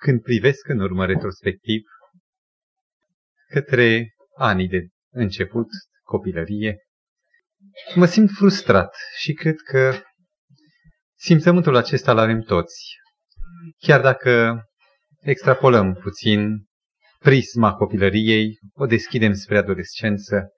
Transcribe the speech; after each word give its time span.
când 0.00 0.22
privesc 0.22 0.68
în 0.68 0.80
urmă 0.80 1.06
retrospectiv 1.06 1.82
către 3.48 4.14
anii 4.36 4.68
de 4.68 4.86
început, 5.12 5.66
copilărie, 6.02 6.76
mă 7.94 8.06
simt 8.06 8.30
frustrat 8.30 8.96
și 9.18 9.32
cred 9.32 9.56
că 9.60 10.02
simțământul 11.18 11.76
acesta 11.76 12.10
îl 12.10 12.18
avem 12.18 12.40
toți. 12.40 12.96
Chiar 13.78 14.00
dacă 14.00 14.62
extrapolăm 15.20 15.94
puțin 15.94 16.64
prisma 17.18 17.74
copilăriei, 17.74 18.58
o 18.72 18.86
deschidem 18.86 19.32
spre 19.32 19.58
adolescență, 19.58 20.48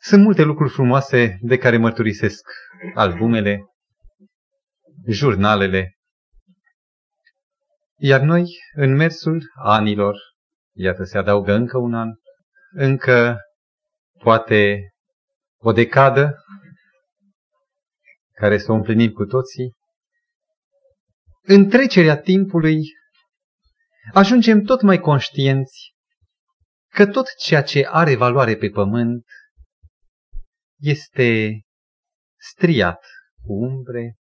sunt 0.00 0.22
multe 0.22 0.42
lucruri 0.42 0.72
frumoase 0.72 1.38
de 1.40 1.58
care 1.58 1.76
mărturisesc 1.76 2.48
albumele, 2.94 3.60
jurnalele, 5.06 5.95
iar 7.98 8.20
noi, 8.20 8.58
în 8.74 8.94
mersul 8.94 9.52
anilor, 9.54 10.16
iată 10.74 11.04
se 11.04 11.18
adaugă 11.18 11.52
încă 11.52 11.78
un 11.78 11.94
an, 11.94 12.08
încă 12.70 13.38
poate 14.18 14.90
o 15.56 15.72
decadă 15.72 16.34
care 18.32 18.58
să 18.58 18.72
o 18.72 18.74
împlinim 18.74 19.12
cu 19.12 19.24
toții, 19.24 19.72
în 21.42 21.68
trecerea 21.68 22.20
timpului 22.20 22.80
ajungem 24.12 24.62
tot 24.62 24.80
mai 24.80 24.98
conștienți 24.98 25.94
că 26.88 27.06
tot 27.06 27.26
ceea 27.38 27.62
ce 27.62 27.86
are 27.90 28.16
valoare 28.16 28.56
pe 28.56 28.68
pământ 28.68 29.24
este 30.80 31.60
striat 32.38 33.04
cu 33.42 33.52
umbre, 33.52 34.16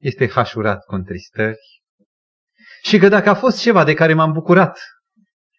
este 0.00 0.28
hașurat 0.28 0.84
cu 0.84 0.94
întristări 0.94 1.81
și 2.82 2.98
că 2.98 3.08
dacă 3.08 3.28
a 3.28 3.34
fost 3.34 3.60
ceva 3.60 3.84
de 3.84 3.94
care 3.94 4.14
m-am 4.14 4.32
bucurat 4.32 4.78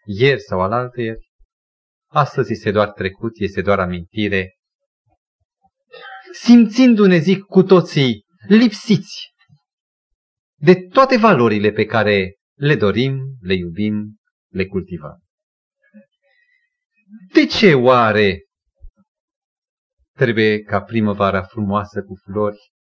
ieri 0.05 0.39
sau 0.39 0.61
alaltă 0.61 1.01
ieri, 1.01 1.29
astăzi 2.11 2.51
este 2.51 2.71
doar 2.71 2.91
trecut, 2.91 3.31
este 3.35 3.61
doar 3.61 3.79
amintire, 3.79 4.53
simțindu-ne, 6.33 7.17
zic, 7.17 7.43
cu 7.43 7.63
toții 7.63 8.25
lipsiți 8.47 9.31
de 10.55 10.75
toate 10.75 11.17
valorile 11.17 11.71
pe 11.71 11.85
care 11.85 12.35
le 12.53 12.75
dorim, 12.75 13.37
le 13.39 13.53
iubim, 13.53 14.15
le 14.51 14.65
cultivăm. 14.65 15.23
De 17.33 17.45
ce 17.45 17.73
oare 17.73 18.41
trebuie 20.15 20.61
ca 20.61 20.81
primăvara 20.81 21.41
frumoasă 21.41 22.03
cu 22.03 22.13
flori 22.15 22.71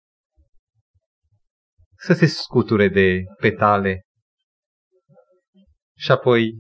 să 1.95 2.13
se 2.13 2.27
scuture 2.27 2.89
de 2.89 3.23
petale 3.41 4.03
și 5.99 6.11
apoi 6.11 6.53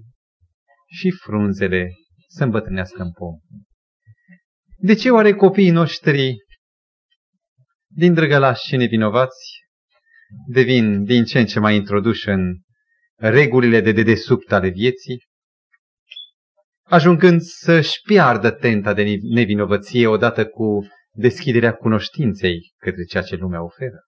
și 0.93 1.11
frunzele 1.11 1.89
să 2.29 2.45
îmbătrânească 2.45 3.03
în 3.03 3.13
pom? 3.13 3.35
De 4.77 4.95
ce 4.95 5.11
oare 5.11 5.35
copiii 5.35 5.71
noștri 5.71 6.35
din 7.87 8.15
drăgălași 8.15 8.67
și 8.67 8.77
nevinovați 8.77 9.61
devin 10.47 11.05
din 11.05 11.25
ce 11.25 11.39
în 11.39 11.47
ce 11.47 11.59
mai 11.59 11.77
introduși 11.77 12.29
în 12.29 12.57
regulile 13.17 13.81
de 13.81 13.93
dedesubt 13.93 14.53
ale 14.53 14.69
vieții, 14.69 15.25
ajungând 16.83 17.41
să-și 17.41 18.01
piardă 18.01 18.51
tenta 18.51 18.95
de 18.95 19.17
nevinovăție 19.35 20.07
odată 20.07 20.47
cu 20.47 20.87
deschiderea 21.13 21.75
cunoștinței 21.75 22.73
către 22.77 23.05
ceea 23.05 23.23
ce 23.23 23.37
lumea 23.37 23.63
oferă. 23.63 24.01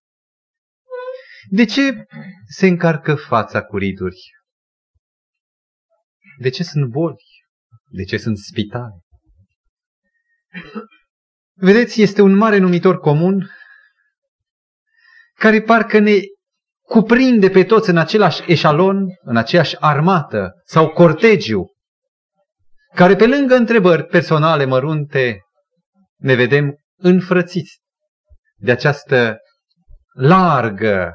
De 1.49 1.65
ce 1.65 2.05
se 2.47 2.67
încarcă 2.67 3.15
fața 3.15 3.63
cu 3.63 3.77
riduri? 3.77 4.19
De 6.39 6.49
ce 6.49 6.63
sunt 6.63 6.91
boli? 6.91 7.17
De 7.89 8.05
ce 8.05 8.17
sunt 8.17 8.39
spitale? 8.39 9.01
Vedeți, 11.57 12.03
este 12.03 12.23
un 12.23 12.35
mare 12.37 12.59
numitor 12.59 12.99
comun 12.99 13.51
care 15.35 15.63
parcă 15.63 15.99
ne 15.99 16.13
cuprinde 16.83 17.51
pe 17.51 17.65
toți 17.65 17.91
în 17.91 17.97
același 17.97 18.53
eșalon, 18.53 19.07
în 19.21 19.37
aceeași 19.37 19.77
armată 19.81 20.53
sau 20.65 20.89
cortegiu, 20.89 21.65
care 22.95 23.17
pe 23.17 23.27
lângă 23.27 23.55
întrebări 23.55 24.05
personale 24.05 24.65
mărunte 24.65 25.41
ne 26.17 26.35
vedem 26.35 26.75
înfrățiți 26.97 27.81
de 28.57 28.71
această 28.71 29.37
largă 30.15 31.13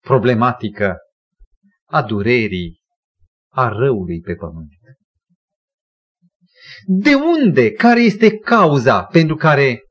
problematică 0.00 0.96
a 1.84 2.02
durerii, 2.02 2.82
a 3.54 3.68
răului 3.68 4.20
pe 4.20 4.34
pământ. 4.34 4.68
De 6.86 7.14
unde? 7.14 7.70
Care 7.70 8.00
este 8.00 8.38
cauza 8.38 9.04
pentru 9.04 9.36
care 9.36 9.82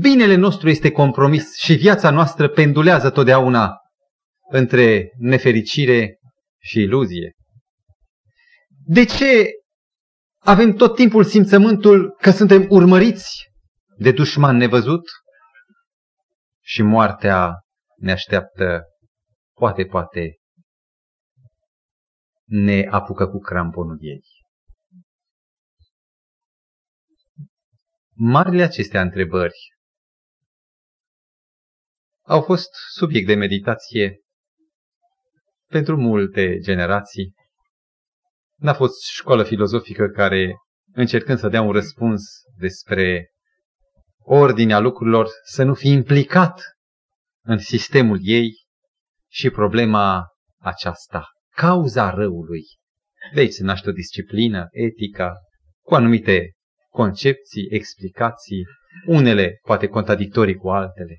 binele 0.00 0.34
nostru 0.34 0.68
este 0.68 0.90
compromis 0.90 1.56
și 1.56 1.74
viața 1.74 2.10
noastră 2.10 2.48
pendulează 2.48 3.10
totdeauna 3.10 3.76
între 4.50 5.10
nefericire 5.18 6.18
și 6.60 6.80
iluzie. 6.80 7.32
De 8.86 9.04
ce 9.04 9.50
avem 10.38 10.72
tot 10.72 10.94
timpul 10.94 11.24
simțământul 11.24 12.16
că 12.20 12.30
suntem 12.30 12.66
urmăriți 12.68 13.50
de 13.98 14.12
dușman 14.12 14.56
nevăzut 14.56 15.02
și 16.64 16.82
moartea 16.82 17.52
ne 17.96 18.12
așteaptă, 18.12 18.82
poate, 19.54 19.84
poate, 19.84 20.36
ne 22.54 22.86
apucă 22.90 23.28
cu 23.28 23.38
cramponul 23.38 23.98
ei. 24.00 24.22
Marile 28.14 28.62
acestea 28.62 29.00
întrebări 29.00 29.56
au 32.22 32.42
fost 32.42 32.68
subiect 32.90 33.26
de 33.26 33.34
meditație 33.34 34.20
pentru 35.66 35.96
multe 35.96 36.58
generații. 36.58 37.34
N-a 38.56 38.74
fost 38.74 39.02
școală 39.02 39.44
filozofică 39.44 40.06
care, 40.06 40.54
încercând 40.92 41.38
să 41.38 41.48
dea 41.48 41.62
un 41.62 41.72
răspuns 41.72 42.22
despre 42.58 43.30
ordinea 44.18 44.78
lucrurilor, 44.78 45.28
să 45.44 45.62
nu 45.62 45.74
fi 45.74 45.88
implicat 45.88 46.62
în 47.44 47.58
sistemul 47.58 48.18
ei 48.22 48.50
și 49.30 49.50
problema 49.50 50.26
aceasta, 50.58 51.26
cauza 51.56 52.10
răului. 52.10 52.64
De 53.34 53.40
aici 53.40 53.52
se 53.52 53.62
naște 53.62 53.88
o 53.88 53.92
disciplină, 53.92 54.68
etica, 54.70 55.32
cu 55.84 55.94
anumite 55.94 56.52
concepții, 56.88 57.66
explicații, 57.70 58.64
unele 59.06 59.58
poate 59.62 59.86
contradictorii 59.86 60.54
cu 60.54 60.70
altele. 60.70 61.18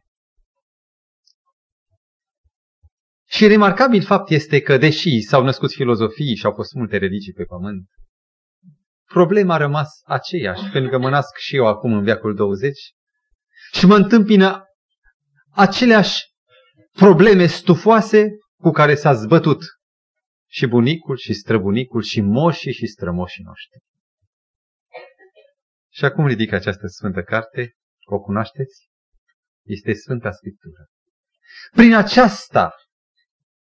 Și 3.29 3.47
remarcabil 3.47 4.03
fapt 4.03 4.29
este 4.29 4.61
că, 4.61 4.77
deși 4.77 5.21
s-au 5.21 5.44
născut 5.44 5.71
filozofii 5.71 6.35
și 6.35 6.45
au 6.45 6.51
fost 6.51 6.73
multe 6.73 6.97
religii 6.97 7.33
pe 7.33 7.44
pământ, 7.44 7.88
problema 9.05 9.53
a 9.53 9.57
rămas 9.57 9.89
aceeași, 10.03 10.69
pentru 10.71 10.91
că 10.91 10.97
mă 10.97 11.09
nasc 11.09 11.38
și 11.38 11.55
eu 11.55 11.67
acum 11.67 11.94
în 11.94 12.03
viacul 12.03 12.35
20 12.35 12.79
și 13.71 13.85
mă 13.85 13.95
întâmpină 13.95 14.63
aceleași 15.51 16.23
probleme 16.91 17.45
stufoase 17.45 18.27
cu 18.61 18.71
care 18.71 18.95
s-a 18.95 19.13
zbătut 19.13 19.63
și 20.53 20.65
bunicul 20.65 21.17
și 21.17 21.33
străbunicul 21.33 22.01
și 22.01 22.21
moșii 22.21 22.73
și 22.73 22.87
strămoșii 22.87 23.43
noștri. 23.43 23.79
Și 25.91 26.05
acum 26.05 26.27
ridic 26.27 26.51
această 26.51 26.87
sfântă 26.87 27.21
carte, 27.21 27.73
o 28.05 28.19
cunoașteți? 28.19 28.89
Este 29.65 29.93
Sfânta 29.93 30.31
Scriptură. 30.31 30.85
Prin 31.71 31.93
aceasta 31.93 32.75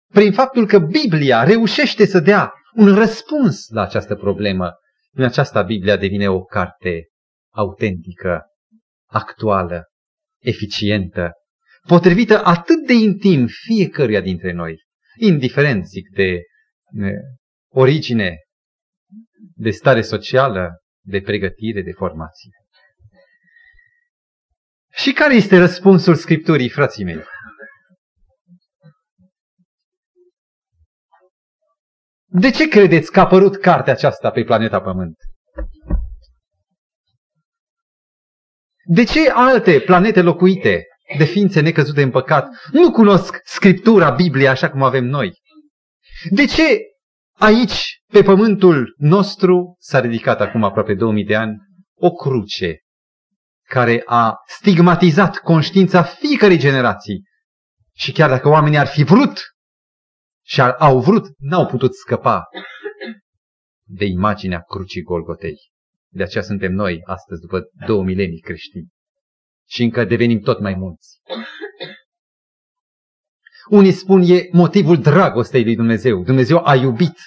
prin 0.08 0.32
faptul 0.32 0.68
că 0.68 0.80
Biblia 0.80 1.44
reușește 1.44 2.06
să 2.06 2.20
dea 2.20 2.54
un 2.74 2.96
răspuns 2.96 3.68
la 3.68 3.82
această 3.82 4.16
problemă. 4.16 4.72
În 5.12 5.24
aceasta 5.24 5.62
Biblia 5.62 5.98
devine 5.98 6.30
o 6.30 6.44
carte 6.44 7.08
autentică, 7.54 8.42
actuală, 9.10 9.84
eficientă, 10.42 11.32
potrivită 11.88 12.44
atât 12.44 12.86
de 12.86 12.94
intim 12.94 13.48
fiecăruia 13.48 14.22
dintre 14.22 14.52
noi, 14.52 14.78
indiferent, 15.20 15.86
zic, 15.86 16.10
de 16.10 16.42
origine, 17.72 18.38
de 19.56 19.70
stare 19.70 20.02
socială, 20.02 20.82
de 21.06 21.22
pregătire, 21.22 21.82
de 21.82 21.92
formație. 21.92 22.52
Și 24.92 25.14
care 25.14 25.36
este 25.36 25.58
răspunsul 25.58 26.16
Scripturii, 26.16 26.70
frații 26.70 27.04
mei? 27.04 27.24
De 32.32 32.50
ce 32.50 32.68
credeți 32.68 33.12
că 33.12 33.20
a 33.20 33.24
apărut 33.24 33.58
cartea 33.58 33.94
aceasta 33.94 34.32
pe 34.32 34.44
planeta 34.44 34.82
Pământ? 34.82 35.16
De 38.84 39.04
ce 39.04 39.30
alte 39.30 39.80
planete 39.80 40.22
locuite 40.22 40.84
de 41.18 41.24
ființe 41.24 41.62
necăzute 41.62 42.02
în 42.02 42.12
păcat 42.12 42.50
nu 42.72 42.92
cunosc 42.92 43.40
Scriptura, 43.44 44.10
Biblia 44.10 44.52
așa 44.52 44.70
cum 44.70 44.84
avem 44.84 45.06
noi? 45.06 45.34
De 46.30 46.46
ce 46.46 46.80
aici, 47.34 48.02
pe 48.14 48.22
pământul 48.22 48.96
nostru, 48.98 49.76
s-a 49.80 50.00
ridicat 50.00 50.42
acum 50.42 50.64
aproape 50.64 50.94
2000 50.94 51.26
de 51.26 51.36
ani 51.36 51.58
o 51.96 52.12
cruce 52.12 52.80
care 53.68 54.04
a 54.06 54.36
stigmatizat 54.46 55.38
conștiința 55.38 56.04
fiecărei 56.04 56.58
generații. 56.58 57.24
Și 57.96 58.12
chiar 58.12 58.30
dacă 58.30 58.50
oamenii 58.50 58.78
ar 58.78 58.88
fi 58.88 59.04
vrut 59.04 59.40
și 60.46 60.62
ar, 60.62 60.76
au 60.80 61.00
vrut, 61.00 61.26
n-au 61.38 61.66
putut 61.66 61.96
scăpa 61.96 62.44
de 63.84 64.06
imaginea 64.06 64.62
crucii 64.62 65.02
Golgotei. 65.02 65.58
De 66.12 66.24
aceea 66.24 66.44
suntem 66.44 66.72
noi 66.72 67.02
astăzi, 67.04 67.42
după 67.42 67.62
două 67.86 68.04
milenii 68.04 68.40
creștini. 68.40 68.88
Și 69.68 69.84
încă 69.84 70.06
devenim 70.06 70.40
tot 70.40 70.60
mai 70.60 70.74
mulți. 70.74 71.20
Unii 73.70 73.92
spun 73.92 74.22
e 74.22 74.48
motivul 74.52 75.02
dragostei 75.02 75.64
lui 75.64 75.76
Dumnezeu. 75.76 76.24
Dumnezeu 76.24 76.66
a 76.66 76.76
iubit. 76.76 77.18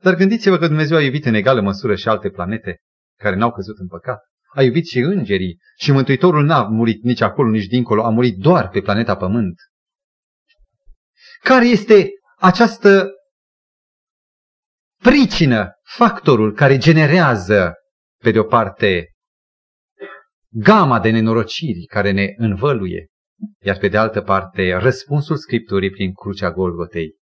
Dar 0.00 0.14
gândiți-vă 0.14 0.58
că 0.58 0.66
Dumnezeu 0.66 0.96
a 0.96 1.02
iubit 1.02 1.24
în 1.24 1.34
egală 1.34 1.60
măsură 1.60 1.94
și 1.94 2.08
alte 2.08 2.30
planete 2.30 2.78
care 3.18 3.36
n-au 3.36 3.52
căzut 3.52 3.78
în 3.78 3.86
păcat. 3.86 4.18
A 4.54 4.62
iubit 4.62 4.86
și 4.86 4.98
îngerii 4.98 5.58
și 5.78 5.92
Mântuitorul 5.92 6.44
n-a 6.44 6.62
murit 6.62 7.02
nici 7.02 7.20
acolo, 7.20 7.50
nici 7.50 7.66
dincolo, 7.66 8.04
a 8.04 8.08
murit 8.08 8.36
doar 8.36 8.68
pe 8.68 8.80
planeta 8.80 9.16
Pământ. 9.16 9.54
Care 11.42 11.66
este 11.66 12.08
această 12.36 13.10
pricină, 15.02 15.70
factorul 15.82 16.52
care 16.52 16.76
generează, 16.76 17.72
pe 18.22 18.30
de 18.30 18.38
o 18.38 18.44
parte, 18.44 19.08
gama 20.48 21.00
de 21.00 21.10
nenorociri 21.10 21.84
care 21.84 22.10
ne 22.10 22.34
învăluie, 22.36 23.06
iar 23.60 23.78
pe 23.78 23.88
de 23.88 23.96
altă 23.96 24.22
parte, 24.22 24.74
răspunsul 24.74 25.36
Scripturii 25.36 25.90
prin 25.90 26.12
crucea 26.12 26.50
Golgotei. 26.50 27.16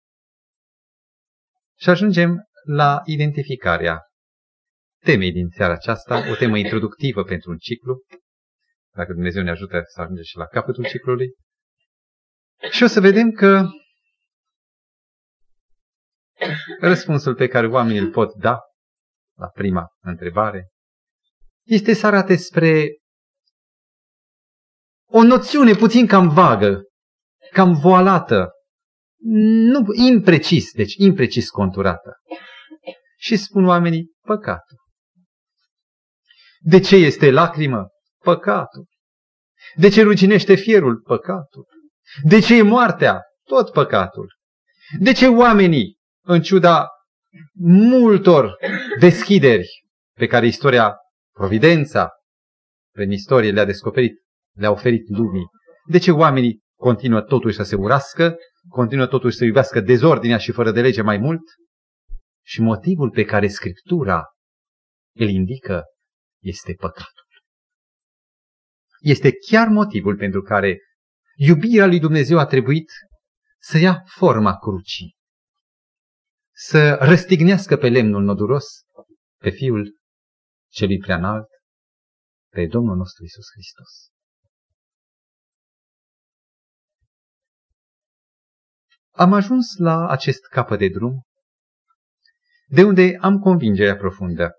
Și 1.78 1.88
ajungem 1.88 2.44
la 2.66 3.00
identificarea 3.04 4.00
temei 5.04 5.32
din 5.32 5.48
seara 5.48 5.72
aceasta, 5.72 6.30
o 6.30 6.34
temă 6.34 6.58
introductivă 6.58 7.22
pentru 7.22 7.50
un 7.50 7.56
ciclu, 7.56 8.02
dacă 8.94 9.12
Dumnezeu 9.12 9.42
ne 9.42 9.50
ajută 9.50 9.82
să 9.84 10.00
ajungem 10.00 10.24
și 10.24 10.36
la 10.36 10.46
capătul 10.46 10.84
ciclului. 10.84 11.28
Și 12.70 12.82
o 12.82 12.86
să 12.86 13.00
vedem 13.00 13.30
că 13.30 13.66
răspunsul 16.80 17.34
pe 17.34 17.46
care 17.46 17.66
oamenii 17.66 18.00
îl 18.00 18.10
pot 18.10 18.34
da 18.34 18.58
la 19.38 19.48
prima 19.48 19.86
întrebare 20.00 20.68
este 21.66 21.92
să 21.92 22.06
arate 22.06 22.36
spre 22.36 22.88
o 25.12 25.22
noțiune 25.22 25.74
puțin 25.74 26.06
cam 26.06 26.28
vagă, 26.28 26.82
cam 27.50 27.74
voalată, 27.74 28.50
nu 29.72 29.84
imprecis, 29.92 30.72
deci 30.72 30.94
imprecis 30.96 31.50
conturată. 31.50 32.16
Și 33.18 33.36
spun 33.36 33.66
oamenii, 33.66 34.10
păcatul. 34.26 34.78
De 36.60 36.80
ce 36.80 36.96
este 36.96 37.30
lacrimă? 37.30 37.88
Păcatul. 38.24 38.86
De 39.74 39.88
ce 39.88 40.02
ruginește 40.02 40.54
fierul? 40.54 41.00
Păcatul. 41.00 41.66
De 42.22 42.40
ce 42.40 42.56
e 42.56 42.62
moartea? 42.62 43.20
Tot 43.44 43.72
păcatul. 43.72 44.34
De 44.98 45.12
ce 45.12 45.28
oamenii, 45.28 45.96
în 46.24 46.42
ciuda 46.42 46.88
multor 47.58 48.56
deschideri 48.98 49.68
pe 50.18 50.26
care 50.26 50.46
istoria, 50.46 50.96
providența, 51.32 52.10
prin 52.94 53.10
istorie 53.10 53.50
le-a 53.50 53.64
descoperit, 53.64 54.22
le-a 54.56 54.70
oferit 54.70 55.08
lumii, 55.08 55.46
de 55.88 55.98
ce 55.98 56.10
oamenii 56.10 56.60
continuă 56.78 57.20
totuși 57.20 57.56
să 57.56 57.62
se 57.62 57.76
urască, 57.76 58.36
continuă 58.68 59.06
totuși 59.06 59.36
să 59.36 59.44
iubească 59.44 59.80
dezordinea 59.80 60.38
și 60.38 60.52
fără 60.52 60.70
de 60.70 60.80
lege 60.80 61.02
mai 61.02 61.18
mult? 61.18 61.42
Și 62.44 62.60
motivul 62.60 63.10
pe 63.10 63.24
care 63.24 63.48
Scriptura 63.48 64.24
îl 65.16 65.28
indică 65.28 65.82
este 66.42 66.74
păcatul. 66.74 67.26
Este 69.00 69.30
chiar 69.50 69.68
motivul 69.68 70.16
pentru 70.16 70.42
care 70.42 70.78
iubirea 71.34 71.86
lui 71.86 72.00
Dumnezeu 72.00 72.38
a 72.38 72.46
trebuit 72.46 72.90
să 73.60 73.78
ia 73.78 74.02
forma 74.06 74.56
crucii, 74.56 75.16
să 76.54 76.94
răstignească 76.94 77.76
pe 77.76 77.88
lemnul 77.88 78.22
noduros 78.22 78.64
pe 79.38 79.50
Fiul 79.50 79.96
celui 80.70 80.98
preanalt, 80.98 81.48
pe 82.52 82.66
Domnul 82.66 82.96
nostru 82.96 83.24
Isus 83.24 83.46
Hristos. 83.52 84.11
Am 89.14 89.32
ajuns 89.32 89.76
la 89.76 90.08
acest 90.08 90.46
capăt 90.46 90.78
de 90.78 90.88
drum, 90.88 91.22
de 92.66 92.82
unde 92.82 93.16
am 93.20 93.38
convingerea 93.38 93.96
profundă 93.96 94.52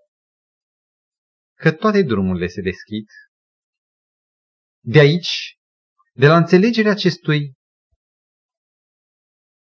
că 1.55 1.71
toate 1.71 2.01
drumurile 2.01 2.47
se 2.47 2.61
deschid. 2.61 3.07
De 4.83 4.99
aici, 4.99 5.57
de 6.13 6.27
la 6.27 6.37
înțelegerea 6.37 6.91
acestui 6.91 7.53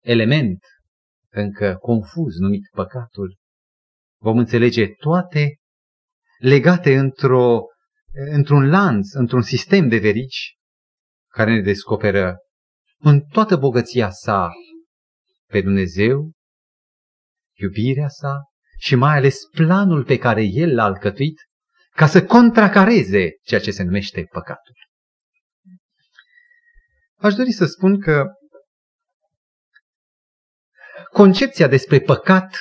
element 0.00 0.58
încă 1.28 1.76
confuz 1.76 2.34
numit 2.36 2.68
păcatul, 2.70 3.38
vom 4.20 4.38
înțelege 4.38 4.86
toate 4.88 5.56
legate 6.38 6.98
într-o, 6.98 7.60
într-un 8.12 8.68
lanț, 8.68 9.12
într-un 9.12 9.42
sistem 9.42 9.88
de 9.88 9.98
verici 9.98 10.56
care 11.28 11.54
ne 11.54 11.62
descoperă 11.62 12.36
în 12.98 13.20
toată 13.20 13.56
bogăția 13.56 14.10
sa 14.10 14.50
pe 15.50 15.60
Dumnezeu, 15.60 16.32
iubirea 17.58 18.08
sa 18.08 18.38
și 18.78 18.94
mai 18.94 19.16
ales 19.16 19.38
planul 19.50 20.04
pe 20.04 20.18
care 20.18 20.42
El 20.42 20.74
l-a 20.74 20.84
alcătuit 20.84 21.40
ca 21.90 22.06
să 22.06 22.24
contracareze 22.24 23.28
ceea 23.42 23.60
ce 23.60 23.70
se 23.70 23.82
numește 23.82 24.24
păcatul. 24.30 24.74
Aș 27.16 27.34
dori 27.34 27.52
să 27.52 27.66
spun 27.66 28.00
că 28.00 28.24
concepția 31.12 31.68
despre 31.68 32.00
păcat 32.00 32.56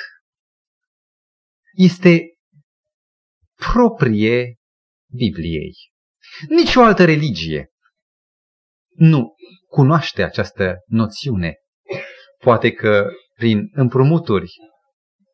este 1.72 2.22
proprie 3.56 4.56
Bibliei. 5.12 5.76
Nici 6.48 6.76
o 6.76 6.84
altă 6.84 7.06
religie 7.06 7.70
nu 8.96 9.36
cunoaște 9.68 10.24
această 10.24 10.76
noțiune. 10.86 11.56
Poate 12.44 12.72
că 12.72 13.10
prin 13.34 13.70
împrumuturi, 13.72 14.52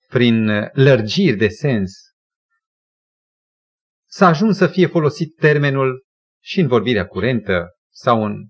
prin 0.07 0.47
lărgiri 0.73 1.37
de 1.37 1.47
sens, 1.47 1.91
s-a 4.07 4.27
ajuns 4.27 4.57
să 4.57 4.67
fie 4.67 4.87
folosit 4.87 5.35
termenul 5.35 6.05
și 6.43 6.59
în 6.59 6.67
vorbirea 6.67 7.05
curentă 7.07 7.67
sau 7.91 8.23
în 8.23 8.47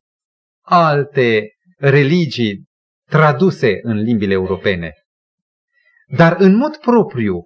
alte 0.61 1.49
religii 1.77 2.65
traduse 3.09 3.79
în 3.81 3.97
limbile 3.97 4.33
europene. 4.33 4.93
Dar 6.07 6.35
în 6.39 6.55
mod 6.55 6.77
propriu, 6.77 7.43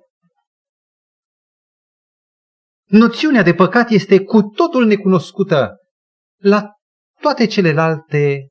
noțiunea 2.86 3.44
de 3.44 3.54
păcat 3.54 3.90
este 3.90 4.24
cu 4.24 4.42
totul 4.42 4.86
necunoscută 4.86 5.76
la 6.38 6.72
toate 7.22 7.48
celelalte 7.48 8.48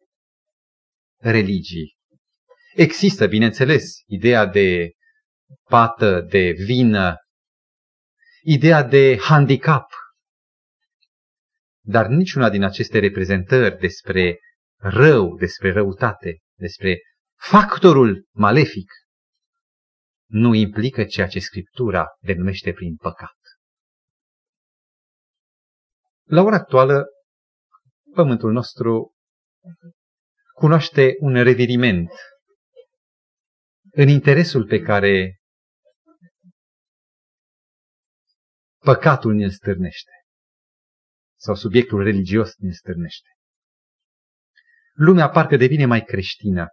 religii. 1.16 1.97
Există, 2.74 3.26
bineînțeles, 3.26 3.84
ideea 4.06 4.46
de 4.46 4.92
pată, 5.68 6.20
de 6.20 6.50
vină, 6.50 7.16
ideea 8.42 8.82
de 8.82 9.18
handicap. 9.20 9.90
Dar 11.80 12.06
niciuna 12.06 12.50
din 12.50 12.62
aceste 12.62 12.98
reprezentări 12.98 13.78
despre 13.78 14.38
rău, 14.76 15.36
despre 15.36 15.72
răutate, 15.72 16.38
despre 16.58 16.98
factorul 17.36 18.26
malefic, 18.30 18.92
nu 20.30 20.54
implică 20.54 21.04
ceea 21.04 21.28
ce 21.28 21.38
Scriptura 21.38 22.06
denumește 22.20 22.72
prin 22.72 22.96
păcat. 22.96 23.36
La 26.24 26.42
ora 26.42 26.56
actuală, 26.56 27.06
pământul 28.14 28.52
nostru 28.52 29.12
cunoaște 30.52 31.14
un 31.18 31.42
reviriment 31.42 32.10
în 33.90 34.08
interesul 34.08 34.66
pe 34.66 34.80
care 34.80 35.40
păcatul 38.78 39.34
ne 39.34 39.48
stârnește. 39.48 40.12
Sau 41.36 41.54
subiectul 41.54 42.02
religios 42.02 42.54
ne 42.56 42.70
stârnește. 42.70 43.28
Lumea 44.92 45.28
parcă 45.28 45.56
devine 45.56 45.86
mai 45.86 46.04
creștină. 46.04 46.66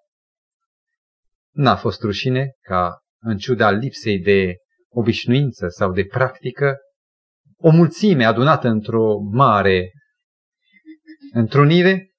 N-a 1.51 1.75
fost 1.75 2.01
rușine 2.01 2.51
ca, 2.61 2.99
în 3.21 3.37
ciuda 3.37 3.71
lipsei 3.71 4.19
de 4.19 4.55
obișnuință 4.89 5.67
sau 5.67 5.91
de 5.91 6.05
practică, 6.05 6.77
o 7.57 7.69
mulțime 7.69 8.25
adunată 8.25 8.67
într-o 8.67 9.19
mare 9.19 9.91
întrunire, 11.31 12.09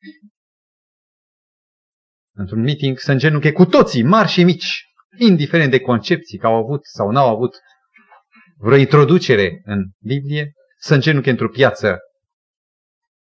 într-un 2.33 2.61
meeting, 2.61 2.99
să 2.99 3.13
îngenunche 3.13 3.53
cu 3.53 3.65
toții, 3.65 4.03
mari 4.03 4.29
și 4.29 4.45
mici, 4.45 4.86
indiferent 5.19 5.71
de 5.71 5.81
concepții 5.81 6.39
că 6.39 6.47
au 6.47 6.55
avut 6.55 6.85
sau 6.85 7.11
n-au 7.11 7.35
avut 7.35 7.57
vreo 8.57 8.77
introducere 8.77 9.61
în 9.65 9.85
Biblie, 9.99 10.53
să 10.79 10.95
îngenunche 10.95 11.31
într-o 11.31 11.49
piață 11.49 11.99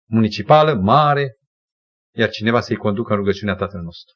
municipală, 0.08 0.74
mare, 0.74 1.36
iar 2.14 2.28
cineva 2.28 2.60
să-i 2.60 2.76
conducă 2.76 3.12
în 3.12 3.18
rugăciunea 3.18 3.54
Tatăl 3.54 3.80
nostru. 3.80 4.14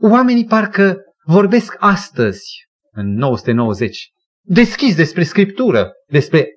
Oamenii 0.00 0.44
parcă 0.44 0.96
vorbesc 1.24 1.76
astăzi, 1.78 2.66
în 2.90 3.14
990, 3.14 4.10
deschis 4.40 4.96
despre 4.96 5.22
Scriptură, 5.22 5.92
despre 6.06 6.48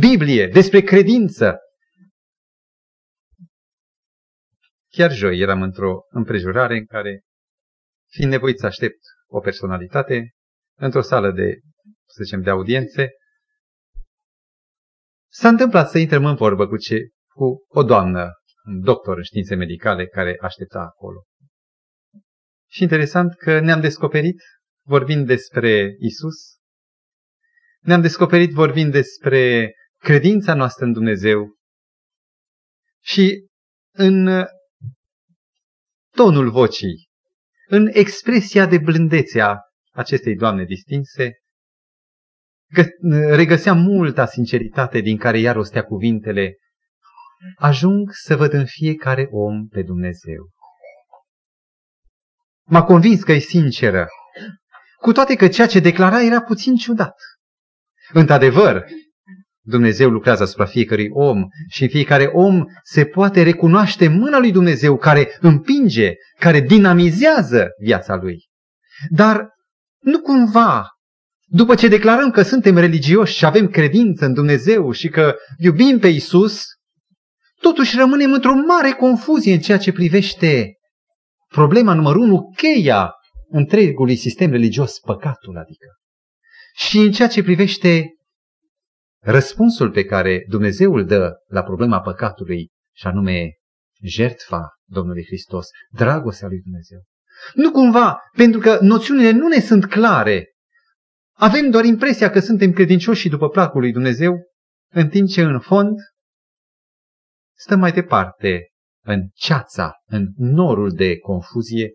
Biblie, 0.00 0.46
despre 0.46 0.80
credință. 0.80 1.58
Chiar 4.88 5.12
joi 5.12 5.38
eram 5.38 5.62
într-o 5.62 6.00
împrejurare 6.08 6.76
în 6.76 6.86
care, 6.86 7.20
fiind 8.10 8.30
nevoit 8.30 8.58
să 8.58 8.66
aștept 8.66 9.00
o 9.26 9.40
personalitate, 9.40 10.30
într-o 10.78 11.00
sală 11.00 11.30
de, 11.30 11.60
să 12.06 12.22
zicem, 12.22 12.42
de 12.42 12.50
audiențe, 12.50 13.08
s-a 15.32 15.48
întâmplat 15.48 15.90
să 15.90 15.98
intrăm 15.98 16.24
în 16.24 16.34
vorbă 16.34 16.66
cu, 16.66 16.76
ce, 16.76 17.08
cu 17.34 17.64
o 17.68 17.82
doamnă, 17.82 18.30
un 18.64 18.80
doctor 18.80 19.16
în 19.16 19.22
științe 19.22 19.54
medicale, 19.54 20.06
care 20.06 20.36
aștepta 20.40 20.78
acolo. 20.78 21.22
Și 22.70 22.82
interesant 22.82 23.34
că 23.34 23.60
ne-am 23.60 23.80
descoperit, 23.80 24.42
vorbind 24.86 25.26
despre 25.26 25.96
Isus, 25.98 26.58
ne-am 27.80 28.00
descoperit 28.00 28.52
vorbind 28.52 28.92
despre 28.92 29.72
credința 29.96 30.54
noastră 30.54 30.84
în 30.84 30.92
Dumnezeu. 30.92 31.56
Și 33.02 33.46
în 33.94 34.44
tonul 36.16 36.50
vocii, 36.50 37.09
în 37.70 37.88
expresia 37.92 38.66
de 38.66 38.78
blândețe 38.78 39.40
a 39.40 39.56
acestei 39.92 40.36
doamne 40.36 40.64
distinse, 40.64 41.32
regăseam 43.30 43.78
multa 43.78 44.26
sinceritate 44.26 45.00
din 45.00 45.16
care 45.16 45.40
ea 45.40 45.52
rostea 45.52 45.84
cuvintele, 45.84 46.56
ajung 47.56 48.10
să 48.12 48.36
văd 48.36 48.52
în 48.52 48.66
fiecare 48.66 49.28
om 49.30 49.66
pe 49.66 49.82
Dumnezeu. 49.82 50.50
M-a 52.66 52.82
convins 52.82 53.22
că 53.22 53.32
e 53.32 53.38
sinceră, 53.38 54.06
cu 55.00 55.12
toate 55.12 55.34
că 55.34 55.48
ceea 55.48 55.66
ce 55.66 55.80
declara 55.80 56.22
era 56.22 56.42
puțin 56.42 56.74
ciudat. 56.74 57.14
Într-adevăr, 58.12 58.86
Dumnezeu 59.62 60.10
lucrează 60.10 60.42
asupra 60.42 60.64
fiecărui 60.64 61.08
om 61.10 61.44
și 61.68 61.82
în 61.82 61.88
fiecare 61.88 62.24
om 62.24 62.64
se 62.82 63.04
poate 63.04 63.42
recunoaște 63.42 64.08
mâna 64.08 64.38
lui 64.38 64.52
Dumnezeu 64.52 64.96
care 64.96 65.36
împinge, 65.40 66.12
care 66.38 66.60
dinamizează 66.60 67.68
viața 67.78 68.16
lui. 68.16 68.48
Dar 69.08 69.48
nu 70.00 70.20
cumva, 70.20 70.86
după 71.46 71.74
ce 71.74 71.88
declarăm 71.88 72.30
că 72.30 72.42
suntem 72.42 72.78
religioși 72.78 73.36
și 73.36 73.44
avem 73.44 73.68
credință 73.68 74.24
în 74.24 74.34
Dumnezeu 74.34 74.90
și 74.90 75.08
că 75.08 75.36
iubim 75.58 75.98
pe 75.98 76.08
Isus, 76.08 76.62
totuși 77.60 77.96
rămânem 77.96 78.32
într-o 78.32 78.54
mare 78.54 78.90
confuzie 78.90 79.52
în 79.52 79.60
ceea 79.60 79.78
ce 79.78 79.92
privește 79.92 80.74
problema 81.48 81.94
numărul 81.94 82.22
unu, 82.22 82.52
cheia 82.56 83.10
întregului 83.48 84.16
sistem 84.16 84.50
religios, 84.50 84.98
păcatul 84.98 85.56
adică. 85.56 85.86
Și 86.74 86.98
în 86.98 87.12
ceea 87.12 87.28
ce 87.28 87.42
privește 87.42 88.14
răspunsul 89.22 89.90
pe 89.90 90.04
care 90.04 90.44
Dumnezeu 90.48 90.94
îl 90.94 91.06
dă 91.06 91.32
la 91.46 91.62
problema 91.62 92.00
păcatului, 92.00 92.70
și 92.96 93.06
anume 93.06 93.54
jertfa 94.02 94.68
Domnului 94.84 95.24
Hristos, 95.24 95.66
dragostea 95.90 96.48
lui 96.48 96.60
Dumnezeu. 96.60 96.98
Nu 97.54 97.70
cumva, 97.70 98.18
pentru 98.36 98.60
că 98.60 98.78
noțiunile 98.80 99.30
nu 99.30 99.48
ne 99.48 99.60
sunt 99.60 99.86
clare. 99.86 100.48
Avem 101.36 101.70
doar 101.70 101.84
impresia 101.84 102.30
că 102.30 102.40
suntem 102.40 102.72
credincioși 102.72 103.20
și 103.20 103.28
după 103.28 103.48
placul 103.48 103.80
lui 103.80 103.92
Dumnezeu, 103.92 104.34
în 104.92 105.08
timp 105.08 105.28
ce 105.28 105.42
în 105.42 105.60
fond 105.60 105.96
stăm 107.58 107.78
mai 107.78 107.92
departe 107.92 108.68
în 109.04 109.28
ceața, 109.34 109.92
în 110.06 110.28
norul 110.36 110.92
de 110.92 111.18
confuzie 111.18 111.94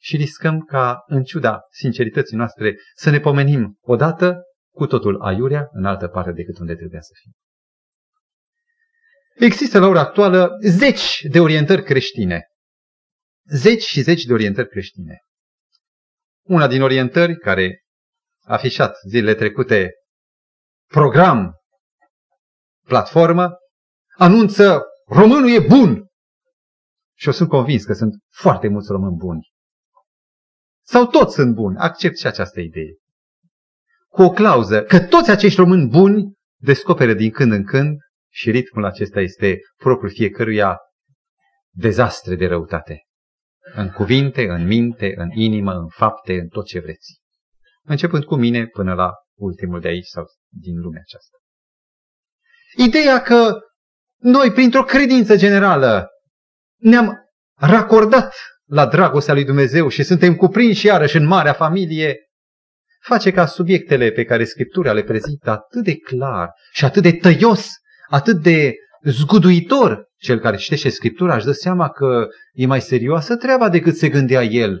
și 0.00 0.16
riscăm 0.16 0.60
ca, 0.60 1.02
în 1.06 1.22
ciuda 1.22 1.60
sincerității 1.70 2.36
noastre, 2.36 2.74
să 2.94 3.10
ne 3.10 3.20
pomenim 3.20 3.78
odată 3.80 4.42
cu 4.76 4.86
totul 4.86 5.22
aiurea 5.22 5.68
în 5.72 5.84
altă 5.84 6.08
parte 6.08 6.32
decât 6.32 6.58
unde 6.58 6.74
trebuia 6.74 7.00
să 7.00 7.12
fim. 7.22 7.32
Există 9.46 9.78
la 9.78 9.86
ora 9.86 10.00
actuală 10.00 10.50
zeci 10.60 11.20
de 11.30 11.40
orientări 11.40 11.82
creștine. 11.82 12.46
Zeci 13.44 13.82
și 13.82 14.00
zeci 14.00 14.24
de 14.24 14.32
orientări 14.32 14.68
creștine. 14.68 15.18
Una 16.46 16.66
din 16.66 16.82
orientări 16.82 17.36
care 17.36 17.84
a 18.44 18.52
afișat 18.52 18.96
zilele 19.08 19.34
trecute 19.34 19.90
program, 20.86 21.54
platformă, 22.86 23.56
anunță 24.16 24.82
românul 25.06 25.50
e 25.50 25.66
bun. 25.66 26.06
Și 27.18 27.26
eu 27.26 27.32
sunt 27.32 27.48
convins 27.48 27.84
că 27.84 27.92
sunt 27.92 28.14
foarte 28.34 28.68
mulți 28.68 28.90
români 28.90 29.16
buni. 29.16 29.48
Sau 30.82 31.06
toți 31.06 31.34
sunt 31.34 31.54
buni. 31.54 31.76
Accept 31.76 32.18
și 32.18 32.26
această 32.26 32.60
idee 32.60 32.96
cu 34.16 34.22
o 34.22 34.30
clauză 34.30 34.82
că 34.82 35.00
toți 35.00 35.30
acești 35.30 35.60
români 35.60 35.88
buni 35.88 36.32
descoperă 36.62 37.12
din 37.12 37.30
când 37.30 37.52
în 37.52 37.64
când 37.64 37.96
și 38.32 38.50
ritmul 38.50 38.84
acesta 38.84 39.20
este 39.20 39.58
propriul 39.76 40.10
fiecăruia 40.10 40.76
dezastre 41.70 42.34
de 42.34 42.46
răutate. 42.46 43.02
În 43.74 43.90
cuvinte, 43.90 44.48
în 44.48 44.66
minte, 44.66 45.14
în 45.16 45.30
inimă, 45.30 45.72
în 45.72 45.88
fapte, 45.88 46.38
în 46.38 46.48
tot 46.48 46.66
ce 46.66 46.80
vreți. 46.80 47.20
Începând 47.82 48.24
cu 48.24 48.36
mine 48.36 48.66
până 48.66 48.94
la 48.94 49.10
ultimul 49.38 49.80
de 49.80 49.88
aici 49.88 50.06
sau 50.06 50.24
din 50.48 50.80
lumea 50.80 51.00
aceasta. 51.04 51.36
Ideea 52.76 53.22
că 53.22 53.58
noi, 54.20 54.52
printr-o 54.52 54.84
credință 54.84 55.36
generală, 55.36 56.08
ne-am 56.80 57.14
racordat 57.54 58.34
la 58.64 58.86
dragostea 58.86 59.34
lui 59.34 59.44
Dumnezeu 59.44 59.88
și 59.88 60.02
suntem 60.02 60.36
cuprinși 60.36 60.86
iarăși 60.86 61.16
în 61.16 61.26
marea 61.26 61.52
familie, 61.52 62.25
face 63.06 63.30
ca 63.30 63.46
subiectele 63.46 64.10
pe 64.10 64.24
care 64.24 64.44
Scriptura 64.44 64.92
le 64.92 65.02
prezintă 65.02 65.50
atât 65.50 65.84
de 65.84 65.96
clar 65.96 66.50
și 66.72 66.84
atât 66.84 67.02
de 67.02 67.12
tăios, 67.12 67.70
atât 68.08 68.42
de 68.42 68.74
zguduitor, 69.02 70.04
cel 70.16 70.38
care 70.38 70.56
citește 70.56 70.88
Scriptura 70.88 71.34
își 71.34 71.44
dă 71.44 71.52
seama 71.52 71.88
că 71.88 72.28
e 72.52 72.66
mai 72.66 72.80
serioasă 72.80 73.36
treaba 73.36 73.68
decât 73.68 73.96
se 73.96 74.08
gândea 74.08 74.42
el. 74.42 74.80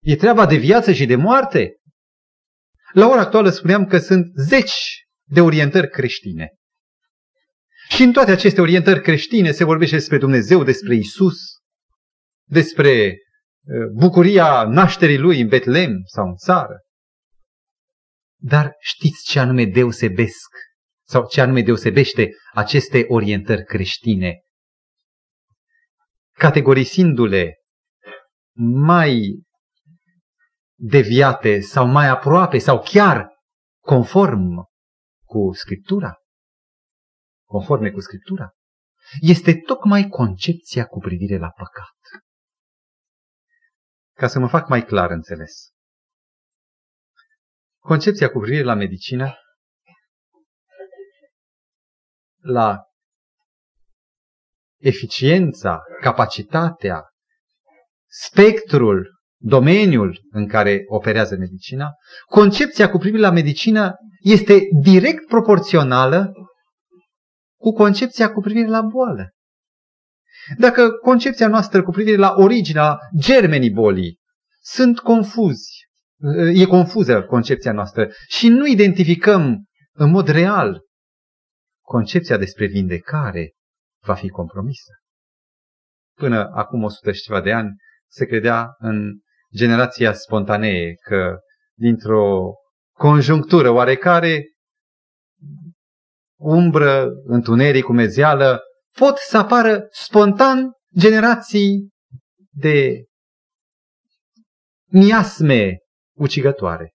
E 0.00 0.16
treaba 0.16 0.46
de 0.46 0.56
viață 0.56 0.92
și 0.92 1.06
de 1.06 1.16
moarte. 1.16 1.74
La 2.92 3.08
ora 3.08 3.20
actuală 3.20 3.50
spuneam 3.50 3.86
că 3.86 3.98
sunt 3.98 4.26
zeci 4.34 5.04
de 5.24 5.40
orientări 5.40 5.88
creștine. 5.88 6.48
Și 7.88 8.02
în 8.02 8.12
toate 8.12 8.30
aceste 8.30 8.60
orientări 8.60 9.02
creștine 9.02 9.50
se 9.50 9.64
vorbește 9.64 9.96
despre 9.96 10.18
Dumnezeu, 10.18 10.64
despre 10.64 10.94
Isus, 10.94 11.38
despre 12.48 13.16
uh, 13.62 13.86
bucuria 13.94 14.64
nașterii 14.64 15.18
lui 15.18 15.40
în 15.40 15.48
Betlem 15.48 15.92
sau 16.04 16.26
în 16.26 16.34
țară. 16.34 16.78
Dar 18.42 18.76
știți 18.78 19.24
ce 19.24 19.38
anume 19.38 19.64
deosebesc 19.64 20.48
sau 21.06 21.26
ce 21.26 21.40
anume 21.40 21.62
deosebește 21.62 22.30
aceste 22.52 23.04
orientări 23.08 23.64
creștine? 23.64 24.40
Categorisindu-le 26.32 27.54
mai 28.84 29.42
deviate 30.78 31.60
sau 31.60 31.86
mai 31.86 32.08
aproape 32.08 32.58
sau 32.58 32.82
chiar 32.82 33.28
conform 33.80 34.68
cu 35.24 35.52
Scriptura, 35.52 36.14
conforme 37.46 37.90
cu 37.90 38.00
Scriptura, 38.00 38.50
este 39.20 39.54
tocmai 39.54 40.08
concepția 40.08 40.86
cu 40.86 40.98
privire 40.98 41.38
la 41.38 41.48
păcat. 41.48 42.24
Ca 44.12 44.28
să 44.28 44.38
mă 44.38 44.48
fac 44.48 44.68
mai 44.68 44.84
clar 44.84 45.10
înțeles. 45.10 45.70
Concepția 47.80 48.30
cu 48.30 48.38
privire 48.38 48.62
la 48.62 48.74
medicină, 48.74 49.34
la 52.42 52.78
eficiența, 54.80 55.80
capacitatea, 56.00 57.02
spectrul, 58.06 59.10
domeniul 59.42 60.20
în 60.30 60.48
care 60.48 60.82
operează 60.86 61.36
medicina, 61.36 61.88
concepția 62.26 62.90
cu 62.90 62.98
privire 62.98 63.22
la 63.22 63.30
medicină 63.30 63.94
este 64.20 64.60
direct 64.82 65.26
proporțională 65.26 66.32
cu 67.60 67.72
concepția 67.72 68.32
cu 68.32 68.40
privire 68.40 68.68
la 68.68 68.80
boală. 68.80 69.30
Dacă 70.58 70.90
concepția 70.90 71.48
noastră 71.48 71.82
cu 71.82 71.90
privire 71.90 72.16
la 72.16 72.34
originea 72.36 72.98
germenii 73.18 73.70
bolii 73.70 74.18
sunt 74.62 74.98
confuzi, 74.98 75.79
e 76.54 76.64
confuză 76.64 77.22
concepția 77.22 77.72
noastră 77.72 78.08
și 78.28 78.48
nu 78.48 78.66
identificăm 78.66 79.64
în 79.92 80.10
mod 80.10 80.28
real 80.28 80.80
concepția 81.80 82.36
despre 82.36 82.66
vindecare 82.66 83.52
va 84.04 84.14
fi 84.14 84.28
compromisă. 84.28 84.92
până 86.16 86.50
acum 86.54 86.82
100 86.82 87.12
și 87.12 87.22
ceva 87.22 87.40
de 87.40 87.52
ani, 87.52 87.76
se 88.08 88.26
credea 88.26 88.74
în 88.78 89.20
generația 89.54 90.12
spontanee, 90.12 90.94
că 90.94 91.38
dintr-o 91.74 92.52
conjunctură 92.92 93.70
oarecare, 93.70 94.44
umbră, 96.38 97.08
întuneric, 97.24 97.88
umezeală, 97.88 98.60
pot 98.98 99.16
să 99.16 99.38
apară 99.38 99.86
spontan 99.90 100.72
generații 100.98 101.88
de 102.50 103.04
miasme 104.90 105.78
ucigătoare. 106.20 106.94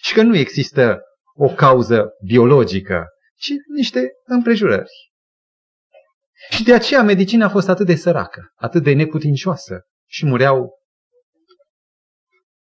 Și 0.00 0.14
că 0.14 0.22
nu 0.22 0.36
există 0.36 1.00
o 1.34 1.54
cauză 1.54 2.10
biologică, 2.24 3.06
ci 3.36 3.50
niște 3.74 4.10
împrejurări. 4.24 4.90
Și 6.50 6.62
de 6.62 6.74
aceea 6.74 7.02
medicina 7.02 7.46
a 7.46 7.50
fost 7.50 7.68
atât 7.68 7.86
de 7.86 7.94
săracă, 7.94 8.52
atât 8.54 8.82
de 8.82 8.92
neputincioasă 8.92 9.80
și 10.08 10.26
mureau 10.26 10.70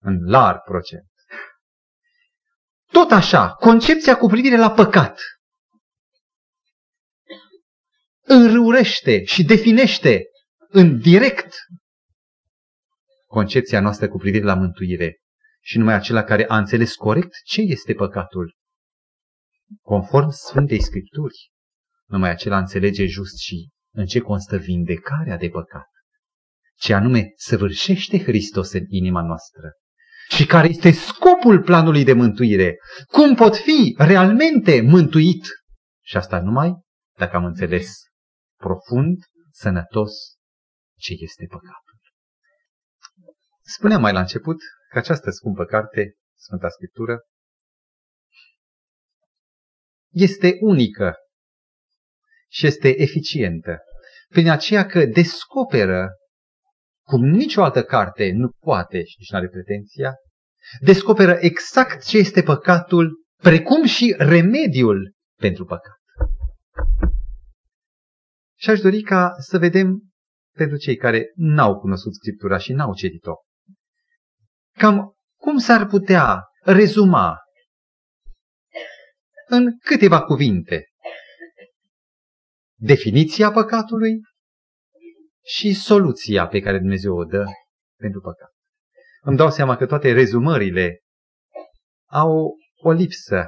în 0.00 0.19
larg 0.25 0.62
procent. 0.62 1.07
Tot 2.91 3.11
așa, 3.11 3.53
concepția 3.53 4.17
cu 4.17 4.27
privire 4.27 4.57
la 4.57 4.71
păcat 4.71 5.21
înrăurește 8.21 9.25
și 9.25 9.45
definește 9.45 10.23
în 10.69 11.00
direct 11.00 11.55
concepția 13.27 13.81
noastră 13.81 14.09
cu 14.09 14.19
privire 14.19 14.45
la 14.45 14.55
mântuire 14.55 15.19
și 15.69 15.79
numai 15.79 15.95
acela 15.95 16.25
care 16.25 16.45
a 16.47 16.57
înțeles 16.57 16.95
corect 16.95 17.35
ce 17.45 17.61
este 17.61 17.95
păcatul. 17.95 18.57
Conform 19.83 20.31
Sfântei 20.31 20.83
Scripturi, 20.83 21.51
numai 22.07 22.31
acela 22.31 22.59
înțelege 22.59 23.07
just 23.07 23.39
și 23.39 23.69
în 23.95 24.07
ce 24.07 24.21
constă 24.21 24.57
vindecarea 24.57 25.37
de 25.37 25.49
păcat, 25.49 25.89
ce 26.79 26.95
anume 26.95 27.33
săvârșește 27.37 28.23
Hristos 28.23 28.73
în 28.73 28.85
inima 28.89 29.23
noastră 29.23 29.73
și 30.29 30.47
care 30.47 30.69
este 30.69 30.91
scopul 30.91 31.63
planului 31.63 32.05
de 32.05 32.13
mântuire. 32.13 32.77
Cum 33.07 33.35
pot 33.35 33.57
fi 33.57 33.95
realmente 33.99 34.81
mântuit? 34.81 35.47
Și 36.05 36.17
asta 36.17 36.41
numai 36.41 36.75
dacă 37.19 37.37
am 37.37 37.45
înțeles 37.45 37.93
profund, 38.57 39.25
sănătos, 39.51 40.13
ce 40.99 41.13
este 41.19 41.47
păcatul. 41.49 41.99
Spuneam 43.63 44.01
mai 44.01 44.13
la 44.13 44.21
început 44.21 44.57
că 44.88 44.99
această 44.99 45.30
scumpă 45.30 45.64
carte, 45.64 46.14
Sfânta 46.37 46.68
Scriptură, 46.68 47.21
este 50.12 50.57
unică 50.61 51.14
și 52.50 52.66
este 52.66 53.00
eficientă, 53.02 53.78
prin 54.28 54.50
aceea 54.50 54.87
că 54.87 55.04
descoperă, 55.04 56.09
cum 57.07 57.25
nicio 57.25 57.62
altă 57.62 57.85
carte 57.85 58.30
nu 58.33 58.49
poate 58.49 59.04
și 59.04 59.16
nici 59.18 59.30
nu 59.30 59.38
are 59.38 59.49
pretenția, 59.49 60.14
descoperă 60.80 61.33
exact 61.40 62.04
ce 62.04 62.18
este 62.18 62.42
păcatul, 62.42 63.25
precum 63.42 63.85
și 63.85 64.14
remediul 64.18 65.14
pentru 65.40 65.64
păcat. 65.64 65.97
Și 68.59 68.71
aș 68.71 68.80
dori 68.80 69.02
ca 69.02 69.35
să 69.38 69.59
vedem 69.59 70.02
pentru 70.57 70.76
cei 70.76 70.97
care 70.97 71.33
n-au 71.35 71.80
cunoscut 71.80 72.14
Scriptura 72.14 72.59
și 72.59 72.73
n-au 72.73 72.95
citit-o. 72.95 73.35
Cam 74.79 75.13
cum 75.41 75.59
s-ar 75.59 75.87
putea 75.87 76.43
rezuma 76.63 77.37
în 79.47 79.79
câteva 79.79 80.23
cuvinte 80.23 80.89
definiția 82.81 83.51
păcatului 83.51 84.21
și 85.45 85.75
soluția 85.75 86.47
pe 86.47 86.61
care 86.61 86.79
Dumnezeu 86.79 87.17
o 87.17 87.25
dă 87.25 87.45
pentru 87.97 88.21
păcat. 88.21 88.51
Îmi 89.21 89.37
dau 89.37 89.51
seama 89.51 89.77
că 89.77 89.87
toate 89.87 90.13
rezumările 90.13 90.99
au 92.11 92.57
o 92.77 92.91
lipsă. 92.91 93.47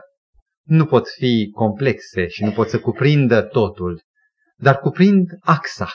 Nu 0.66 0.86
pot 0.86 1.08
fi 1.08 1.50
complexe 1.54 2.26
și 2.26 2.44
nu 2.44 2.52
pot 2.52 2.68
să 2.68 2.80
cuprindă 2.80 3.42
totul, 3.42 4.02
dar 4.56 4.78
cuprind 4.78 5.28
axa. 5.40 5.88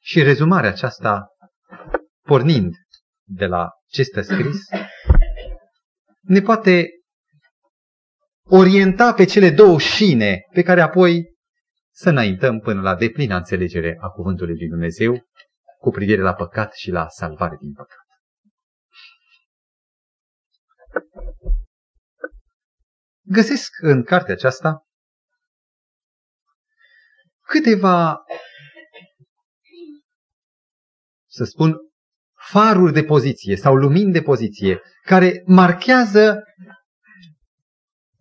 Și 0.00 0.22
rezumarea 0.22 0.70
aceasta, 0.70 1.26
pornind 2.22 2.74
de 3.26 3.46
la 3.46 3.68
ce 3.94 4.00
este 4.00 4.22
scris, 4.22 4.58
ne 6.20 6.40
poate 6.40 6.88
orienta 8.42 9.14
pe 9.14 9.24
cele 9.24 9.50
două 9.50 9.78
șine 9.78 10.40
pe 10.52 10.62
care 10.62 10.80
apoi 10.80 11.36
să 11.92 12.08
înaintăm 12.08 12.60
până 12.60 12.80
la 12.80 12.94
deplină 12.94 13.36
înțelegere 13.36 13.96
a 14.00 14.08
Cuvântului 14.08 14.56
lui 14.56 14.68
Dumnezeu 14.68 15.26
cu 15.78 15.90
privire 15.90 16.22
la 16.22 16.34
păcat 16.34 16.74
și 16.74 16.90
la 16.90 17.08
salvare 17.08 17.56
din 17.60 17.72
păcat. 17.72 17.98
Găsesc 23.26 23.70
în 23.80 24.02
cartea 24.02 24.34
aceasta 24.34 24.86
câteva, 27.40 28.24
să 31.26 31.44
spun, 31.44 31.76
faruri 32.50 32.92
de 32.92 33.04
poziție 33.04 33.56
sau 33.56 33.74
lumini 33.74 34.12
de 34.12 34.22
poziție 34.22 34.80
care 35.02 35.42
marchează 35.46 36.42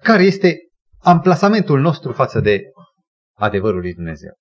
care 0.04 0.24
este 0.24 0.58
amplasamentul 1.00 1.80
nostru 1.80 2.12
față 2.12 2.40
de 2.40 2.62
adevărul 3.38 3.80
lui 3.80 3.94
Dumnezeu. 3.94 4.34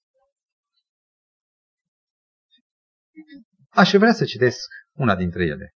Aș 3.69 3.93
vrea 3.93 4.13
să 4.13 4.25
citesc 4.25 4.69
una 4.93 5.17
dintre 5.17 5.45
ele. 5.45 5.73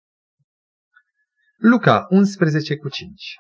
Luca 1.57 2.07
11 2.09 2.77
cu 2.77 2.89
5. 2.89 3.35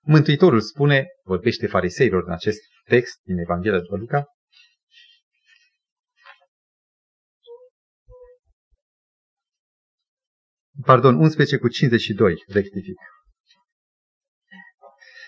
Mântuitorul 0.00 0.60
spune, 0.60 1.06
vorbește 1.24 1.66
fariseilor 1.66 2.22
în 2.26 2.32
acest 2.32 2.58
text 2.84 3.20
din 3.22 3.38
Evanghelia 3.38 3.78
după 3.78 3.96
Luca, 3.96 4.24
pardon, 10.84 11.14
11 11.14 11.56
cu 11.56 11.68
52, 11.68 12.34
rectific. 12.46 12.96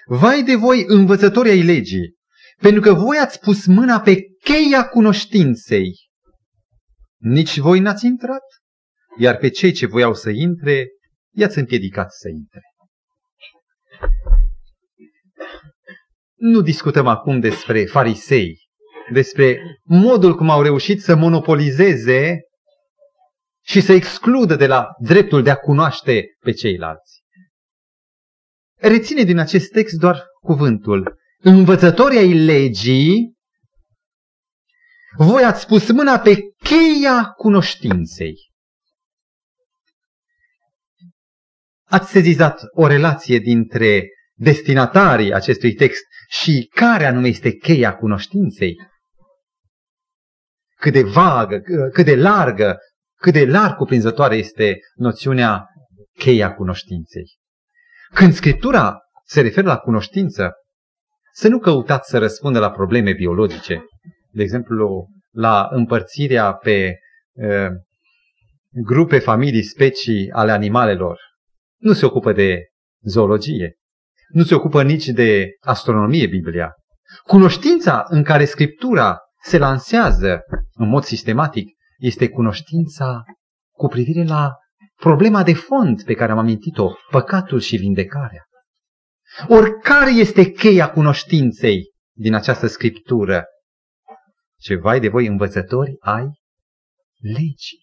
Vai 0.06 0.42
de 0.42 0.54
voi, 0.54 0.84
învățători 0.86 1.48
ai 1.48 1.62
legii, 1.62 2.14
pentru 2.60 2.80
că 2.80 2.92
voi 2.92 3.16
ați 3.18 3.40
pus 3.40 3.66
mâna 3.66 4.00
pe 4.00 4.16
cheia 4.42 4.88
cunoștinței. 4.88 5.92
Nici 7.16 7.58
voi 7.58 7.80
n-ați 7.80 8.06
intrat, 8.06 8.42
iar 9.18 9.36
pe 9.36 9.48
cei 9.48 9.72
ce 9.72 9.86
voiau 9.86 10.14
să 10.14 10.30
intre, 10.30 10.88
i-ați 11.34 11.58
împiedicat 11.58 12.12
să 12.12 12.28
intre. 12.28 12.60
Nu 16.34 16.60
discutăm 16.60 17.06
acum 17.06 17.40
despre 17.40 17.84
farisei, 17.84 18.56
despre 19.12 19.58
modul 19.82 20.36
cum 20.36 20.50
au 20.50 20.62
reușit 20.62 21.02
să 21.02 21.16
monopolizeze 21.16 22.40
și 23.66 23.80
să 23.80 23.92
excludă 23.92 24.56
de 24.56 24.66
la 24.66 24.88
dreptul 24.98 25.42
de 25.42 25.50
a 25.50 25.56
cunoaște 25.56 26.24
pe 26.38 26.52
ceilalți. 26.52 27.22
Reține 28.74 29.22
din 29.22 29.38
acest 29.38 29.70
text 29.70 29.98
doar 29.98 30.24
cuvântul. 30.40 31.18
Învățătorii 31.38 32.18
ai 32.18 32.44
legii, 32.44 33.34
voi 35.16 35.44
ați 35.44 35.66
pus 35.66 35.92
mâna 35.92 36.18
pe 36.18 36.36
cheia 36.62 37.24
cunoștinței. 37.36 38.34
Ați 41.84 42.10
sezizat 42.10 42.60
o 42.70 42.86
relație 42.86 43.38
dintre 43.38 44.08
destinatarii 44.34 45.32
acestui 45.32 45.74
text 45.74 46.02
și 46.28 46.70
care 46.74 47.04
anume 47.04 47.28
este 47.28 47.52
cheia 47.52 47.96
cunoștinței? 47.96 48.74
Cât 50.76 50.92
de 50.92 51.02
vagă, 51.02 51.58
cât 51.92 52.04
de 52.04 52.16
largă, 52.16 52.78
cât 53.24 53.32
de 53.32 53.44
larg 53.44 53.76
cuprinzătoare 53.76 54.36
este 54.36 54.78
noțiunea 54.94 55.66
cheia 56.18 56.54
cunoștinței. 56.54 57.24
Când 58.14 58.32
Scriptura 58.32 58.98
se 59.24 59.40
referă 59.40 59.66
la 59.66 59.76
cunoștință, 59.76 60.52
să 61.32 61.48
nu 61.48 61.58
căutați 61.58 62.10
să 62.10 62.18
răspundă 62.18 62.58
la 62.58 62.70
probleme 62.70 63.12
biologice. 63.12 63.84
De 64.30 64.42
exemplu, 64.42 65.08
la 65.30 65.68
împărțirea 65.70 66.52
pe 66.52 66.98
uh, 67.32 67.66
grupe, 68.70 69.18
familii, 69.18 69.62
specii 69.62 70.30
ale 70.30 70.52
animalelor. 70.52 71.18
Nu 71.78 71.92
se 71.92 72.06
ocupă 72.06 72.32
de 72.32 72.58
zoologie. 73.02 73.74
Nu 74.28 74.42
se 74.42 74.54
ocupă 74.54 74.82
nici 74.82 75.06
de 75.06 75.46
astronomie 75.60 76.26
Biblia. 76.26 76.72
Cunoștința 77.26 78.04
în 78.06 78.22
care 78.22 78.44
Scriptura 78.44 79.18
se 79.42 79.58
lansează 79.58 80.40
în 80.72 80.88
mod 80.88 81.02
sistematic 81.02 81.73
este 81.96 82.28
cunoștința 82.28 83.22
cu 83.76 83.86
privire 83.86 84.24
la 84.24 84.52
problema 84.96 85.42
de 85.42 85.54
fond 85.54 86.04
pe 86.04 86.14
care 86.14 86.32
am 86.32 86.38
amintit-o, 86.38 86.92
păcatul 87.10 87.60
și 87.60 87.76
vindecarea. 87.76 88.44
Oricare 89.48 90.10
este 90.10 90.50
cheia 90.50 90.90
cunoștinței 90.90 91.92
din 92.16 92.34
această 92.34 92.66
scriptură? 92.66 93.44
Ce 94.60 94.76
vai 94.76 95.00
de 95.00 95.08
voi 95.08 95.26
învățători 95.26 95.96
ai 96.00 96.26
legii. 97.18 97.82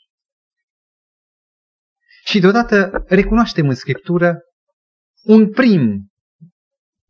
Și 2.23 2.39
deodată 2.39 3.03
recunoaștem 3.07 3.67
în 3.67 3.75
Scriptură 3.75 4.39
un 5.23 5.51
prim 5.51 6.11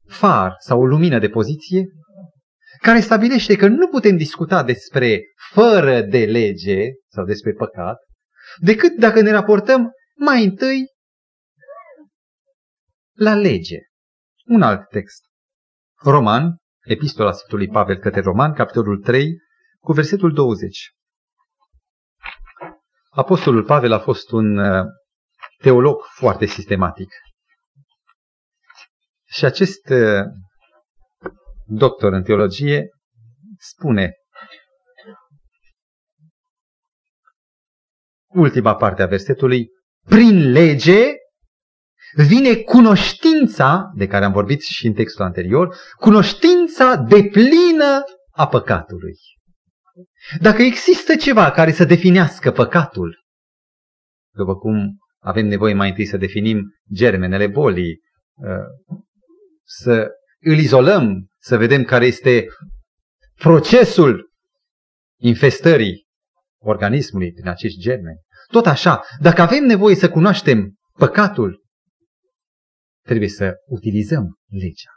far 0.07 0.55
sau 0.57 0.79
o 0.79 0.85
lumină 0.85 1.19
de 1.19 1.29
poziție 1.29 1.85
care 2.81 2.99
stabilește 2.99 3.55
că 3.55 3.67
nu 3.67 3.87
putem 3.87 4.17
discuta 4.17 4.63
despre 4.63 5.21
fără 5.51 6.01
de 6.01 6.25
lege 6.25 6.89
sau 7.07 7.25
despre 7.25 7.53
păcat, 7.53 7.97
decât 8.59 8.97
dacă 8.97 9.21
ne 9.21 9.31
raportăm 9.31 9.91
mai 10.15 10.43
întâi 10.43 10.85
la 13.13 13.35
lege. 13.35 13.77
Un 14.45 14.61
alt 14.61 14.87
text. 14.89 15.23
Roman, 16.03 16.55
epistola 16.83 17.31
Sfântului 17.31 17.67
Pavel 17.67 17.97
către 17.97 18.21
Roman, 18.21 18.53
capitolul 18.53 19.01
3, 19.01 19.29
cu 19.79 19.91
versetul 19.93 20.33
20. 20.33 20.89
Apostolul 23.09 23.63
Pavel 23.63 23.91
a 23.91 23.99
fost 23.99 24.31
un 24.31 24.57
uh, 24.57 24.85
teolog 25.57 26.01
foarte 26.01 26.45
sistematic. 26.45 27.09
Și 29.25 29.45
acest 29.45 29.89
uh, 29.89 30.23
doctor 31.73 32.13
în 32.13 32.23
teologie 32.23 32.89
spune 33.57 34.13
ultima 38.33 38.75
parte 38.75 39.01
a 39.01 39.05
versetului, 39.05 39.69
prin 40.05 40.51
lege 40.51 41.05
vine 42.15 42.55
cunoștința, 42.55 43.91
de 43.95 44.07
care 44.07 44.25
am 44.25 44.31
vorbit 44.31 44.61
și 44.61 44.87
în 44.87 44.93
textul 44.93 45.25
anterior, 45.25 45.75
cunoștința 45.99 46.95
deplină 46.95 48.03
a 48.31 48.47
păcatului. 48.47 49.15
Dacă 50.39 50.61
există 50.61 51.15
ceva 51.15 51.51
care 51.51 51.71
să 51.71 51.85
definească 51.85 52.51
păcatul, 52.51 53.23
după 54.35 54.55
cum 54.55 54.97
avem 55.19 55.45
nevoie 55.45 55.73
mai 55.73 55.89
întâi 55.89 56.05
să 56.05 56.17
definim 56.17 56.61
germenele 56.93 57.47
bolii, 57.47 57.99
uh, 58.33 58.97
să 59.63 60.07
îl 60.39 60.57
izolăm, 60.57 61.30
să 61.41 61.57
vedem 61.57 61.83
care 61.83 62.05
este 62.05 62.45
procesul 63.35 64.31
infestării 65.19 66.07
organismului 66.57 67.31
prin 67.31 67.47
acești 67.47 67.79
germeni. 67.79 68.19
Tot 68.47 68.65
așa, 68.65 69.03
dacă 69.19 69.41
avem 69.41 69.63
nevoie 69.63 69.95
să 69.95 70.09
cunoaștem 70.09 70.73
păcatul, 70.97 71.63
trebuie 73.05 73.29
să 73.29 73.53
utilizăm 73.65 74.39
legea. 74.47 74.91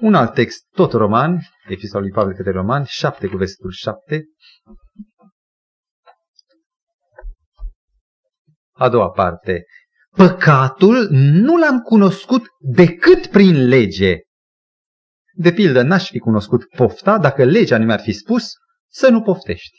Un 0.00 0.14
alt 0.14 0.34
text, 0.34 0.66
tot 0.70 0.92
roman, 0.92 1.40
epistola 1.68 2.02
lui 2.02 2.12
Pavel 2.12 2.34
către 2.34 2.50
roman, 2.50 2.84
7 2.84 3.26
cu 3.26 3.36
versetul 3.36 3.70
7. 3.70 4.24
A 8.72 8.88
doua 8.88 9.10
parte. 9.10 9.64
Păcatul 10.10 11.08
nu 11.10 11.56
l-am 11.56 11.78
cunoscut 11.78 12.46
decât 12.58 13.26
prin 13.26 13.68
lege. 13.68 14.16
De 15.42 15.52
pildă, 15.52 15.82
n-aș 15.82 16.10
fi 16.10 16.18
cunoscut 16.18 16.64
pofta 16.76 17.18
dacă 17.18 17.44
legea 17.44 17.78
nu 17.78 17.84
mi-ar 17.84 18.00
fi 18.00 18.12
spus 18.12 18.52
să 18.90 19.08
nu 19.08 19.22
poftești. 19.22 19.78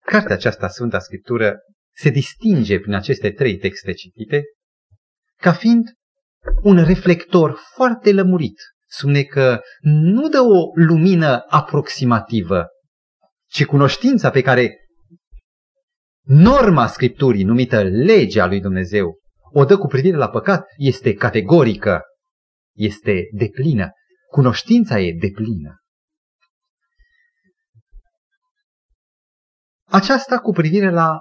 Cartea 0.00 0.34
aceasta, 0.34 0.68
Sfânta 0.68 0.98
Scriptură, 0.98 1.58
se 1.96 2.10
distinge 2.10 2.80
prin 2.80 2.94
aceste 2.94 3.30
trei 3.30 3.56
texte 3.56 3.92
citite 3.92 4.42
ca 5.40 5.52
fiind 5.52 5.84
un 6.62 6.84
reflector 6.84 7.58
foarte 7.74 8.12
lămurit. 8.12 8.60
Spune 8.86 9.22
că 9.22 9.60
nu 9.80 10.28
dă 10.28 10.40
o 10.40 10.70
lumină 10.74 11.44
aproximativă, 11.48 12.66
ci 13.50 13.64
cunoștința 13.64 14.30
pe 14.30 14.40
care 14.40 14.76
norma 16.26 16.86
Scripturii, 16.86 17.44
numită 17.44 17.82
legea 17.82 18.46
lui 18.46 18.60
Dumnezeu, 18.60 19.22
o 19.56 19.64
dă 19.64 19.78
cu 19.78 19.86
privire 19.86 20.16
la 20.16 20.28
păcat, 20.28 20.66
este 20.76 21.14
categorică, 21.14 22.02
este 22.76 23.28
deplină. 23.32 23.90
Cunoștința 24.30 25.00
e 25.00 25.12
deplină. 25.20 25.78
Aceasta 29.84 30.38
cu 30.38 30.52
privire 30.52 30.90
la 30.90 31.20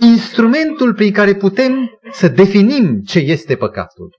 instrumentul 0.00 0.94
prin 0.94 1.12
care 1.12 1.34
putem 1.34 2.00
să 2.12 2.28
definim 2.28 3.00
ce 3.00 3.18
este 3.18 3.56
păcatul. 3.56 4.18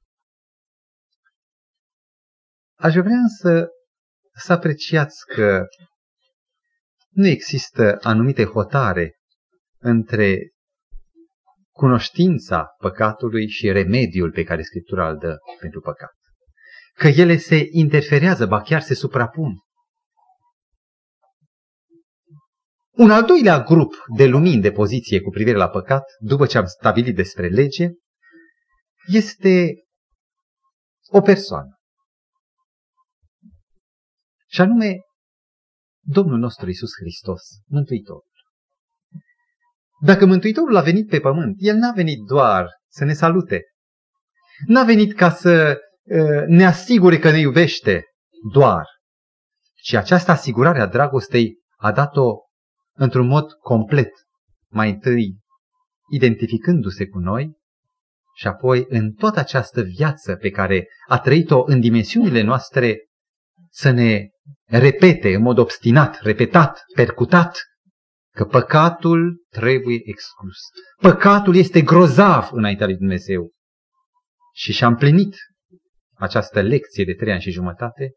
Aș 2.78 2.94
vrea 2.94 3.18
însă 3.18 3.68
să 4.34 4.54
apreciați 4.54 5.26
că 5.26 5.66
nu 7.10 7.28
există 7.28 7.98
anumite 8.02 8.46
hotare 8.46 9.16
între 9.78 10.55
cunoștința 11.76 12.66
păcatului 12.78 13.48
și 13.48 13.72
remediul 13.72 14.32
pe 14.32 14.44
care 14.44 14.62
Scriptura 14.62 15.10
îl 15.10 15.18
dă 15.18 15.38
pentru 15.60 15.82
păcat. 15.82 16.14
Că 16.94 17.08
ele 17.08 17.38
se 17.38 17.68
interferează, 17.72 18.46
ba 18.46 18.62
chiar 18.62 18.82
se 18.82 18.94
suprapun. 18.94 19.60
Un 22.92 23.12
al 23.12 23.26
doilea 23.26 23.64
grup 23.64 23.94
de 24.18 24.26
lumini 24.26 24.62
de 24.62 24.72
poziție 24.72 25.22
cu 25.22 25.30
privire 25.30 25.58
la 25.58 25.70
păcat, 25.70 26.04
după 26.20 26.46
ce 26.46 26.58
am 26.58 26.66
stabilit 26.66 27.16
despre 27.16 27.48
lege, 27.48 27.90
este 29.08 29.74
o 31.12 31.22
persoană. 31.22 31.80
Și 34.48 34.62
anume 34.62 35.00
Domnul 36.08 36.40
nostru 36.40 36.70
Isus 36.70 36.90
Hristos, 37.00 37.42
Mântuitorul. 37.66 38.35
Dacă 40.06 40.26
Mântuitorul 40.26 40.76
a 40.76 40.82
venit 40.82 41.10
pe 41.10 41.20
pământ, 41.20 41.56
El 41.58 41.76
n-a 41.76 41.92
venit 41.92 42.20
doar 42.28 42.68
să 42.92 43.06
ne 43.06 43.14
salute. 43.14 43.62
N-a 44.68 44.84
venit 44.84 45.16
ca 45.16 45.30
să 45.30 45.78
uh, 46.04 46.44
ne 46.48 46.66
asigure 46.66 47.20
că 47.20 47.32
ne 47.32 47.40
iubește 47.40 48.04
doar, 48.54 48.86
ci 49.76 49.94
această 49.94 50.32
asigurare 50.32 50.82
a 50.82 50.86
dragostei 50.86 51.54
a 51.78 51.92
dat-o 51.92 52.32
într-un 52.98 53.28
mod 53.28 53.52
complet, 53.52 54.12
mai 54.72 54.90
întâi 54.90 55.38
identificându-se 56.12 57.08
cu 57.08 57.20
noi 57.20 57.58
și 58.36 58.48
apoi 58.48 58.86
în 58.88 59.12
toată 59.12 59.40
această 59.40 59.82
viață 59.82 60.36
pe 60.36 60.50
care 60.50 60.88
a 61.08 61.20
trăit-o 61.20 61.64
în 61.66 61.80
dimensiunile 61.80 62.42
noastre 62.42 62.98
să 63.70 63.90
ne 63.90 64.28
repete 64.66 65.36
în 65.36 65.42
mod 65.42 65.58
obstinat, 65.58 66.22
repetat, 66.22 66.84
percutat, 66.96 67.60
că 68.36 68.46
păcatul 68.46 69.46
trebuie 69.50 70.00
exclus. 70.04 70.58
Păcatul 70.98 71.56
este 71.56 71.82
grozav 71.82 72.50
înaintea 72.52 72.86
lui 72.86 72.96
Dumnezeu. 72.96 73.52
Și 74.54 74.72
și-a 74.72 74.88
împlinit 74.88 75.36
această 76.16 76.62
lecție 76.62 77.06
de 77.06 77.14
trei 77.14 77.32
ani 77.32 77.42
și 77.42 77.52
jumătate 77.52 78.14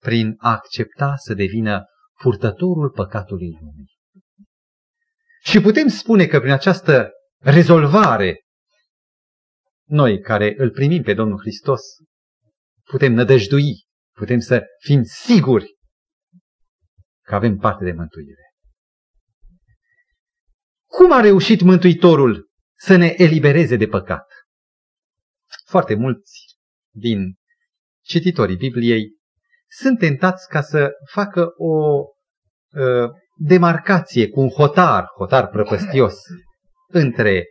prin 0.00 0.34
a 0.38 0.50
accepta 0.50 1.14
să 1.16 1.34
devină 1.34 1.84
purtătorul 2.22 2.90
păcatului 2.90 3.58
lumii. 3.60 3.96
Și 5.42 5.60
putem 5.60 5.88
spune 5.88 6.26
că 6.26 6.38
prin 6.38 6.52
această 6.52 7.10
rezolvare, 7.42 8.40
noi 9.88 10.20
care 10.20 10.54
îl 10.56 10.70
primim 10.70 11.02
pe 11.02 11.14
Domnul 11.14 11.38
Hristos, 11.38 11.80
putem 12.84 13.12
nădăjdui, 13.12 13.84
putem 14.16 14.38
să 14.38 14.64
fim 14.84 15.02
siguri 15.02 15.77
că 17.28 17.34
avem 17.34 17.56
parte 17.56 17.84
de 17.84 17.92
mântuire. 17.92 18.52
Cum 20.86 21.12
a 21.12 21.20
reușit 21.20 21.60
Mântuitorul 21.60 22.50
să 22.78 22.96
ne 22.96 23.14
elibereze 23.16 23.76
de 23.76 23.86
păcat? 23.86 24.26
Foarte 25.64 25.94
mulți 25.94 26.56
din 26.94 27.34
cititorii 28.04 28.56
Bibliei 28.56 29.16
sunt 29.70 29.98
tentați 29.98 30.48
ca 30.48 30.60
să 30.60 30.90
facă 31.10 31.48
o 31.56 31.98
uh, 31.98 33.10
demarcație 33.36 34.28
cu 34.28 34.40
un 34.40 34.48
hotar, 34.48 35.04
hotar 35.16 35.48
prăpăstios, 35.48 36.14
între 36.86 37.44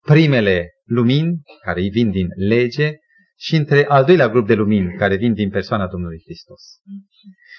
primele 0.00 0.70
lumini 0.84 1.40
care 1.62 1.80
îi 1.80 1.90
vin 1.90 2.10
din 2.10 2.28
lege 2.36 2.92
și 3.38 3.56
între 3.56 3.86
al 3.86 4.04
doilea 4.04 4.28
grup 4.28 4.46
de 4.46 4.54
lumini 4.54 4.96
care 4.96 5.16
vin 5.16 5.34
din 5.34 5.50
persoana 5.50 5.86
Domnului 5.86 6.20
Hristos. 6.24 6.62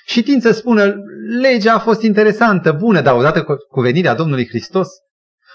Și 0.05 0.23
tind 0.23 0.41
să 0.41 0.51
spună, 0.51 0.93
legea 1.41 1.73
a 1.73 1.79
fost 1.79 2.01
interesantă, 2.01 2.71
bună, 2.71 3.01
dar 3.01 3.15
odată 3.15 3.43
cu 3.43 3.81
venirea 3.81 4.15
Domnului 4.15 4.47
Hristos, 4.47 4.87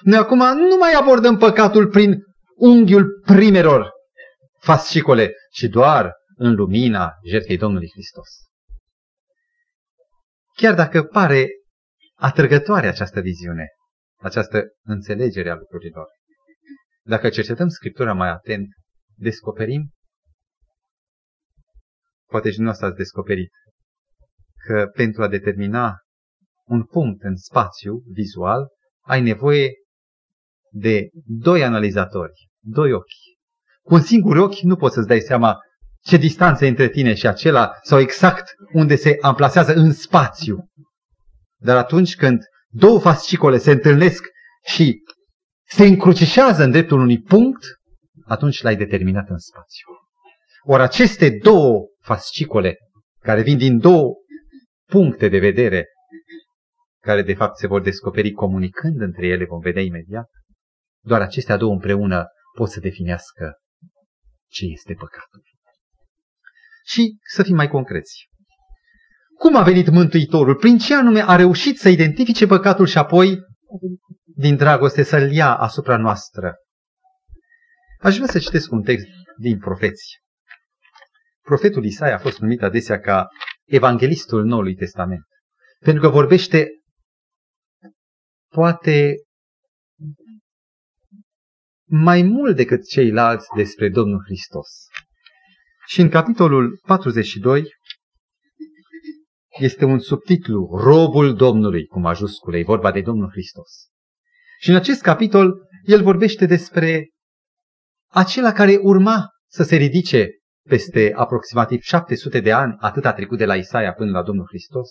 noi 0.01 0.19
acum 0.19 0.39
nu 0.39 0.77
mai 0.77 0.93
abordăm 0.93 1.37
păcatul 1.37 1.87
prin 1.89 2.23
unghiul 2.57 3.21
primelor 3.25 3.91
fascicole, 4.59 5.33
ci 5.53 5.63
doar 5.63 6.13
în 6.37 6.55
lumina 6.55 7.13
jertfei 7.29 7.57
Domnului 7.57 7.91
Hristos. 7.93 8.29
Chiar 10.57 10.75
dacă 10.75 11.03
pare 11.03 11.49
atrăgătoare 12.15 12.87
această 12.87 13.21
viziune, 13.21 13.67
această 14.21 14.63
înțelegere 14.85 15.51
a 15.51 15.55
lucrurilor, 15.55 16.07
dacă 17.05 17.29
cercetăm 17.29 17.69
Scriptura 17.69 18.13
mai 18.13 18.29
atent, 18.29 18.69
descoperim 19.15 19.91
poate 22.33 22.49
și 22.49 22.55
dumneavoastră 22.55 22.87
ați 22.87 23.03
descoperit, 23.05 23.51
că 24.67 24.91
pentru 24.95 25.23
a 25.23 25.29
determina 25.29 25.97
un 26.67 26.85
punct 26.85 27.23
în 27.23 27.37
spațiu 27.37 28.03
vizual, 28.13 28.67
ai 29.05 29.21
nevoie 29.21 29.71
de 30.71 31.09
doi 31.25 31.65
analizatori, 31.65 32.49
doi 32.61 32.93
ochi. 32.93 33.23
Cu 33.83 33.95
un 33.95 34.01
singur 34.01 34.37
ochi 34.37 34.61
nu 34.61 34.77
poți 34.77 34.95
să-ți 34.95 35.09
dai 35.09 35.21
seama 35.21 35.59
ce 36.05 36.17
distanță 36.17 36.67
între 36.67 36.89
tine 36.89 37.15
și 37.15 37.27
acela 37.27 37.73
sau 37.83 37.99
exact 37.99 38.55
unde 38.73 38.97
se 38.97 39.17
amplasează 39.21 39.75
în 39.75 39.93
spațiu. 39.93 40.69
Dar 41.61 41.77
atunci 41.77 42.17
când 42.17 42.41
două 42.69 43.01
fascicole 43.01 43.59
se 43.59 43.71
întâlnesc 43.71 44.25
și 44.65 45.03
se 45.69 45.85
încrucișează 45.85 46.63
în 46.63 46.71
dreptul 46.71 47.01
unui 47.01 47.21
punct, 47.21 47.65
atunci 48.25 48.63
l-ai 48.63 48.77
determinat 48.77 49.29
în 49.29 49.39
spațiu. 49.39 49.87
Ori 50.65 50.83
aceste 50.83 51.39
două 51.43 51.87
fascicole, 52.03 52.77
care 53.19 53.43
vin 53.43 53.59
din 53.59 53.79
două 53.79 54.15
puncte 54.87 55.29
de 55.29 55.39
vedere, 55.39 55.87
care 57.03 57.23
de 57.23 57.35
fapt 57.35 57.57
se 57.57 57.67
vor 57.67 57.81
descoperi 57.81 58.31
comunicând 58.31 59.01
între 59.01 59.27
ele, 59.27 59.45
vom 59.45 59.61
vedea 59.61 59.83
imediat, 59.83 60.31
doar 61.05 61.21
acestea 61.21 61.57
două 61.57 61.73
împreună 61.73 62.27
pot 62.57 62.71
să 62.71 62.81
definească 62.81 63.57
ce 64.51 64.65
este 64.65 64.95
păcatul. 64.95 65.43
Și 66.85 67.17
să 67.35 67.43
fim 67.43 67.55
mai 67.55 67.69
concreți. 67.69 68.29
Cum 69.39 69.57
a 69.57 69.63
venit 69.63 69.89
Mântuitorul? 69.89 70.57
Prin 70.57 70.79
ce 70.79 70.95
anume 70.95 71.23
a 71.27 71.37
reușit 71.37 71.79
să 71.79 71.89
identifice 71.89 72.47
păcatul 72.47 72.87
și 72.87 72.99
apoi, 72.99 73.39
din 74.25 74.57
dragoste, 74.57 75.03
să-l 75.03 75.33
ia 75.33 75.57
asupra 75.57 75.97
noastră? 75.97 76.55
Aș 78.01 78.15
vrea 78.15 78.27
să 78.27 78.39
citesc 78.39 78.73
un 78.73 78.83
text 78.83 79.07
din 79.39 79.59
profeții. 79.59 80.21
Profetul 81.43 81.85
Isaia 81.85 82.15
a 82.15 82.19
fost 82.19 82.39
numit 82.39 82.63
adesea 82.63 83.01
ca 83.01 83.29
evanghelistul 83.65 84.45
Noului 84.45 84.75
Testament, 84.75 85.25
pentru 85.79 86.03
că 86.03 86.09
vorbește 86.09 86.69
poate 88.49 89.15
mai 91.89 92.23
mult 92.23 92.57
decât 92.57 92.89
ceilalți 92.89 93.47
despre 93.57 93.89
Domnul 93.89 94.23
Hristos. 94.25 94.69
Și 95.87 96.01
în 96.01 96.09
capitolul 96.09 96.81
42 96.87 97.65
este 99.59 99.85
un 99.85 99.99
subtitlu, 99.99 100.71
Robul 100.85 101.35
Domnului, 101.35 101.87
cu 101.87 101.99
majuscule, 101.99 102.59
e 102.59 102.63
vorba 102.63 102.93
de 102.93 103.01
Domnul 103.01 103.31
Hristos. 103.31 103.71
Și 104.61 104.71
în 104.71 104.77
acest 104.77 105.03
capitol 105.03 105.69
el 105.85 106.03
vorbește 106.03 106.47
despre 106.47 107.09
acela 108.11 108.53
care 108.53 108.79
urma 108.83 109.29
să 109.49 109.63
se 109.63 109.77
ridice 109.77 110.29
peste 110.69 111.13
aproximativ 111.17 111.81
700 111.81 112.41
de 112.41 112.53
ani, 112.53 112.77
atât 112.79 113.05
a 113.05 113.13
trecut 113.13 113.39
de 113.39 113.45
la 113.45 113.57
Isaia 113.57 113.93
până 113.93 114.11
la 114.11 114.23
Domnul 114.23 114.47
Hristos, 114.47 114.89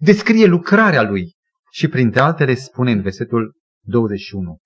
descrie 0.00 0.46
lucrarea 0.46 1.02
lui 1.02 1.36
și 1.70 1.88
printre 1.88 2.20
altele 2.20 2.54
spune 2.54 2.90
în 2.90 3.02
versetul 3.02 3.56
21. 3.80 4.58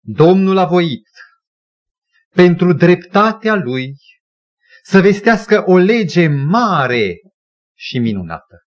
Domnul 0.00 0.56
a 0.56 0.66
voit 0.66 1.08
pentru 2.28 2.72
dreptatea 2.72 3.54
lui 3.54 3.94
să 4.82 5.00
vestească 5.00 5.62
o 5.66 5.76
lege 5.76 6.28
mare 6.28 7.20
și 7.74 7.98
minunată. 7.98 8.64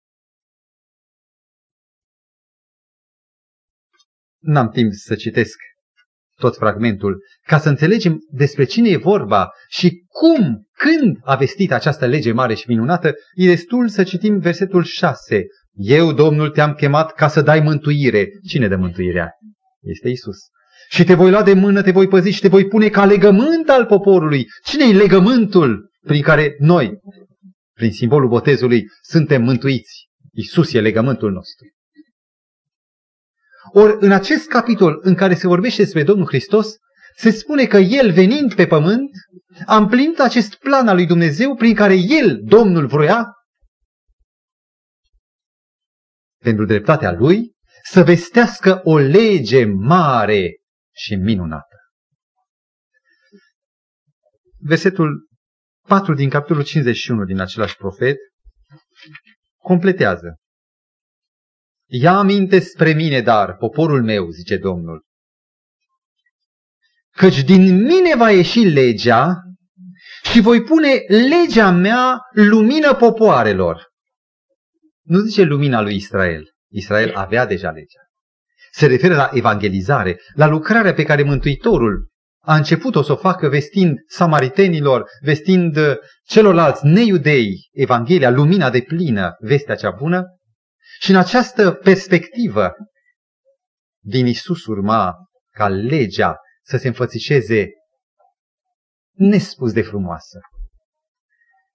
N-am 4.39 4.71
timp 4.71 4.93
să 4.93 5.17
citesc 5.17 5.59
tot 6.41 6.57
fragmentul, 6.57 7.23
ca 7.47 7.59
să 7.59 7.69
înțelegem 7.69 8.19
despre 8.31 8.65
cine 8.65 8.89
e 8.89 8.97
vorba 8.97 9.51
și 9.69 10.05
cum, 10.09 10.69
când 10.73 11.17
a 11.25 11.37
vestit 11.37 11.73
această 11.73 12.07
lege 12.07 12.33
mare 12.33 12.55
și 12.55 12.69
minunată, 12.69 13.13
e 13.35 13.47
destul 13.47 13.89
să 13.89 14.03
citim 14.03 14.39
versetul 14.39 14.83
6. 14.85 15.47
Eu, 15.73 16.13
Domnul, 16.13 16.51
te-am 16.51 16.73
chemat 16.73 17.13
ca 17.13 17.29
să 17.29 17.43
dai 17.43 17.61
mântuire. 17.61 18.29
Cine 18.49 18.69
dă 18.69 18.77
mântuirea? 18.77 19.31
Este 19.81 20.09
Isus. 20.09 20.39
Și 20.89 21.05
te 21.05 21.15
voi 21.15 21.31
lua 21.31 21.43
de 21.43 21.53
mână, 21.53 21.83
te 21.83 21.91
voi 21.91 22.09
păzi 22.09 22.31
și 22.31 22.41
te 22.41 22.49
voi 22.49 22.67
pune 22.67 22.89
ca 22.89 23.05
legământ 23.05 23.69
al 23.69 23.87
poporului. 23.87 24.47
cine 24.65 24.85
e 24.89 24.93
legământul 24.93 25.91
prin 26.07 26.23
care 26.23 26.55
noi, 26.59 26.99
prin 27.75 27.93
simbolul 27.93 28.29
botezului, 28.29 28.85
suntem 29.03 29.43
mântuiți? 29.43 30.09
Isus 30.33 30.73
e 30.73 30.81
legământul 30.81 31.33
nostru. 31.33 31.67
Ori 33.73 33.97
în 34.01 34.13
acest 34.13 34.49
capitol 34.49 34.99
în 35.03 35.15
care 35.15 35.35
se 35.35 35.47
vorbește 35.47 35.83
despre 35.83 36.03
Domnul 36.03 36.27
Hristos, 36.27 36.77
se 37.17 37.31
spune 37.31 37.65
că 37.65 37.77
El 37.77 38.13
venind 38.13 38.55
pe 38.55 38.67
pământ 38.67 39.11
a 39.67 39.77
împlinit 39.77 40.21
acest 40.21 40.55
plan 40.55 40.89
al 40.89 40.95
lui 40.95 41.07
Dumnezeu 41.07 41.55
prin 41.55 41.75
care 41.75 41.95
El, 41.95 42.41
Domnul, 42.43 42.87
vroia 42.87 43.35
pentru 46.43 46.65
dreptatea 46.65 47.13
Lui 47.13 47.53
să 47.83 48.03
vestească 48.03 48.81
o 48.85 48.99
lege 48.99 49.65
mare 49.65 50.61
și 50.95 51.15
minunată. 51.15 51.77
Versetul 54.59 55.29
4 55.87 56.15
din 56.15 56.29
capitolul 56.29 56.65
51 56.65 57.25
din 57.25 57.41
același 57.41 57.77
profet 57.77 58.17
completează. 59.63 60.40
Ia 61.93 62.13
aminte 62.13 62.59
spre 62.59 62.93
mine, 62.93 63.21
dar, 63.21 63.57
poporul 63.57 64.03
meu, 64.03 64.29
zice 64.29 64.57
Domnul, 64.57 65.05
căci 67.11 67.43
din 67.43 67.83
mine 67.83 68.17
va 68.17 68.31
ieși 68.31 68.61
legea 68.61 69.43
și 70.23 70.41
voi 70.41 70.63
pune 70.63 71.05
legea 71.09 71.71
mea 71.71 72.19
lumină 72.33 72.95
popoarelor. 72.95 73.89
Nu 75.03 75.19
zice 75.19 75.43
lumina 75.43 75.81
lui 75.81 75.95
Israel. 75.95 76.45
Israel 76.73 77.15
avea 77.15 77.47
deja 77.47 77.71
legea. 77.71 78.03
Se 78.73 78.87
referă 78.87 79.15
la 79.15 79.31
evangelizare, 79.33 80.21
la 80.35 80.47
lucrarea 80.47 80.95
pe 80.95 81.03
care 81.03 81.23
Mântuitorul 81.23 82.09
a 82.43 82.57
început-o 82.57 83.03
să 83.03 83.13
o 83.13 83.17
facă 83.17 83.49
vestind 83.49 83.99
samaritenilor, 84.07 85.05
vestind 85.21 85.79
celorlalți 86.25 86.87
neiudei 86.87 87.69
Evanghelia, 87.73 88.31
lumina 88.31 88.71
de 88.71 88.81
plină, 88.81 89.37
vestea 89.39 89.75
cea 89.75 89.91
bună, 89.91 90.25
și 91.01 91.11
în 91.11 91.17
această 91.17 91.73
perspectivă, 91.73 92.73
din 94.05 94.27
Isus 94.27 94.67
urma 94.67 95.15
ca 95.51 95.69
legea 95.69 96.37
să 96.63 96.77
se 96.77 96.87
înfățișeze 96.87 97.69
nespus 99.17 99.73
de 99.73 99.83
frumoasă. 99.83 100.39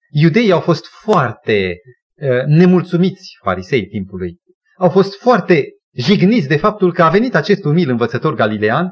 Iudeii 0.10 0.52
au 0.52 0.60
fost 0.60 0.86
foarte 0.86 1.76
uh, 2.16 2.44
nemulțumiți, 2.46 3.38
farisei 3.44 3.88
timpului. 3.88 4.38
Au 4.78 4.90
fost 4.90 5.20
foarte 5.20 5.66
jigniți 5.94 6.48
de 6.48 6.58
faptul 6.58 6.94
că 6.94 7.04
a 7.04 7.10
venit 7.10 7.36
acest 7.36 7.64
umil 7.64 7.90
învățător 7.90 8.34
galilean 8.34 8.90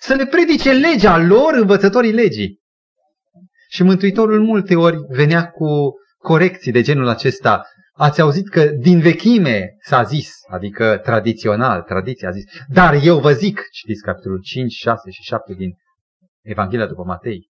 să 0.00 0.14
le 0.14 0.26
predice 0.26 0.72
legea 0.72 1.18
lor, 1.18 1.54
învățătorii 1.54 2.12
legii. 2.12 2.60
Și 3.68 3.82
Mântuitorul 3.82 4.42
multe 4.44 4.76
ori 4.76 4.96
venea 5.08 5.50
cu 5.50 5.92
corecții 6.18 6.72
de 6.72 6.82
genul 6.82 7.08
acesta. 7.08 7.62
Ați 7.96 8.20
auzit 8.20 8.48
că 8.48 8.64
din 8.64 9.00
vechime 9.00 9.76
s-a 9.80 10.02
zis, 10.02 10.30
adică 10.48 11.00
tradițional, 11.02 11.82
tradiția 11.82 12.28
a 12.28 12.32
zis, 12.32 12.44
dar 12.68 12.94
eu 13.02 13.20
vă 13.20 13.32
zic, 13.32 13.60
citiți 13.70 14.02
capitolul 14.02 14.40
5, 14.40 14.72
6 14.72 15.10
și 15.10 15.22
7 15.22 15.54
din 15.54 15.70
Evanghelia 16.42 16.86
după 16.86 17.02
Matei. 17.02 17.48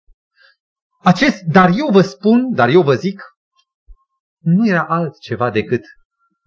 Acest, 1.02 1.42
dar 1.42 1.70
eu 1.76 1.88
vă 1.90 2.00
spun, 2.00 2.54
dar 2.54 2.68
eu 2.68 2.82
vă 2.82 2.94
zic, 2.94 3.22
nu 4.42 4.68
era 4.68 4.84
altceva 4.84 5.50
decât 5.50 5.84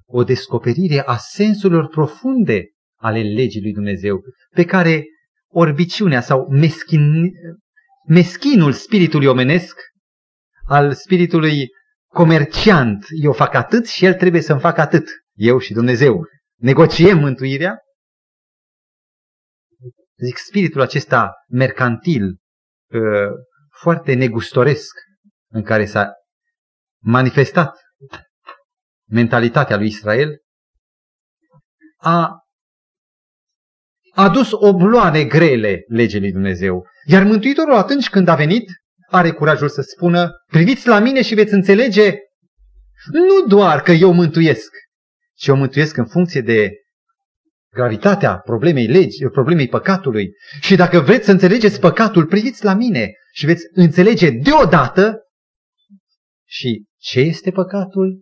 o 0.06 0.24
descoperire 0.24 1.00
a 1.06 1.18
sensurilor 1.18 1.88
profunde 1.88 2.66
ale 3.00 3.22
legii 3.22 3.62
lui 3.62 3.74
Dumnezeu, 3.74 4.22
pe 4.54 4.66
care 4.66 5.04
orbiciunea 5.48 6.22
sau 6.22 6.48
meschin, 6.50 7.32
meschinul 8.08 8.72
spiritului 8.72 9.28
omenesc, 9.28 9.80
al 10.66 10.94
spiritului 10.94 11.68
comerciant, 12.18 13.06
eu 13.22 13.34
fac 13.34 13.54
atât 13.54 13.88
și 13.88 14.06
el 14.06 14.14
trebuie 14.14 14.42
să-mi 14.42 14.60
facă 14.60 14.82
atât, 14.82 15.10
eu 15.34 15.60
și 15.60 15.74
Dumnezeu. 15.74 16.26
Negociem 16.60 17.18
mântuirea? 17.18 17.78
Zic, 20.24 20.38
spiritul 20.38 20.82
acesta 20.82 21.32
mercantil, 21.48 22.24
uh, 22.24 23.32
foarte 23.80 24.14
negustoresc, 24.14 24.94
în 25.52 25.64
care 25.64 25.86
s-a 25.86 26.12
manifestat 27.04 27.80
mentalitatea 29.10 29.78
lui 29.78 29.88
Israel, 29.88 30.38
a 31.98 32.32
adus 34.14 34.52
obloane 34.52 35.24
grele 35.24 35.84
legii 35.88 36.20
lui 36.20 36.32
Dumnezeu. 36.32 36.88
Iar 37.06 37.24
Mântuitorul 37.24 37.74
atunci 37.74 38.10
când 38.10 38.28
a 38.28 38.36
venit, 38.36 38.70
are 39.10 39.32
curajul 39.32 39.70
să 39.70 39.82
spună, 39.82 40.32
priviți 40.46 40.88
la 40.88 41.00
mine 41.00 41.22
și 41.22 41.34
veți 41.34 41.54
înțelege 41.54 42.14
nu 43.12 43.48
doar 43.48 43.82
că 43.82 43.92
eu 43.92 44.14
mântuiesc, 44.14 44.72
ci 45.34 45.48
eu 45.48 45.56
mântuiesc 45.56 45.98
în 45.98 46.06
funcție 46.06 46.42
de 46.42 46.72
gravitatea 47.70 48.38
problemei 48.38 48.88
legi, 48.88 49.26
problemei 49.32 49.68
păcatului. 49.68 50.32
Și 50.62 50.76
dacă 50.76 51.00
vreți 51.00 51.26
să 51.26 51.32
înțelegeți 51.32 51.80
păcatul, 51.80 52.26
priviți 52.26 52.64
la 52.64 52.74
mine 52.74 53.12
și 53.34 53.46
veți 53.46 53.64
înțelege 53.74 54.30
deodată 54.30 55.22
și 56.46 56.86
ce 56.98 57.20
este 57.20 57.52
păcatul, 57.52 58.20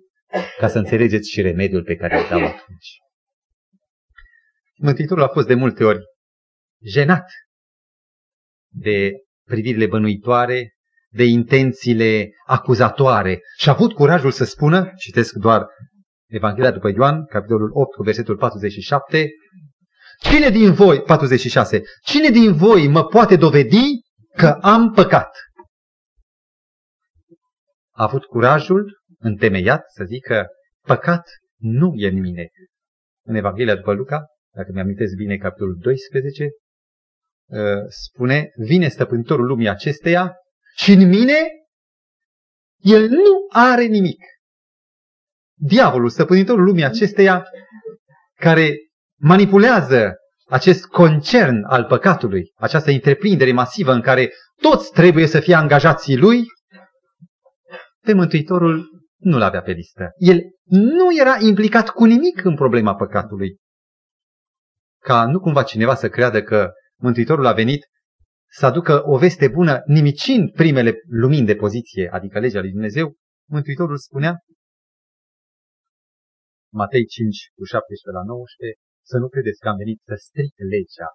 ca 0.59 0.67
să 0.67 0.77
înțelegeți 0.77 1.29
și 1.29 1.41
remediul 1.41 1.83
pe 1.83 1.95
care 1.95 2.19
îl 2.19 2.27
dau 2.29 2.39
atunci. 2.39 2.97
Mântuitorul 4.77 5.23
a 5.23 5.27
fost 5.27 5.47
de 5.47 5.53
multe 5.53 5.83
ori 5.83 5.99
jenat 6.83 7.25
de 8.73 9.11
privirile 9.47 9.87
bănuitoare, 9.87 10.74
de 11.15 11.23
intențiile 11.23 12.29
acuzatoare 12.45 13.39
și 13.57 13.69
a 13.69 13.71
avut 13.71 13.93
curajul 13.93 14.31
să 14.31 14.43
spună, 14.43 14.91
citesc 14.97 15.33
doar 15.33 15.65
Evanghelia 16.29 16.71
după 16.71 16.89
Ioan, 16.95 17.25
capitolul 17.25 17.69
8, 17.73 17.95
cu 17.95 18.03
versetul 18.03 18.37
47, 18.37 19.29
Cine 20.19 20.49
din 20.49 20.73
voi, 20.73 21.01
46, 21.01 21.81
cine 22.03 22.29
din 22.29 22.53
voi 22.53 22.87
mă 22.87 23.05
poate 23.05 23.35
dovedi 23.35 24.01
că 24.35 24.47
am 24.61 24.91
păcat? 24.91 25.37
A 27.91 28.03
avut 28.03 28.23
curajul 28.23 29.01
întemeiat 29.19 29.83
să 29.87 30.03
zică, 30.03 30.47
păcat 30.81 31.29
nu 31.57 31.93
e 31.95 32.07
în 32.07 32.19
mine. 32.19 32.47
În 33.25 33.35
Evanghelia 33.35 33.75
după 33.75 33.93
Luca, 33.93 34.25
dacă 34.53 34.71
mi-amintesc 34.73 35.15
bine 35.15 35.37
capitolul 35.37 35.77
12, 35.79 36.49
uh, 37.45 37.59
spune, 37.87 38.49
vine 38.55 38.87
stăpânitorul 38.87 39.45
lumii 39.45 39.69
acesteia 39.69 40.33
și 40.75 40.91
în 40.91 41.07
mine 41.07 41.37
el 42.77 43.09
nu 43.09 43.47
are 43.49 43.83
nimic. 43.83 44.19
Diavolul, 45.57 46.09
stăpânitorul 46.09 46.63
lumii 46.63 46.83
acesteia, 46.83 47.45
care 48.35 48.75
manipulează 49.19 50.13
acest 50.45 50.85
concern 50.85 51.63
al 51.63 51.83
păcatului, 51.83 52.51
această 52.55 52.91
întreprindere 52.91 53.51
masivă 53.51 53.91
în 53.91 54.01
care 54.01 54.31
toți 54.61 54.91
trebuie 54.91 55.27
să 55.27 55.39
fie 55.39 55.55
angajații 55.55 56.17
lui, 56.17 56.43
pe 58.01 58.13
Mântuitorul 58.13 58.89
nu 59.17 59.37
l-avea 59.37 59.61
pe 59.61 59.71
listă. 59.71 60.11
El 60.17 60.41
nu 60.63 61.17
era 61.19 61.37
implicat 61.39 61.89
cu 61.89 62.05
nimic 62.05 62.43
în 62.43 62.55
problema 62.55 62.95
păcatului. 62.95 63.57
Ca 64.99 65.25
nu 65.25 65.39
cumva 65.39 65.63
cineva 65.63 65.95
să 65.95 66.09
creadă 66.09 66.43
că 66.43 66.71
Mântuitorul 67.01 67.45
a 67.45 67.53
venit 67.53 67.85
să 68.59 68.65
aducă 68.65 69.03
o 69.05 69.17
veste 69.17 69.47
bună 69.47 69.83
nimicind 69.85 70.51
primele 70.51 70.91
lumini 71.21 71.45
de 71.45 71.55
poziție, 71.55 72.09
adică 72.11 72.39
legea 72.39 72.59
lui 72.59 72.71
Dumnezeu, 72.71 73.15
Mântuitorul 73.49 73.97
spunea, 73.97 74.33
Matei 76.73 77.05
5, 77.05 77.51
cu 77.55 77.63
17 77.63 78.09
la 78.19 78.23
19, 78.23 78.79
să 79.11 79.17
nu 79.17 79.27
credeți 79.27 79.59
că 79.59 79.67
am 79.67 79.77
venit 79.77 79.99
să 80.07 80.15
stric 80.27 80.53
legea. 80.73 81.09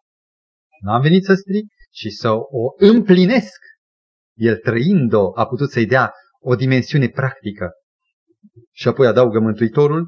Nu 0.84 0.90
am 0.92 1.02
venit 1.08 1.24
să 1.24 1.34
stric, 1.34 1.66
ci 1.98 2.06
să 2.22 2.30
o 2.60 2.64
împlinesc. 2.76 3.60
El 4.48 4.56
trăind-o 4.56 5.32
a 5.34 5.46
putut 5.46 5.70
să-i 5.70 5.86
dea 5.86 6.12
o 6.40 6.54
dimensiune 6.54 7.08
practică. 7.08 7.70
Și 8.70 8.88
apoi 8.88 9.06
adaugă 9.06 9.38
Mântuitorul 9.40 10.02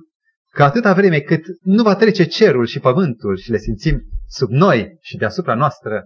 că 0.49 0.62
atâta 0.62 0.92
vreme 0.95 1.21
cât 1.21 1.45
nu 1.61 1.83
va 1.83 1.97
trece 1.97 2.25
cerul 2.25 2.66
și 2.66 2.81
pământul 2.81 3.37
și 3.37 3.51
le 3.51 3.59
simțim 3.59 4.03
sub 4.27 4.51
noi 4.51 4.97
și 5.01 5.16
deasupra 5.16 5.55
noastră, 5.55 6.05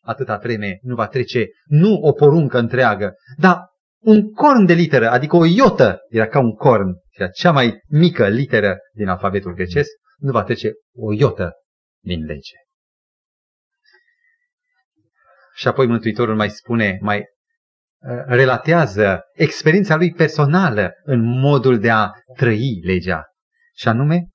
atâta 0.00 0.36
vreme 0.36 0.78
nu 0.82 0.94
va 0.94 1.06
trece 1.06 1.46
nu 1.64 1.94
o 1.94 2.12
poruncă 2.12 2.58
întreagă, 2.58 3.14
dar 3.36 3.68
un 4.00 4.32
corn 4.32 4.66
de 4.66 4.72
literă, 4.72 5.10
adică 5.10 5.36
o 5.36 5.44
iotă, 5.44 5.98
era 6.08 6.26
ca 6.26 6.38
un 6.38 6.54
corn, 6.54 6.94
era 7.10 7.28
cea 7.28 7.52
mai 7.52 7.80
mică 7.88 8.28
literă 8.28 8.78
din 8.92 9.08
alfabetul 9.08 9.54
grecesc, 9.54 9.90
nu 10.18 10.30
va 10.30 10.42
trece 10.42 10.70
o 10.94 11.12
iotă 11.12 11.52
din 12.04 12.24
lege. 12.24 12.56
Și 15.54 15.68
apoi 15.68 15.86
Mântuitorul 15.86 16.36
mai 16.36 16.50
spune, 16.50 16.98
mai 17.00 17.18
uh, 17.18 18.22
relatează 18.26 19.20
experiența 19.32 19.96
lui 19.96 20.12
personală 20.12 20.90
în 21.02 21.20
modul 21.40 21.78
de 21.78 21.90
a 21.90 22.10
trăi 22.36 22.80
legea. 22.82 23.24
Și 23.76 23.88
anume, 23.88 24.28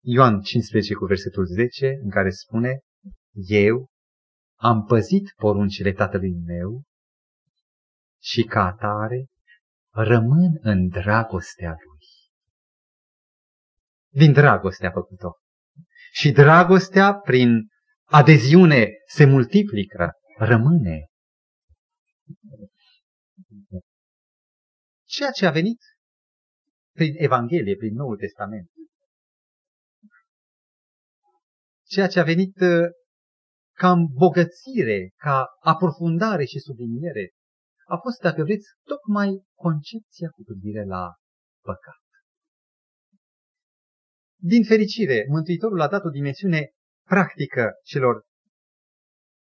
Ioan 0.00 0.40
15 0.40 0.94
cu 0.94 1.04
versetul 1.04 1.44
10, 1.44 1.98
în 2.02 2.10
care 2.10 2.30
spune, 2.30 2.78
Eu 3.48 3.86
am 4.56 4.84
păzit 4.84 5.32
poruncile 5.36 5.92
tatălui 5.92 6.34
meu 6.44 6.82
și 8.22 8.42
ca 8.42 8.64
atare 8.64 9.26
rămân 9.90 10.58
în 10.60 10.88
dragostea 10.88 11.70
lui. 11.70 12.06
Din 14.08 14.32
dragoste 14.32 14.86
a 14.86 14.90
făcut-o. 14.90 15.30
Și 16.12 16.30
dragostea, 16.30 17.14
prin 17.14 17.68
adeziune, 18.04 18.88
se 19.06 19.24
multiplică, 19.24 20.12
rămâne. 20.38 21.06
Ceea 25.04 25.30
ce 25.30 25.46
a 25.46 25.50
venit 25.50 25.78
prin 26.92 27.14
Evanghelie, 27.16 27.76
prin 27.76 27.94
Noul 27.94 28.16
Testament, 28.16 28.70
ceea 31.88 32.06
ce 32.06 32.20
a 32.20 32.22
venit 32.22 32.60
uh, 32.60 32.88
ca 33.78 33.90
îmbogățire, 33.90 35.12
ca 35.16 35.46
aprofundare 35.60 36.44
și 36.44 36.58
subliniere, 36.58 37.30
a 37.86 37.96
fost, 37.96 38.20
dacă 38.20 38.42
vreți, 38.42 38.66
tocmai 38.84 39.42
concepția 39.54 40.28
cu 40.28 40.42
privire 40.42 40.84
la 40.84 41.14
păcat. 41.62 42.04
Din 44.40 44.64
fericire, 44.64 45.26
Mântuitorul 45.28 45.80
a 45.80 45.88
dat 45.88 46.04
o 46.04 46.08
dimensiune 46.08 46.70
practică 47.08 47.70
celor, 47.84 48.24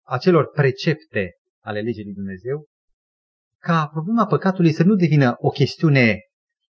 acelor 0.06 0.52
precepte 0.52 1.34
ale 1.60 1.82
legii 1.82 2.04
lui 2.04 2.14
Dumnezeu, 2.14 2.68
ca 3.58 3.88
problema 3.88 4.26
păcatului 4.26 4.72
să 4.72 4.84
nu 4.84 4.96
devină 4.96 5.36
o 5.38 5.50
chestiune 5.50 6.20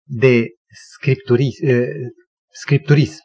de 0.02 0.46
scripturism, 0.92 1.66
eh, 1.66 1.88
scripturism 2.48 3.22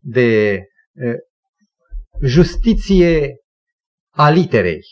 de 0.00 0.52
eh, 0.92 1.16
justiție 2.22 3.36
a 4.10 4.30
literei. 4.30 4.82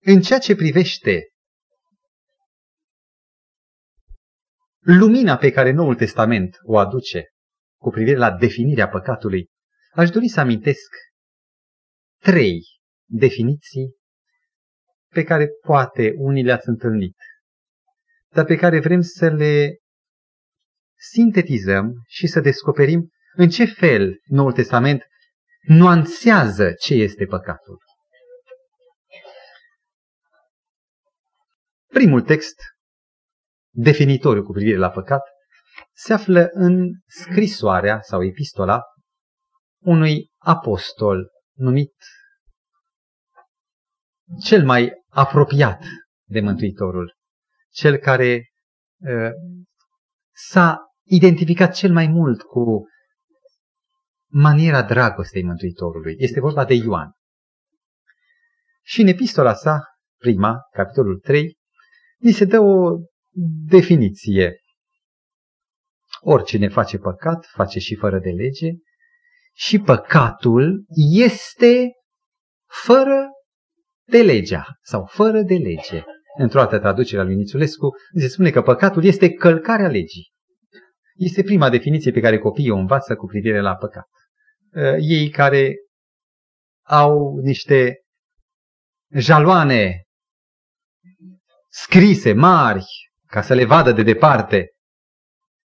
În 0.00 0.20
ceea 0.20 0.38
ce 0.38 0.54
privește 0.54 1.28
lumina 4.78 5.36
pe 5.36 5.50
care 5.50 5.70
Noul 5.70 5.94
Testament 5.94 6.56
o 6.62 6.78
aduce 6.78 7.24
cu 7.80 7.90
privire 7.90 8.16
la 8.16 8.36
definirea 8.36 8.88
păcatului, 8.88 9.50
aș 9.92 10.10
dori 10.10 10.28
să 10.28 10.40
amintesc 10.40 10.90
trei 12.22 12.60
definiții 13.04 13.96
pe 15.08 15.22
care 15.22 15.48
poate 15.66 16.12
unii 16.16 16.42
le-ați 16.44 16.68
întâlnit, 16.68 17.16
dar 18.28 18.44
pe 18.44 18.56
care 18.56 18.80
vrem 18.80 19.00
să 19.00 19.28
le 19.28 19.76
sintetizăm 20.96 21.92
și 22.06 22.26
să 22.26 22.40
descoperim 22.40 23.10
în 23.38 23.48
ce 23.48 23.64
fel 23.64 24.20
Noul 24.24 24.52
Testament 24.52 25.02
nuanțează 25.60 26.72
ce 26.72 26.94
este 26.94 27.24
păcatul. 27.24 27.78
Primul 31.86 32.22
text 32.22 32.54
definitoriu 33.74 34.42
cu 34.42 34.52
privire 34.52 34.76
la 34.76 34.90
păcat 34.90 35.22
se 35.94 36.12
află 36.12 36.48
în 36.52 36.90
scrisoarea 37.06 38.00
sau 38.00 38.24
epistola 38.24 38.82
unui 39.82 40.30
apostol 40.38 41.30
numit 41.56 41.94
cel 44.44 44.64
mai 44.64 44.92
apropiat 45.08 45.84
de 46.28 46.40
Mântuitorul, 46.40 47.16
cel 47.70 47.96
care 47.96 48.50
uh, 48.96 49.30
s-a 50.32 50.78
identificat 51.04 51.74
cel 51.74 51.92
mai 51.92 52.06
mult 52.06 52.42
cu 52.42 52.86
maniera 54.30 54.82
dragostei 54.82 55.44
Mântuitorului. 55.44 56.14
Este 56.18 56.40
vorba 56.40 56.64
de 56.64 56.74
Ioan. 56.74 57.12
Și 58.82 59.00
în 59.00 59.06
epistola 59.06 59.54
sa, 59.54 59.82
prima, 60.20 60.56
capitolul 60.72 61.18
3, 61.18 61.56
ni 62.18 62.32
se 62.32 62.44
dă 62.44 62.58
o 62.60 62.96
definiție. 63.68 64.60
Oricine 66.20 66.68
face 66.68 66.98
păcat, 66.98 67.46
face 67.46 67.78
și 67.78 67.94
fără 67.94 68.18
de 68.18 68.30
lege 68.30 68.70
și 69.54 69.78
păcatul 69.78 70.84
este 71.12 71.92
fără 72.66 73.28
de 74.06 74.22
legea 74.22 74.64
sau 74.82 75.04
fără 75.04 75.42
de 75.42 75.54
lege. 75.54 76.02
Într-o 76.38 76.60
altă 76.60 76.78
traducere 76.78 77.20
a 77.20 77.24
lui 77.24 77.34
Nițulescu 77.34 77.88
se 78.18 78.28
spune 78.28 78.50
că 78.50 78.62
păcatul 78.62 79.04
este 79.04 79.32
călcarea 79.32 79.88
legii. 79.88 80.32
Este 81.14 81.42
prima 81.42 81.70
definiție 81.70 82.12
pe 82.12 82.20
care 82.20 82.38
copiii 82.38 82.70
o 82.70 82.76
învață 82.76 83.16
cu 83.16 83.26
privire 83.26 83.60
la 83.60 83.74
păcat. 83.74 84.08
Uh, 84.74 84.96
ei 84.98 85.30
care 85.30 85.74
au 86.82 87.38
niște 87.42 88.02
jaloane 89.14 90.02
scrise, 91.68 92.32
mari, 92.32 92.84
ca 93.26 93.42
să 93.42 93.54
le 93.54 93.64
vadă 93.64 93.92
de 93.92 94.02
departe, 94.02 94.68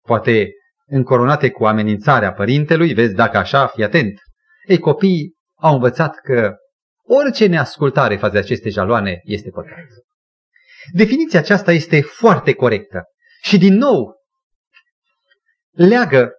poate 0.05 0.51
încoronate 0.85 1.51
cu 1.51 1.65
amenințarea 1.65 2.33
părintelui, 2.33 2.93
vezi 2.93 3.13
dacă 3.13 3.37
așa, 3.37 3.67
fii 3.67 3.83
atent. 3.83 4.19
Ei, 4.67 4.77
copiii 4.77 5.33
au 5.55 5.73
învățat 5.73 6.15
că 6.15 6.55
orice 7.03 7.45
neascultare 7.45 8.17
față 8.17 8.33
de 8.33 8.39
aceste 8.39 8.69
jaloane 8.69 9.21
este 9.23 9.49
păcat. 9.49 9.85
Definiția 10.91 11.39
aceasta 11.39 11.71
este 11.71 12.01
foarte 12.01 12.53
corectă. 12.53 13.03
Și 13.41 13.57
din 13.57 13.73
nou, 13.73 14.15
leagă 15.71 16.31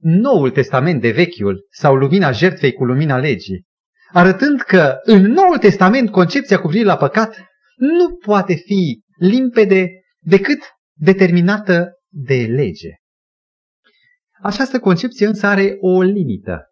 Noul 0.00 0.50
Testament 0.50 1.00
de 1.00 1.10
Vechiul 1.10 1.66
sau 1.70 1.94
lumina 1.94 2.30
jertfei 2.30 2.72
cu 2.72 2.84
lumina 2.84 3.16
legii, 3.16 3.64
arătând 4.12 4.60
că 4.60 4.96
în 5.02 5.22
Noul 5.22 5.58
Testament 5.58 6.10
concepția 6.10 6.58
cu 6.60 6.66
privire 6.66 6.88
la 6.88 6.96
păcat 6.96 7.36
nu 7.76 8.16
poate 8.16 8.54
fi 8.54 9.02
limpede 9.18 9.88
decât 10.18 10.58
determinată 10.94 11.92
de 12.08 12.34
lege. 12.34 12.90
Această 14.42 14.78
concepție 14.78 15.26
însă 15.26 15.46
are 15.46 15.76
o 15.80 16.02
limită, 16.02 16.68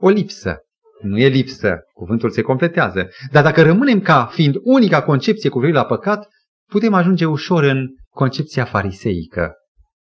o 0.00 0.08
lipsă. 0.08 0.58
Nu 1.02 1.18
e 1.18 1.28
lipsă, 1.28 1.78
cuvântul 1.92 2.30
se 2.30 2.42
completează. 2.42 3.08
Dar 3.30 3.42
dacă 3.42 3.62
rămânem 3.62 4.00
ca 4.00 4.26
fiind 4.26 4.54
unica 4.62 5.02
concepție 5.02 5.50
cu 5.50 5.58
privire 5.58 5.78
la 5.78 5.86
păcat, 5.86 6.28
putem 6.70 6.94
ajunge 6.94 7.24
ușor 7.24 7.64
în 7.64 7.86
concepția 8.08 8.64
fariseică, 8.64 9.52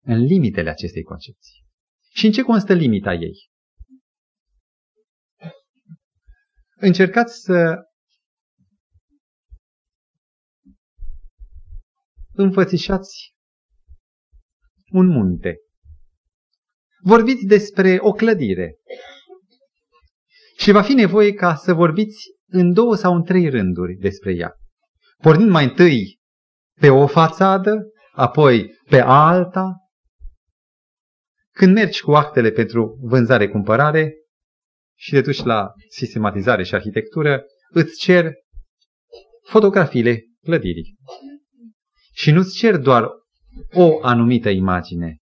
în 0.05 0.24
limitele 0.24 0.70
acestei 0.70 1.03
concepții. 1.03 1.58
Și 2.19 2.27
în 2.27 2.33
ce 2.33 2.43
constă 2.43 2.73
limita 2.73 3.12
ei? 3.12 3.49
Încercați 6.77 7.41
să 7.41 7.77
înfățișați 12.33 13.35
un 14.93 15.07
munte. 15.07 15.57
Vorbiți 17.03 17.45
despre 17.45 17.99
o 18.01 18.12
clădire. 18.12 18.77
Și 20.57 20.71
va 20.71 20.83
fi 20.83 20.93
nevoie 20.93 21.33
ca 21.33 21.55
să 21.55 21.73
vorbiți 21.73 22.27
în 22.47 22.73
două 22.73 22.95
sau 22.95 23.14
în 23.14 23.25
trei 23.25 23.49
rânduri 23.49 23.95
despre 23.95 24.33
ea. 24.35 24.53
Pornind 25.16 25.51
mai 25.51 25.64
întâi 25.64 26.21
pe 26.81 26.91
o 26.91 27.07
fațadă, 27.07 27.77
apoi 28.12 28.75
pe 28.89 29.01
alta. 29.01 29.88
Când 31.59 31.75
mergi 31.75 32.01
cu 32.01 32.13
actele 32.13 32.51
pentru 32.51 32.99
vânzare-cumpărare 33.01 34.15
și 34.99 35.11
te 35.11 35.21
duci 35.21 35.43
la 35.43 35.73
sistematizare 35.89 36.63
și 36.63 36.75
arhitectură, 36.75 37.43
îți 37.71 37.99
cer 37.99 38.33
fotografiile 39.43 40.25
clădirii. 40.45 40.97
Și 42.13 42.31
nu-ți 42.31 42.57
cer 42.57 42.77
doar 42.77 43.09
o 43.73 43.99
anumită 44.03 44.49
imagine, 44.49 45.17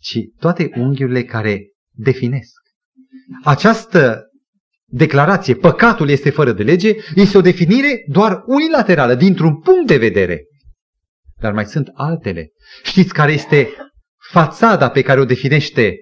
ci 0.00 0.18
toate 0.38 0.70
unghiurile 0.76 1.24
care 1.24 1.72
definesc. 1.90 2.60
Această 3.44 4.30
declarație, 4.86 5.54
păcatul 5.54 6.08
este 6.08 6.30
fără 6.30 6.52
de 6.52 6.62
lege, 6.62 6.94
este 7.14 7.38
o 7.38 7.40
definire 7.40 8.04
doar 8.08 8.42
unilaterală, 8.46 9.14
dintr-un 9.14 9.60
punct 9.60 9.86
de 9.86 9.96
vedere. 9.96 10.44
Dar 11.40 11.52
mai 11.52 11.66
sunt 11.66 11.88
altele. 11.92 12.48
Știți 12.82 13.12
care 13.12 13.32
este 13.32 13.68
fațada 14.30 14.90
pe 14.90 15.02
care 15.02 15.20
o 15.20 15.24
definește 15.24 15.94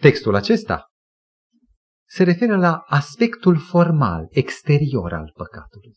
textul 0.00 0.34
acesta? 0.34 0.86
Se 2.08 2.22
referă 2.22 2.56
la 2.56 2.82
aspectul 2.86 3.58
formal, 3.58 4.26
exterior 4.30 5.12
al 5.12 5.32
păcatului. 5.34 5.96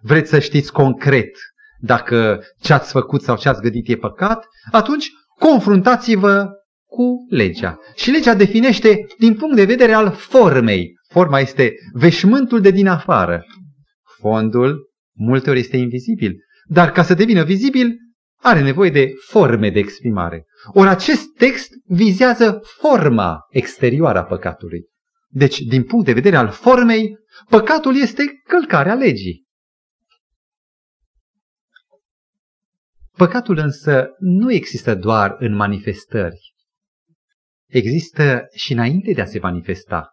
Vreți 0.00 0.30
să 0.30 0.38
știți 0.38 0.72
concret 0.72 1.30
dacă 1.80 2.44
ce 2.60 2.72
ați 2.72 2.90
făcut 2.90 3.22
sau 3.22 3.36
ce 3.36 3.48
ați 3.48 3.60
gândit 3.60 3.88
e 3.88 3.96
păcat? 3.96 4.46
Atunci 4.70 5.10
confruntați-vă 5.38 6.48
cu 6.86 7.26
legea. 7.28 7.78
Și 7.94 8.10
legea 8.10 8.34
definește 8.34 9.06
din 9.18 9.34
punct 9.34 9.56
de 9.56 9.64
vedere 9.64 9.92
al 9.92 10.12
formei. 10.12 10.92
Forma 11.08 11.40
este 11.40 11.74
veșmântul 11.92 12.60
de 12.60 12.70
din 12.70 12.86
afară. 12.86 13.44
Fondul 14.18 14.92
multe 15.16 15.50
ori 15.50 15.58
este 15.58 15.76
invizibil, 15.76 16.36
dar 16.68 16.90
ca 16.92 17.02
să 17.02 17.14
devină 17.14 17.44
vizibil 17.44 17.96
are 18.44 18.60
nevoie 18.60 18.90
de 18.90 19.12
forme 19.26 19.70
de 19.70 19.78
exprimare. 19.78 20.46
Ori 20.72 20.88
acest 20.88 21.34
text 21.36 21.70
vizează 21.84 22.60
forma 22.62 23.38
exterioară 23.50 24.18
a 24.18 24.24
păcatului. 24.24 24.88
Deci, 25.28 25.58
din 25.58 25.84
punct 25.84 26.04
de 26.04 26.12
vedere 26.12 26.36
al 26.36 26.48
formei, 26.48 27.16
păcatul 27.48 28.00
este 28.00 28.22
călcarea 28.46 28.94
legii. 28.94 29.44
Păcatul 33.16 33.58
însă 33.58 34.08
nu 34.18 34.52
există 34.52 34.94
doar 34.94 35.36
în 35.38 35.54
manifestări 35.54 36.54
există 37.66 38.46
și 38.54 38.72
înainte 38.72 39.12
de 39.12 39.20
a 39.20 39.24
se 39.24 39.38
manifesta. 39.38 40.08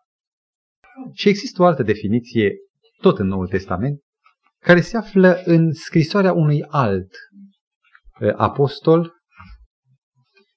Și 1.13 1.29
există 1.29 1.61
o 1.61 1.65
altă 1.65 1.84
definiție, 1.84 2.53
tot 3.01 3.19
în 3.19 3.27
Noul 3.27 3.47
Testament, 3.47 3.99
care 4.59 4.82
se 4.82 4.97
află 4.97 5.41
în 5.45 5.73
scrisoarea 5.73 6.34
unui 6.34 6.63
alt 6.67 7.11
uh, 7.11 7.50
apostol, 8.36 9.13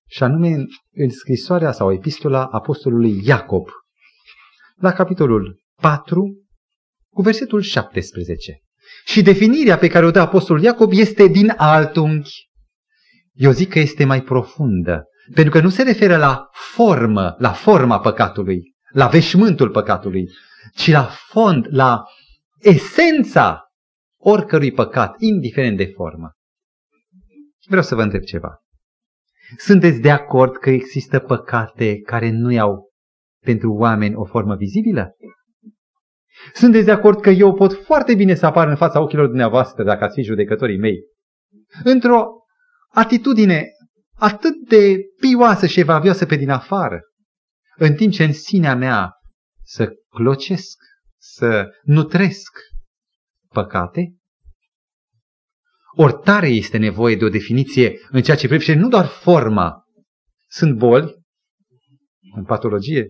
și 0.06 0.22
anume 0.22 0.48
în 0.92 1.10
scrisoarea 1.10 1.72
sau 1.72 1.92
epistola 1.92 2.44
apostolului 2.44 3.20
Iacob, 3.26 3.68
la 4.76 4.92
capitolul 4.92 5.62
4, 5.80 6.44
cu 7.14 7.22
versetul 7.22 7.60
17. 7.60 8.58
Și 9.04 9.22
definirea 9.22 9.78
pe 9.78 9.88
care 9.88 10.06
o 10.06 10.10
dă 10.10 10.20
apostolul 10.20 10.62
Iacob 10.62 10.92
este 10.92 11.26
din 11.26 11.52
alt 11.56 11.96
unghi. 11.96 12.48
Eu 13.32 13.50
zic 13.50 13.70
că 13.70 13.78
este 13.78 14.04
mai 14.04 14.22
profundă 14.22 15.04
pentru 15.32 15.52
că 15.52 15.60
nu 15.60 15.68
se 15.68 15.82
referă 15.82 16.16
la 16.16 16.48
formă, 16.52 17.34
la 17.38 17.52
forma 17.52 18.00
păcatului, 18.00 18.74
la 18.90 19.06
veșmântul 19.06 19.70
păcatului, 19.70 20.28
ci 20.74 20.90
la 20.90 21.10
fond, 21.28 21.66
la 21.70 22.02
esența 22.60 23.62
oricărui 24.20 24.72
păcat, 24.72 25.14
indiferent 25.18 25.76
de 25.76 25.86
formă. 25.86 26.30
Vreau 27.66 27.82
să 27.82 27.94
vă 27.94 28.02
întreb 28.02 28.22
ceva. 28.22 28.58
Sunteți 29.56 30.00
de 30.00 30.10
acord 30.10 30.56
că 30.56 30.70
există 30.70 31.18
păcate 31.18 32.00
care 32.00 32.30
nu 32.30 32.60
au 32.60 32.92
pentru 33.44 33.72
oameni 33.72 34.14
o 34.14 34.24
formă 34.24 34.56
vizibilă? 34.56 35.16
Sunteți 36.52 36.84
de 36.84 36.90
acord 36.90 37.20
că 37.20 37.30
eu 37.30 37.54
pot 37.54 37.84
foarte 37.84 38.14
bine 38.14 38.34
să 38.34 38.46
apar 38.46 38.68
în 38.68 38.76
fața 38.76 39.00
ochilor 39.00 39.26
dumneavoastră, 39.26 39.84
dacă 39.84 40.04
ați 40.04 40.14
fi 40.14 40.22
judecătorii 40.22 40.78
mei, 40.78 40.98
într-o 41.84 42.26
atitudine 42.88 43.66
atât 44.18 44.68
de 44.68 44.96
pioasă 45.20 45.66
și 45.66 45.80
evavioasă 45.80 46.26
pe 46.26 46.36
din 46.36 46.50
afară, 46.50 47.00
în 47.76 47.94
timp 47.94 48.12
ce 48.12 48.24
în 48.24 48.32
sinea 48.32 48.74
mea 48.74 49.12
să 49.62 49.92
clocesc, 50.08 50.78
să 51.18 51.68
nutresc 51.82 52.58
păcate, 53.48 54.14
ori 55.96 56.20
tare 56.24 56.48
este 56.48 56.78
nevoie 56.78 57.16
de 57.16 57.24
o 57.24 57.28
definiție 57.28 57.98
în 58.10 58.22
ceea 58.22 58.36
ce 58.36 58.46
privește 58.46 58.74
nu 58.74 58.88
doar 58.88 59.06
forma. 59.06 59.84
Sunt 60.48 60.76
boli, 60.76 61.14
în 62.36 62.44
patologie, 62.44 63.08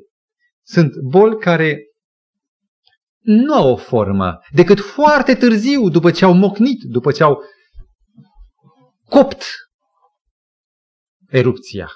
sunt 0.63 0.97
boli 0.97 1.39
care 1.39 1.79
nu 3.21 3.55
au 3.55 3.73
o 3.73 3.77
formă, 3.77 4.39
decât 4.53 4.81
foarte 4.81 5.35
târziu, 5.35 5.89
după 5.89 6.11
ce 6.11 6.25
au 6.25 6.33
mocnit, 6.33 6.83
după 6.83 7.13
ce 7.13 7.23
au 7.23 7.43
copt 9.09 9.43
erupția. 11.29 11.89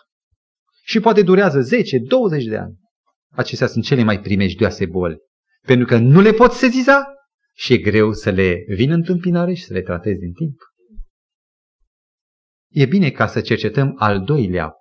Și 0.84 1.00
poate 1.00 1.22
durează 1.22 1.60
10-20 1.60 2.44
de 2.48 2.56
ani. 2.56 2.76
Acestea 3.30 3.66
sunt 3.66 3.84
cele 3.84 4.02
mai 4.02 4.20
primejdioase 4.20 4.86
boli. 4.86 5.16
Pentru 5.66 5.86
că 5.86 5.98
nu 5.98 6.20
le 6.20 6.32
poți 6.32 6.58
seziza 6.58 7.04
și 7.54 7.72
e 7.72 7.78
greu 7.78 8.12
să 8.12 8.30
le 8.30 8.64
vin 8.68 8.90
întâmpinare 8.90 9.54
și 9.54 9.64
să 9.64 9.72
le 9.72 9.82
tratezi 9.82 10.18
din 10.18 10.32
timp. 10.32 10.56
E 12.68 12.86
bine 12.86 13.10
ca 13.10 13.26
să 13.26 13.40
cercetăm 13.40 13.94
al 13.98 14.24
doilea 14.24 14.72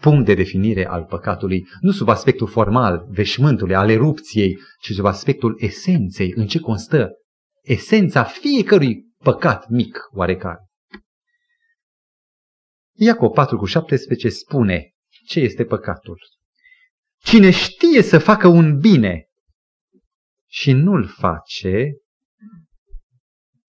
punct 0.00 0.24
de 0.24 0.34
definire 0.34 0.86
al 0.86 1.04
păcatului, 1.04 1.66
nu 1.80 1.90
sub 1.90 2.08
aspectul 2.08 2.46
formal, 2.46 3.06
veșmântului, 3.08 3.74
al 3.74 3.90
erupției, 3.90 4.58
ci 4.80 4.92
sub 4.92 5.04
aspectul 5.04 5.56
esenței, 5.58 6.32
în 6.36 6.46
ce 6.46 6.58
constă 6.58 7.10
esența 7.62 8.24
fiecărui 8.24 9.12
păcat 9.22 9.68
mic 9.68 9.98
oarecare. 10.10 10.58
Iacob 12.96 13.32
4 13.34 13.56
cu 13.56 13.64
17 13.64 14.28
spune 14.28 14.92
ce 15.26 15.40
este 15.40 15.64
păcatul. 15.64 16.18
Cine 17.22 17.50
știe 17.50 18.02
să 18.02 18.18
facă 18.18 18.48
un 18.48 18.78
bine 18.78 19.26
și 20.50 20.72
nu-l 20.72 21.06
face, 21.06 21.92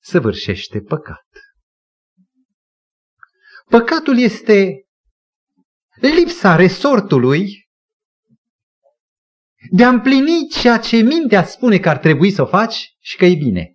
săvârșește 0.02 0.82
păcat. 0.82 1.28
Păcatul 3.70 4.18
este 4.18 4.86
lipsa 6.00 6.56
resortului 6.56 7.64
de 9.72 9.84
a 9.84 9.90
împlini 9.90 10.48
ceea 10.50 10.78
ce 10.78 10.98
mintea 10.98 11.44
spune 11.44 11.78
că 11.78 11.90
ar 11.90 11.98
trebui 11.98 12.32
să 12.32 12.42
o 12.42 12.46
faci 12.46 12.96
și 13.00 13.18
că 13.18 13.26
e 13.26 13.36
bine. 13.36 13.74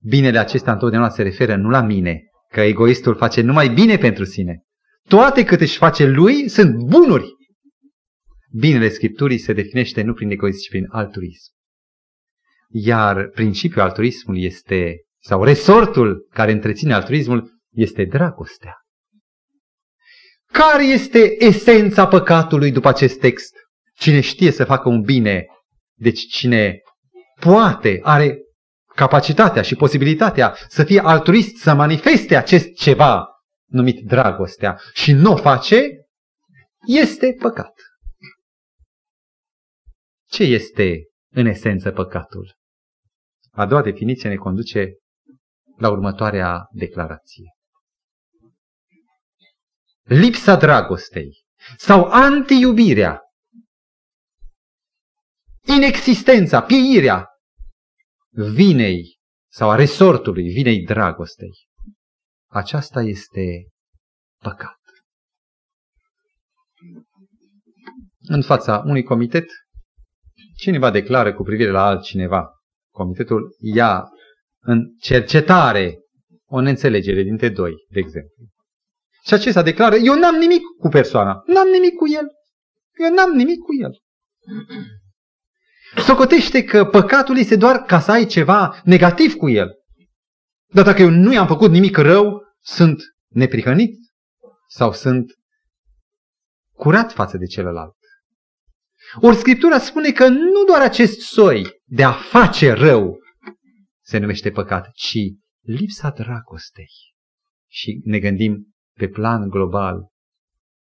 Binele 0.00 0.38
acesta 0.38 0.72
întotdeauna 0.72 1.08
se 1.08 1.22
referă 1.22 1.56
nu 1.56 1.68
la 1.68 1.80
mine, 1.80 2.22
că 2.48 2.60
egoistul 2.60 3.16
face 3.16 3.40
numai 3.40 3.68
bine 3.68 3.96
pentru 3.96 4.24
sine, 4.24 4.62
toate 5.08 5.44
cât 5.44 5.60
își 5.60 5.76
face 5.76 6.06
lui 6.06 6.48
sunt 6.48 6.74
bunuri. 6.74 7.26
Binele 8.50 8.88
Scripturii 8.88 9.38
se 9.38 9.52
definește 9.52 10.02
nu 10.02 10.12
prin 10.12 10.30
egoism, 10.30 10.58
ci 10.60 10.68
prin 10.68 10.86
altruism. 10.88 11.52
Iar 12.68 13.28
principiul 13.28 13.82
altruismului 13.82 14.44
este, 14.44 14.96
sau 15.20 15.44
resortul 15.44 16.28
care 16.30 16.52
întreține 16.52 16.94
altruismul, 16.94 17.53
este 17.74 18.04
dragostea. 18.04 18.76
Care 20.52 20.84
este 20.84 21.44
esența 21.44 22.06
păcatului 22.06 22.70
după 22.70 22.88
acest 22.88 23.18
text? 23.18 23.54
Cine 23.94 24.20
știe 24.20 24.50
să 24.50 24.64
facă 24.64 24.88
un 24.88 25.00
bine, 25.00 25.46
deci 25.94 26.26
cine 26.26 26.80
poate, 27.40 28.00
are 28.02 28.38
capacitatea 28.94 29.62
și 29.62 29.74
posibilitatea 29.74 30.56
să 30.68 30.84
fie 30.84 31.00
altruist, 31.00 31.56
să 31.56 31.74
manifeste 31.74 32.36
acest 32.36 32.72
ceva 32.74 33.28
numit 33.70 34.06
dragostea 34.06 34.80
și 34.92 35.12
nu 35.12 35.32
o 35.32 35.36
face, 35.36 35.88
este 36.86 37.36
păcat. 37.38 37.72
Ce 40.30 40.42
este 40.42 40.98
în 41.32 41.46
esență 41.46 41.90
păcatul? 41.90 42.54
A 43.50 43.66
doua 43.66 43.82
definiție 43.82 44.28
ne 44.28 44.36
conduce 44.36 44.92
la 45.76 45.90
următoarea 45.90 46.66
declarație. 46.72 47.52
Lipsa 50.06 50.56
dragostei 50.56 51.44
sau 51.76 52.04
antiiubirea, 52.04 53.20
inexistența, 55.76 56.62
pieirea 56.62 57.28
vinei 58.54 59.18
sau 59.52 59.70
a 59.70 59.74
resortului 59.74 60.52
vinei 60.52 60.84
dragostei. 60.84 61.52
Aceasta 62.50 63.02
este 63.02 63.68
păcat. 64.42 64.78
În 68.20 68.42
fața 68.42 68.78
unui 68.78 69.02
comitet, 69.02 69.46
cineva 70.56 70.90
declară 70.90 71.34
cu 71.34 71.42
privire 71.42 71.70
la 71.70 71.86
altcineva. 71.86 72.48
Comitetul 72.92 73.56
ia 73.58 74.04
în 74.60 74.96
cercetare 75.00 75.98
o 76.44 76.60
neînțelegere 76.60 77.22
dintre 77.22 77.48
doi, 77.48 77.72
de 77.88 77.98
exemplu. 77.98 78.46
Și 79.26 79.34
acesta 79.34 79.62
declară, 79.62 79.96
eu 79.96 80.14
n-am 80.18 80.34
nimic 80.34 80.62
cu 80.78 80.88
persoana, 80.88 81.42
n-am 81.46 81.68
nimic 81.68 81.94
cu 81.94 82.08
el, 82.08 82.26
eu 83.00 83.14
n-am 83.14 83.30
nimic 83.30 83.58
cu 83.58 83.74
el. 83.82 83.98
Socotește 85.96 86.64
că 86.64 86.84
păcatul 86.84 87.38
este 87.38 87.56
doar 87.56 87.76
ca 87.76 88.00
să 88.00 88.10
ai 88.10 88.26
ceva 88.26 88.80
negativ 88.84 89.34
cu 89.34 89.48
el. 89.48 89.70
Dar 90.72 90.84
dacă 90.84 91.02
eu 91.02 91.10
nu 91.10 91.32
i-am 91.32 91.46
făcut 91.46 91.70
nimic 91.70 91.96
rău, 91.96 92.42
sunt 92.60 93.02
neprihănit 93.28 93.98
sau 94.68 94.92
sunt 94.92 95.32
curat 96.72 97.12
față 97.12 97.36
de 97.36 97.46
celălalt. 97.46 97.94
Ori 99.20 99.36
Scriptura 99.36 99.78
spune 99.78 100.10
că 100.10 100.28
nu 100.28 100.64
doar 100.66 100.80
acest 100.80 101.20
soi 101.20 101.82
de 101.84 102.02
a 102.02 102.12
face 102.12 102.72
rău 102.72 103.18
se 104.02 104.18
numește 104.18 104.50
păcat, 104.50 104.90
ci 104.92 105.18
lipsa 105.60 106.10
dragostei. 106.10 106.90
Și 107.70 108.00
ne 108.04 108.18
gândim 108.18 108.73
pe 108.98 109.08
plan 109.08 109.48
global 109.48 110.12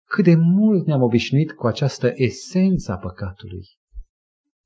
cât 0.09 0.23
de 0.23 0.35
mult 0.35 0.85
ne-am 0.85 1.01
obișnuit 1.01 1.51
cu 1.51 1.67
această 1.67 2.11
esență 2.15 2.91
a 2.91 2.97
păcatului. 2.97 3.65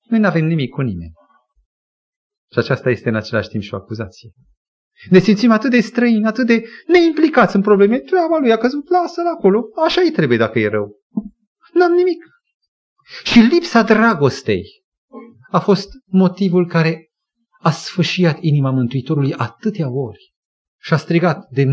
Noi 0.09 0.19
nu 0.19 0.27
avem 0.27 0.45
nimic 0.45 0.69
cu 0.69 0.81
nimeni. 0.81 1.13
Și 2.51 2.59
aceasta 2.59 2.89
este 2.89 3.09
în 3.09 3.15
același 3.15 3.49
timp 3.49 3.63
și 3.63 3.73
o 3.73 3.77
acuzație. 3.77 4.31
Ne 5.09 5.19
simțim 5.19 5.51
atât 5.51 5.69
de 5.69 5.79
străini, 5.79 6.25
atât 6.25 6.45
de 6.45 6.63
neimplicați 6.87 7.55
în 7.55 7.61
probleme. 7.61 7.99
Treaba 7.99 8.37
lui 8.37 8.51
a 8.51 8.57
căzut, 8.57 8.89
lasă-l 8.89 9.27
acolo. 9.27 9.63
Așa 9.85 10.01
îi 10.01 10.11
trebuie 10.11 10.37
dacă 10.37 10.59
e 10.59 10.67
rău. 10.67 11.01
N-am 11.73 11.91
nimic. 11.91 12.25
Și 13.23 13.39
lipsa 13.39 13.83
dragostei 13.83 14.63
a 15.49 15.59
fost 15.59 15.89
motivul 16.05 16.67
care 16.67 17.11
a 17.59 17.71
sfâșiat 17.71 18.37
inima 18.41 18.71
Mântuitorului 18.71 19.33
atâtea 19.33 19.89
ori. 19.89 20.33
Și 20.79 20.93
a 20.93 20.97
strigat 20.97 21.47
de, 21.49 21.67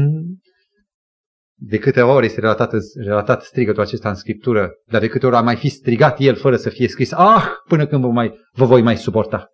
de 1.62 1.78
câteva 1.78 2.12
ori 2.12 2.26
este 2.26 2.40
relatat, 2.40 2.72
relatat 2.94 3.42
strigătul 3.42 3.82
acesta 3.82 4.08
în 4.08 4.14
Scriptură, 4.14 4.70
dar 4.86 5.00
de 5.00 5.08
câte 5.08 5.26
ori 5.26 5.36
a 5.36 5.40
mai 5.40 5.56
fi 5.56 5.68
strigat 5.68 6.20
el 6.20 6.36
fără 6.36 6.56
să 6.56 6.68
fie 6.68 6.88
scris, 6.88 7.12
ah, 7.12 7.44
până 7.68 7.86
când 7.86 8.02
vă, 8.02 8.08
mai, 8.08 8.34
vă 8.52 8.64
voi 8.64 8.82
mai 8.82 8.96
suporta. 8.96 9.48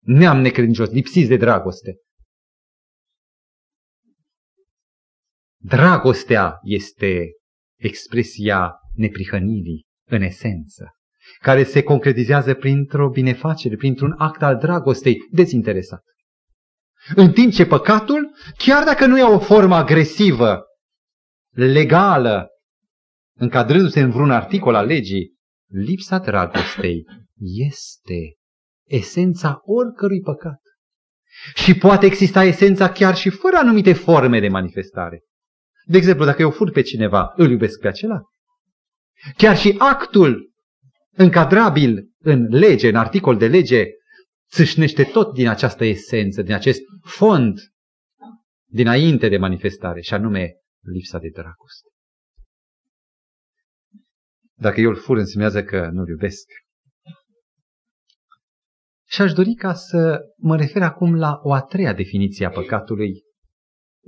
Neam 0.00 0.40
necredincios, 0.40 0.90
lipsiți 0.90 1.28
de 1.28 1.36
dragoste. 1.36 1.96
Dragostea 5.62 6.58
este 6.62 7.30
expresia 7.78 8.74
neprihănirii 8.92 9.86
în 10.10 10.22
esență, 10.22 10.90
care 11.38 11.64
se 11.64 11.82
concretizează 11.82 12.54
printr-o 12.54 13.08
binefacere, 13.08 13.76
printr-un 13.76 14.14
act 14.18 14.42
al 14.42 14.56
dragostei 14.56 15.16
dezinteresat. 15.30 16.02
În 17.14 17.32
timp 17.32 17.52
ce 17.52 17.66
păcatul, 17.66 18.30
chiar 18.56 18.84
dacă 18.84 19.06
nu 19.06 19.18
e 19.18 19.22
o 19.22 19.38
formă 19.38 19.74
agresivă, 19.74 20.64
legală, 21.54 22.48
încadrându-se 23.36 24.00
în 24.00 24.10
vreun 24.10 24.30
articol 24.30 24.74
al 24.74 24.86
legii, 24.86 25.34
lipsa 25.68 26.18
dragostei 26.18 27.04
este 27.40 28.36
esența 28.88 29.60
oricărui 29.64 30.20
păcat. 30.20 30.60
Și 31.54 31.74
poate 31.74 32.06
exista 32.06 32.44
esența 32.44 32.92
chiar 32.92 33.16
și 33.16 33.30
fără 33.30 33.56
anumite 33.56 33.92
forme 33.92 34.40
de 34.40 34.48
manifestare. 34.48 35.22
De 35.86 35.96
exemplu, 35.96 36.24
dacă 36.24 36.42
eu 36.42 36.50
fur 36.50 36.70
pe 36.70 36.82
cineva, 36.82 37.32
îl 37.36 37.50
iubesc 37.50 37.80
pe 37.80 37.88
acela. 37.88 38.20
Chiar 39.36 39.56
și 39.56 39.74
actul 39.78 40.52
încadrabil 41.16 42.10
în 42.18 42.46
lege, 42.50 42.88
în 42.88 42.96
articol 42.96 43.36
de 43.36 43.46
lege, 43.46 43.84
țâșnește 44.50 45.04
tot 45.04 45.34
din 45.34 45.48
această 45.48 45.84
esență, 45.84 46.42
din 46.42 46.54
acest 46.54 46.80
fond 47.02 47.58
dinainte 48.70 49.28
de 49.28 49.36
manifestare, 49.36 50.00
și 50.00 50.14
anume 50.14 50.52
lipsa 50.92 51.18
de 51.18 51.28
dragoste. 51.28 51.88
Dacă 54.56 54.80
eu 54.80 54.88
îl 54.88 54.96
fur, 54.96 55.16
însemnează 55.16 55.64
că 55.64 55.88
nu-l 55.92 56.08
iubesc. 56.08 56.46
Și 59.06 59.20
aș 59.20 59.32
dori 59.32 59.54
ca 59.54 59.74
să 59.74 60.20
mă 60.36 60.56
refer 60.56 60.82
acum 60.82 61.14
la 61.14 61.38
o 61.42 61.52
a 61.52 61.60
treia 61.60 61.92
definiție 61.92 62.46
a 62.46 62.50
păcatului 62.50 63.22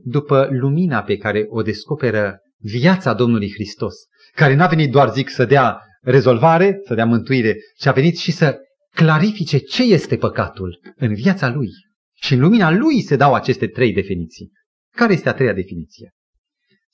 după 0.04 0.48
lumina 0.50 1.02
pe 1.02 1.16
care 1.16 1.44
o 1.48 1.62
descoperă 1.62 2.38
viața 2.58 3.14
Domnului 3.14 3.52
Hristos, 3.52 3.94
care 4.34 4.54
n-a 4.54 4.66
venit 4.66 4.90
doar, 4.90 5.12
zic, 5.12 5.28
să 5.28 5.44
dea 5.44 5.80
rezolvare, 6.02 6.80
să 6.84 6.94
dea 6.94 7.06
mântuire, 7.06 7.56
ci 7.76 7.86
a 7.86 7.92
venit 7.92 8.16
și 8.16 8.32
să 8.32 8.58
clarifice 8.94 9.58
ce 9.58 9.82
este 9.82 10.16
păcatul 10.16 10.80
în 10.96 11.14
viața 11.14 11.48
Lui. 11.48 11.68
Și 12.14 12.34
în 12.34 12.40
lumina 12.40 12.70
Lui 12.70 13.00
se 13.00 13.16
dau 13.16 13.34
aceste 13.34 13.66
trei 13.66 13.92
definiții. 13.92 14.52
Care 14.94 15.12
este 15.12 15.28
a 15.28 15.34
treia 15.34 15.52
definiție? 15.52 16.10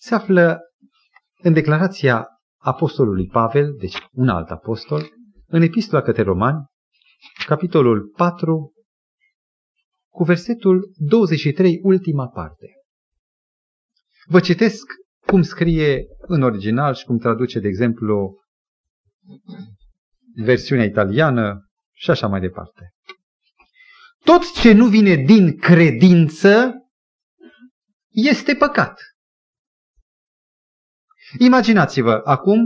Se 0.05 0.15
află 0.15 0.61
în 1.43 1.53
declarația 1.53 2.27
apostolului 2.61 3.27
Pavel, 3.27 3.75
deci 3.79 3.97
un 4.11 4.29
alt 4.29 4.51
apostol, 4.51 5.13
în 5.47 5.63
epistola 5.63 6.03
către 6.03 6.23
romani, 6.23 6.65
capitolul 7.47 8.13
4, 8.17 8.73
cu 10.13 10.25
versetul 10.25 10.93
23, 10.97 11.81
ultima 11.83 12.29
parte. 12.29 12.67
Vă 14.27 14.41
citesc 14.41 14.87
cum 15.27 15.43
scrie 15.43 16.05
în 16.19 16.43
original 16.43 16.95
și 16.95 17.05
cum 17.05 17.19
traduce, 17.19 17.59
de 17.59 17.69
exemplu, 17.69 18.43
versiunea 20.35 20.85
italiană 20.85 21.71
și 21.93 22.11
așa 22.11 22.27
mai 22.27 22.41
departe. 22.41 22.91
Tot 24.25 24.53
ce 24.53 24.73
nu 24.73 24.87
vine 24.87 25.15
din 25.15 25.57
credință 25.59 26.73
este 28.09 28.55
păcat. 28.55 29.12
Imaginați-vă 31.39 32.20
acum 32.24 32.59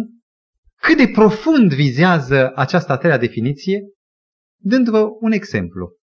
cât 0.80 0.96
de 0.96 1.08
profund 1.08 1.74
vizează 1.74 2.52
această 2.54 2.92
a 2.92 2.96
treia 2.96 3.18
definiție, 3.18 3.80
dându-vă 4.56 5.08
un 5.20 5.32
exemplu. 5.32 5.96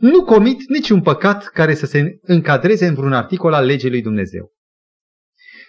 nu 0.00 0.24
comit 0.24 0.68
niciun 0.68 1.02
păcat 1.02 1.44
care 1.44 1.74
să 1.74 1.86
se 1.86 2.18
încadreze 2.20 2.86
în 2.86 2.94
vreun 2.94 3.12
articol 3.12 3.52
al 3.52 3.64
legii 3.64 3.90
lui 3.90 4.02
Dumnezeu. 4.02 4.52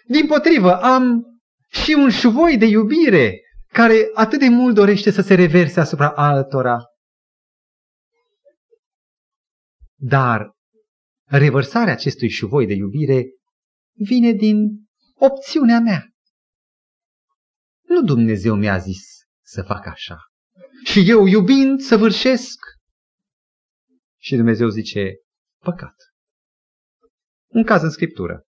Din 0.08 0.28
potrivă, 0.28 0.82
am 0.82 1.26
și 1.68 1.94
un 1.94 2.10
șuvoi 2.10 2.58
de 2.58 2.66
iubire 2.66 3.40
care 3.68 4.10
atât 4.14 4.40
de 4.40 4.50
mult 4.50 4.76
dorește 4.76 5.12
să 5.12 5.22
se 5.22 5.36
reverse 5.36 5.80
asupra 5.80 6.10
altora. 6.10 6.78
Dar 9.96 10.52
revărsarea 11.24 11.94
acestui 11.94 12.30
șuvoi 12.30 12.66
de 12.66 12.74
iubire 12.74 13.26
vine 13.94 14.32
din 14.32 14.88
opțiunea 15.16 15.80
mea. 15.80 16.06
Nu 17.82 18.02
Dumnezeu 18.02 18.56
mi-a 18.56 18.78
zis 18.78 19.04
să 19.42 19.64
fac 19.64 19.86
așa. 19.86 20.18
Și 20.84 21.10
eu, 21.10 21.26
iubind, 21.26 21.80
să 21.80 21.88
săvârșesc. 21.88 22.60
Și 24.18 24.36
Dumnezeu 24.36 24.68
zice, 24.70 25.16
păcat. 25.58 25.96
Un 27.48 27.64
caz 27.64 27.84
în 27.84 27.90
Scriptură. 27.90 28.46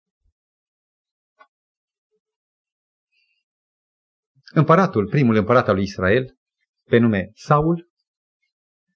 Împăratul, 4.53 5.07
primul 5.07 5.35
împărat 5.35 5.67
al 5.67 5.75
lui 5.75 5.83
Israel, 5.83 6.38
pe 6.83 6.97
nume 6.97 7.31
Saul, 7.33 7.89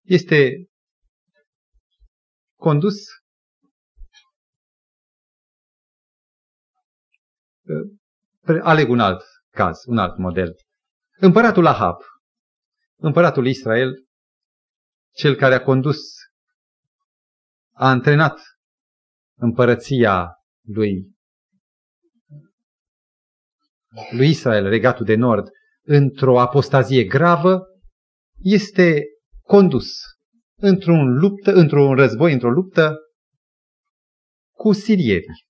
este 0.02 0.68
condus 2.56 2.96
aleg 8.62 8.90
un 8.90 9.00
alt 9.00 9.24
caz, 9.50 9.84
un 9.86 9.98
alt 9.98 10.18
model. 10.18 10.56
Împăratul 11.18 11.66
Ahab, 11.66 12.02
împăratul 12.96 13.48
Israel, 13.48 14.06
cel 15.14 15.36
care 15.36 15.54
a 15.54 15.62
condus, 15.62 16.00
a 17.74 17.90
antrenat 17.90 18.40
împărăția 19.36 20.36
lui, 20.62 21.16
lui 24.12 24.30
Israel, 24.30 24.68
regatul 24.68 25.06
de 25.06 25.16
nord, 25.16 25.48
într-o 25.82 26.40
apostazie 26.40 27.04
gravă, 27.04 27.66
este 28.38 29.04
condus 29.42 30.02
într-un 30.56 31.18
luptă, 31.18 31.52
într-un 31.52 31.96
război, 31.96 32.34
într-o 32.34 32.50
luptă 32.50 32.96
cu 34.52 34.72
sirierii. 34.72 35.50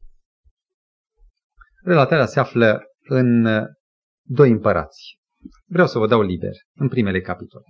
Relatarea 1.84 2.26
se 2.26 2.40
află 2.40 2.82
în 3.04 3.48
doi 4.22 4.50
împărați. 4.50 5.20
Vreau 5.66 5.88
să 5.88 5.98
vă 5.98 6.08
dau 6.08 6.22
liber 6.22 6.54
în 6.74 6.88
primele 6.88 7.22
capitole. 7.22 7.66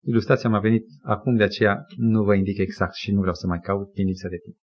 Ilustrația 0.00 0.50
m-a 0.50 0.60
venit 0.60 0.84
acum, 1.02 1.36
de 1.36 1.42
aceea 1.42 1.84
nu 1.96 2.22
vă 2.22 2.34
indic 2.34 2.58
exact 2.58 2.94
și 2.94 3.12
nu 3.12 3.20
vreau 3.20 3.34
să 3.34 3.46
mai 3.46 3.58
caut 3.60 3.92
din 3.92 4.06
lipsă 4.06 4.28
de 4.28 4.36
timp. 4.36 4.56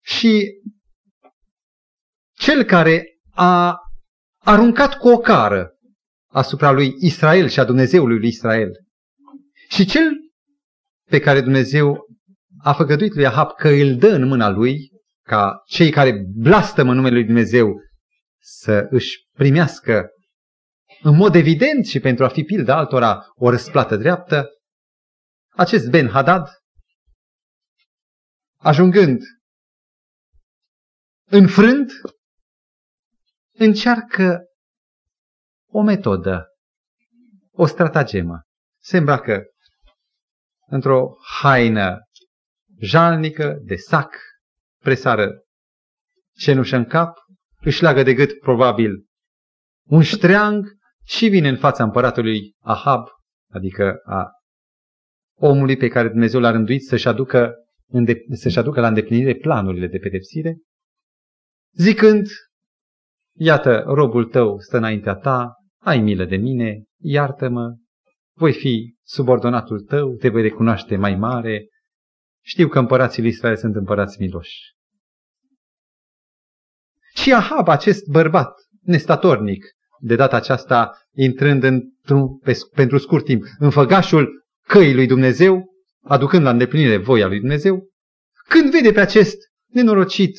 Și 0.00 0.60
cel 2.32 2.64
care 2.64 3.04
a 3.30 3.78
aruncat 4.38 4.98
cu 4.98 5.08
o 5.08 5.18
cară 5.18 5.72
asupra 6.30 6.70
lui 6.70 6.94
Israel 7.00 7.48
și 7.48 7.60
a 7.60 7.64
Dumnezeului 7.64 8.18
lui 8.18 8.28
Israel 8.28 8.70
și 9.68 9.84
cel 9.84 10.10
pe 11.10 11.18
care 11.18 11.40
Dumnezeu 11.40 12.06
a 12.62 12.72
făgăduit 12.72 13.14
lui 13.14 13.26
Ahab 13.26 13.52
că 13.52 13.68
îl 13.68 13.96
dă 13.96 14.08
în 14.08 14.26
mâna 14.26 14.48
lui, 14.48 14.90
ca 15.28 15.62
cei 15.66 15.90
care 15.90 16.24
blastămă 16.34 16.94
numele 16.94 17.14
lui 17.14 17.24
Dumnezeu 17.24 17.80
să 18.40 18.86
își 18.90 19.16
primească 19.32 20.08
în 21.02 21.16
mod 21.16 21.34
evident 21.34 21.86
și 21.86 22.00
pentru 22.00 22.24
a 22.24 22.28
fi 22.28 22.42
pildă 22.42 22.72
altora 22.72 23.26
o 23.34 23.50
răsplată 23.50 23.96
dreaptă, 23.96 24.48
acest 25.48 25.90
Ben 25.90 26.08
Hadad, 26.08 26.48
ajungând 28.56 29.20
înfrânt, 31.30 31.90
încearcă 33.52 34.44
o 35.66 35.82
metodă, 35.82 36.46
o 37.50 37.66
stratagemă. 37.66 38.42
Se 38.82 38.96
îmbracă 38.96 39.42
într-o 40.66 41.16
haină 41.40 41.98
jalnică, 42.78 43.58
de 43.62 43.76
sac, 43.76 44.14
presară 44.88 45.42
cenușă 46.36 46.76
în 46.76 46.84
cap, 46.84 47.16
își 47.60 47.82
leagă 47.82 48.02
de 48.02 48.14
gât 48.14 48.38
probabil. 48.38 49.06
Un 49.88 50.02
ștreang 50.02 50.66
și 51.04 51.28
vine 51.28 51.48
în 51.48 51.56
fața 51.56 51.84
împăratului 51.84 52.54
Ahab, 52.60 53.06
adică 53.52 54.00
a 54.04 54.30
omului 55.38 55.76
pe 55.76 55.88
care 55.88 56.08
Dumnezeu 56.08 56.40
l-a 56.40 56.50
rânduit 56.50 56.82
să-și 56.82 57.08
aducă, 57.08 57.54
să-și 58.32 58.58
aducă 58.58 58.80
la 58.80 58.88
îndeplinire 58.88 59.34
planurile 59.34 59.86
de 59.86 59.98
pedepsire, 59.98 60.56
zicând, 61.74 62.26
iată, 63.36 63.82
robul 63.86 64.24
tău 64.24 64.58
stă 64.58 64.76
înaintea 64.76 65.14
ta, 65.14 65.52
ai 65.82 66.00
milă 66.00 66.24
de 66.24 66.36
mine, 66.36 66.84
iartă-mă, 67.00 67.76
voi 68.36 68.52
fi 68.52 68.96
subordonatul 69.02 69.80
tău, 69.80 70.14
te 70.14 70.28
voi 70.28 70.42
recunoaște 70.42 70.96
mai 70.96 71.14
mare, 71.14 71.68
știu 72.44 72.68
că 72.68 72.78
împărații 72.78 73.22
lui 73.22 73.30
Israel 73.30 73.56
sunt 73.56 73.74
împărați 73.74 74.20
miloși. 74.20 74.76
Și 77.22 77.32
Ahab, 77.32 77.68
acest 77.68 78.06
bărbat 78.06 78.54
nestatornic, 78.82 79.64
de 80.00 80.14
data 80.14 80.36
aceasta 80.36 80.90
intrând 81.14 81.62
într-un, 81.62 82.38
pe, 82.38 82.58
pentru 82.74 82.98
scurt 82.98 83.24
timp 83.24 83.44
în 83.58 83.70
făgașul 83.70 84.46
căii 84.66 84.94
lui 84.94 85.06
Dumnezeu, 85.06 85.64
aducând 86.02 86.44
la 86.44 86.50
îndeplinire 86.50 86.96
voia 86.96 87.26
lui 87.26 87.38
Dumnezeu, 87.38 87.88
când 88.48 88.70
vede 88.70 88.92
pe 88.92 89.00
acest 89.00 89.36
nenorocit, 89.66 90.38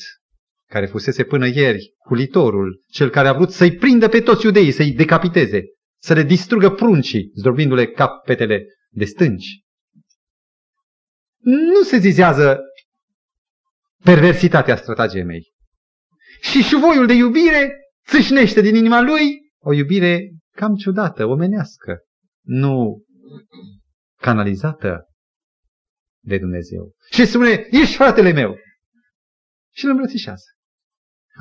care 0.69 0.85
fusese 0.85 1.23
până 1.23 1.47
ieri 1.47 1.93
culitorul, 1.97 2.83
cel 2.87 3.09
care 3.09 3.27
a 3.27 3.33
vrut 3.33 3.51
să-i 3.51 3.75
prindă 3.75 4.07
pe 4.07 4.19
toți 4.21 4.45
iudeii, 4.45 4.71
să-i 4.71 4.91
decapiteze, 4.91 5.63
să 6.01 6.13
le 6.13 6.23
distrugă 6.23 6.69
pruncii, 6.69 7.31
zdrobindu-le 7.35 7.87
capetele 7.87 8.65
de 8.89 9.05
stânci. 9.05 9.63
Nu 11.43 11.81
se 11.83 11.97
zizează 11.97 12.59
perversitatea 14.03 14.75
stratagemei. 14.75 15.57
Și 16.41 16.61
șuvoiul 16.61 17.07
de 17.07 17.13
iubire 17.13 17.73
țâșnește 18.07 18.61
din 18.61 18.75
inima 18.75 19.01
lui 19.01 19.39
o 19.59 19.73
iubire 19.73 20.31
cam 20.55 20.75
ciudată, 20.75 21.25
omenească, 21.25 21.99
nu 22.41 23.03
canalizată 24.15 25.07
de 26.23 26.37
Dumnezeu. 26.37 26.91
Și 27.11 27.25
spune, 27.25 27.67
ești 27.71 27.95
fratele 27.95 28.31
meu! 28.31 28.57
Și 29.71 29.85
îl 29.85 29.91
îmbrățișează. 29.91 30.45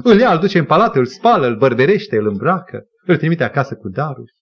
Îl 0.02 0.18
ia, 0.18 0.32
îl 0.32 0.38
duce 0.38 0.58
în 0.58 0.66
palat, 0.66 0.94
îl 0.94 1.06
spală, 1.06 1.46
îl 1.46 1.56
bărberește, 1.56 2.16
îl 2.16 2.26
îmbracă, 2.26 2.86
îl 3.04 3.16
trimite 3.16 3.44
acasă 3.44 3.76
cu 3.76 3.88
daruri. 3.88 4.34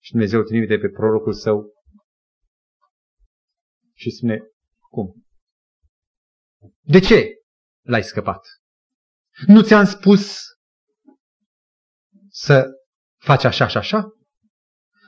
Și 0.00 0.10
Dumnezeu 0.10 0.38
îl 0.38 0.46
trimite 0.46 0.78
pe 0.78 0.88
prorocul 0.88 1.32
său 1.32 1.72
și 3.94 4.10
spune, 4.10 4.38
cum? 4.90 5.24
De 6.80 6.98
ce 6.98 7.28
l-ai 7.82 8.02
scăpat? 8.02 8.46
Nu 9.46 9.62
ți-am 9.62 9.84
spus 9.84 10.42
să 12.28 12.66
faci 13.16 13.44
așa 13.44 13.66
și 13.66 13.76
așa? 13.76 14.08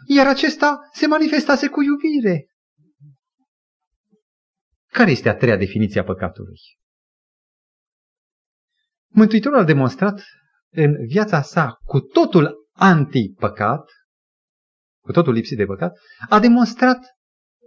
Iar 0.07 0.27
acesta 0.27 0.79
se 0.93 1.07
manifestase 1.07 1.69
cu 1.69 1.83
iubire. 1.83 2.47
Care 4.87 5.11
este 5.11 5.29
a 5.29 5.37
treia 5.37 5.57
definiție 5.57 6.01
a 6.01 6.05
păcatului? 6.05 6.59
Mântuitorul 9.09 9.59
a 9.59 9.65
demonstrat 9.65 10.23
în 10.71 11.07
viața 11.07 11.43
sa 11.43 11.79
cu 11.85 12.01
totul 12.01 12.69
antipăcat, 12.73 13.91
cu 15.03 15.13
totul 15.13 15.33
lipsit 15.33 15.57
de 15.57 15.65
păcat, 15.65 15.99
a 16.29 16.41
demonstrat 16.41 16.99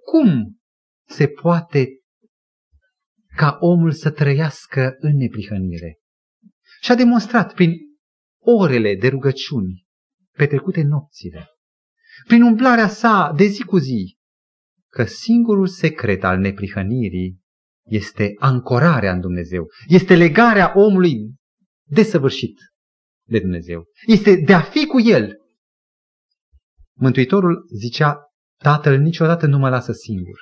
cum 0.06 0.60
se 1.08 1.28
poate 1.28 1.88
ca 3.36 3.58
omul 3.60 3.92
să 3.92 4.12
trăiască 4.12 4.96
în 5.00 5.16
neprihănire. 5.16 5.99
Și 6.82 6.92
a 6.92 6.96
demonstrat 6.96 7.54
prin 7.54 7.72
orele 8.42 8.96
de 8.96 9.08
rugăciuni, 9.08 9.86
petrecute 10.32 10.82
nopțile, 10.82 11.48
prin 12.28 12.42
umblarea 12.42 12.88
sa 12.88 13.34
de 13.36 13.46
zi 13.46 13.64
cu 13.64 13.78
zi, 13.78 14.18
că 14.92 15.04
singurul 15.04 15.68
secret 15.68 16.24
al 16.24 16.40
neprihănirii 16.40 17.42
este 17.86 18.34
ancorarea 18.38 19.14
în 19.14 19.20
Dumnezeu, 19.20 19.68
este 19.88 20.16
legarea 20.16 20.74
omului 20.76 21.36
desăvârșit 21.88 22.60
de 23.28 23.40
Dumnezeu, 23.40 23.84
este 24.06 24.36
de 24.36 24.54
a 24.54 24.62
fi 24.62 24.86
cu 24.86 25.00
El. 25.00 25.38
Mântuitorul 26.98 27.66
zicea, 27.80 28.24
Tatăl 28.58 28.98
niciodată 28.98 29.46
nu 29.46 29.58
mă 29.58 29.70
lasă 29.70 29.92
singur. 29.92 30.40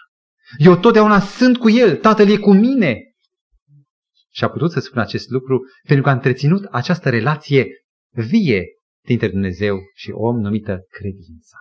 Eu 0.58 0.78
totdeauna 0.78 1.20
sunt 1.20 1.58
cu 1.58 1.70
El, 1.70 1.96
Tatăl 1.96 2.30
e 2.30 2.38
cu 2.38 2.54
mine. 2.54 3.02
Și 4.38 4.44
a 4.44 4.50
putut 4.50 4.72
să 4.72 4.80
spună 4.80 5.02
acest 5.02 5.30
lucru 5.30 5.60
pentru 5.84 6.04
că 6.04 6.10
a 6.10 6.14
întreținut 6.14 6.64
această 6.64 7.10
relație 7.10 7.68
vie 8.12 8.66
dintre 9.06 9.30
Dumnezeu 9.30 9.80
și 9.94 10.12
om 10.12 10.40
numită 10.40 10.86
credința. 10.90 11.58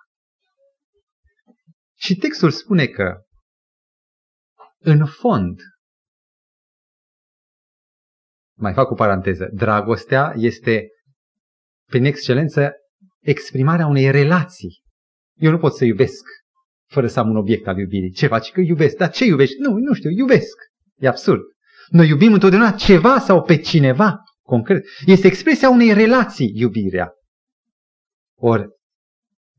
Și 1.98 2.16
textul 2.16 2.50
spune 2.50 2.86
că, 2.86 3.22
în 4.78 5.06
fond, 5.06 5.60
mai 8.58 8.72
fac 8.72 8.90
o 8.90 8.94
paranteză, 8.94 9.48
dragostea 9.52 10.32
este, 10.36 10.88
prin 11.88 12.04
excelență, 12.04 12.72
exprimarea 13.20 13.86
unei 13.86 14.10
relații. 14.10 14.82
Eu 15.34 15.50
nu 15.50 15.58
pot 15.58 15.74
să 15.74 15.84
iubesc 15.84 16.24
fără 16.90 17.06
să 17.06 17.20
am 17.20 17.28
un 17.28 17.36
obiect 17.36 17.66
al 17.66 17.78
iubirii. 17.78 18.10
Ce 18.10 18.26
faci? 18.26 18.50
Că 18.50 18.60
iubesc. 18.60 18.96
Dar 18.96 19.10
ce 19.10 19.24
iubești? 19.24 19.60
Nu, 19.60 19.72
nu 19.72 19.94
știu, 19.94 20.10
iubesc. 20.10 20.56
E 20.96 21.08
absurd. 21.08 21.54
Noi 21.89 22.09
iubim 22.09 22.32
întotdeauna 22.32 22.70
ceva 22.70 23.18
sau 23.18 23.43
pe 23.43 23.57
cineva 23.57 24.16
concret. 24.43 24.84
Este 25.07 25.26
expresia 25.26 25.70
unei 25.70 25.93
relații, 25.93 26.53
iubirea. 26.55 27.11
Ori, 28.39 28.66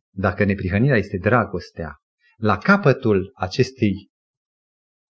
dacă 0.09 0.43
neprihănirea 0.43 0.97
este 0.97 1.17
dragostea, 1.17 1.95
la 2.37 2.57
capătul 2.57 3.31
acestui 3.35 4.09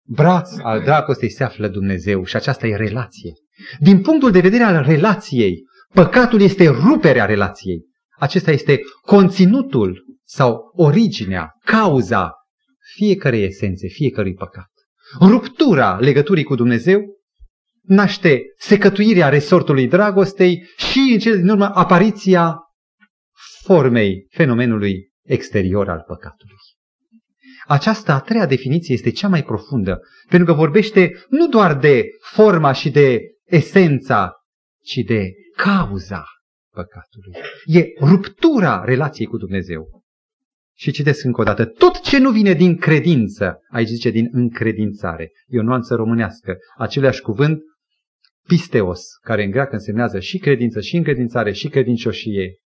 braț 0.09 0.59
al 0.59 0.83
dragostei 0.83 1.31
se 1.31 1.45
află 1.45 1.69
Dumnezeu 1.69 2.25
și 2.25 2.37
aceasta 2.37 2.67
e 2.67 2.77
relație. 2.77 3.33
Din 3.79 4.03
punctul 4.03 4.31
de 4.31 4.41
vedere 4.41 4.63
al 4.63 4.85
relației, 4.85 5.65
păcatul 5.95 6.41
este 6.41 6.69
ruperea 6.69 7.25
relației. 7.25 7.85
Acesta 8.19 8.51
este 8.51 8.81
conținutul 9.03 10.05
sau 10.25 10.73
originea, 10.75 11.51
cauza 11.65 12.33
fiecarei 12.95 13.45
esențe, 13.45 13.89
fiecărui 13.89 14.35
păcat. 14.35 14.71
Ruptura 15.21 15.99
legăturii 15.99 16.45
cu 16.45 16.55
Dumnezeu 16.55 17.01
naște 17.83 18.43
secătuirea 18.59 19.29
resortului 19.29 19.89
dragostei 19.89 20.69
și, 20.77 21.11
în 21.13 21.19
cele 21.19 21.37
din 21.37 21.49
urmă, 21.49 21.75
apariția 21.75 22.59
formei 23.63 24.27
fenomenului 24.31 25.13
exterior 25.23 25.89
al 25.89 26.05
păcatului. 26.07 26.55
Această 27.67 28.13
a 28.13 28.21
treia 28.21 28.47
definiție 28.47 28.95
este 28.95 29.11
cea 29.11 29.29
mai 29.29 29.43
profundă, 29.43 30.01
pentru 30.29 30.47
că 30.47 30.59
vorbește 30.59 31.13
nu 31.29 31.49
doar 31.49 31.79
de 31.79 32.05
forma 32.21 32.73
și 32.73 32.91
de 32.91 33.21
esența, 33.45 34.33
ci 34.83 34.97
de 35.07 35.31
cauza 35.57 36.25
păcatului. 36.73 37.33
E 37.65 37.85
ruptura 38.01 38.85
relației 38.85 39.27
cu 39.27 39.37
Dumnezeu. 39.37 39.96
Și 40.79 40.91
citesc 40.91 41.25
încă 41.25 41.41
o 41.41 41.45
dată, 41.45 41.65
tot 41.65 42.01
ce 42.01 42.19
nu 42.19 42.31
vine 42.31 42.53
din 42.53 42.77
credință, 42.77 43.59
aici 43.71 43.89
zice 43.89 44.11
din 44.11 44.29
încredințare, 44.31 45.31
e 45.47 45.59
o 45.59 45.63
nuanță 45.63 45.95
românească, 45.95 46.57
același 46.77 47.21
cuvânt, 47.21 47.63
pisteos, 48.47 49.03
care 49.21 49.45
în 49.45 49.51
greacă 49.51 49.75
însemnează 49.75 50.21
și 50.21 50.39
credință, 50.39 50.81
și 50.81 50.97
încredințare, 50.97 51.53
și 51.53 51.69
credincioșie. 51.69 52.59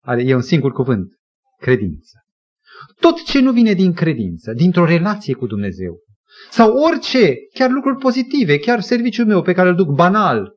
Are, 0.00 0.22
e 0.22 0.34
un 0.34 0.42
singur 0.42 0.72
cuvânt, 0.72 1.12
credință. 1.60 2.20
Tot 3.00 3.24
ce 3.24 3.40
nu 3.40 3.52
vine 3.52 3.72
din 3.72 3.92
credință, 3.92 4.52
dintr-o 4.52 4.84
relație 4.84 5.34
cu 5.34 5.46
Dumnezeu, 5.46 5.98
sau 6.50 6.76
orice, 6.76 7.34
chiar 7.54 7.70
lucruri 7.70 7.98
pozitive, 7.98 8.58
chiar 8.58 8.80
serviciul 8.80 9.26
meu 9.26 9.42
pe 9.42 9.52
care 9.52 9.68
îl 9.68 9.74
duc 9.74 9.88
banal, 9.88 10.54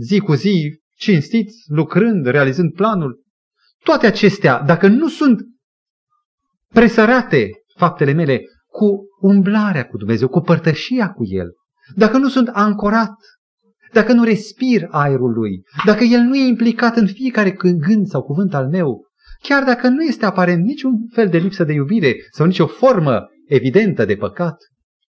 zi 0.00 0.18
cu 0.18 0.34
zi, 0.34 0.80
cinstit, 0.96 1.50
lucrând, 1.66 2.26
realizând 2.26 2.72
planul, 2.72 3.22
toate 3.84 4.06
acestea, 4.06 4.60
dacă 4.60 4.88
nu 4.88 5.08
sunt 5.08 5.40
presărate 6.72 7.50
faptele 7.76 8.12
mele 8.12 8.40
cu 8.68 9.04
umblarea 9.20 9.86
cu 9.86 9.96
Dumnezeu, 9.96 10.28
cu 10.28 10.40
părtășia 10.40 11.12
cu 11.12 11.24
El, 11.24 11.52
dacă 11.94 12.18
nu 12.18 12.28
sunt 12.28 12.48
ancorat, 12.48 13.14
dacă 13.92 14.12
nu 14.12 14.24
respir 14.24 14.86
aerul 14.90 15.32
Lui, 15.32 15.62
dacă 15.84 16.04
El 16.04 16.20
nu 16.20 16.36
e 16.36 16.46
implicat 16.46 16.96
în 16.96 17.06
fiecare 17.06 17.50
gând 17.50 18.06
sau 18.06 18.22
cuvânt 18.22 18.54
al 18.54 18.68
meu, 18.68 19.06
chiar 19.42 19.64
dacă 19.64 19.88
nu 19.88 20.02
este 20.02 20.24
aparent 20.24 20.64
niciun 20.64 21.08
fel 21.08 21.28
de 21.28 21.38
lipsă 21.38 21.64
de 21.64 21.72
iubire 21.72 22.14
sau 22.30 22.46
nicio 22.46 22.66
formă 22.66 23.28
evidentă 23.46 24.04
de 24.04 24.16
păcat, 24.16 24.56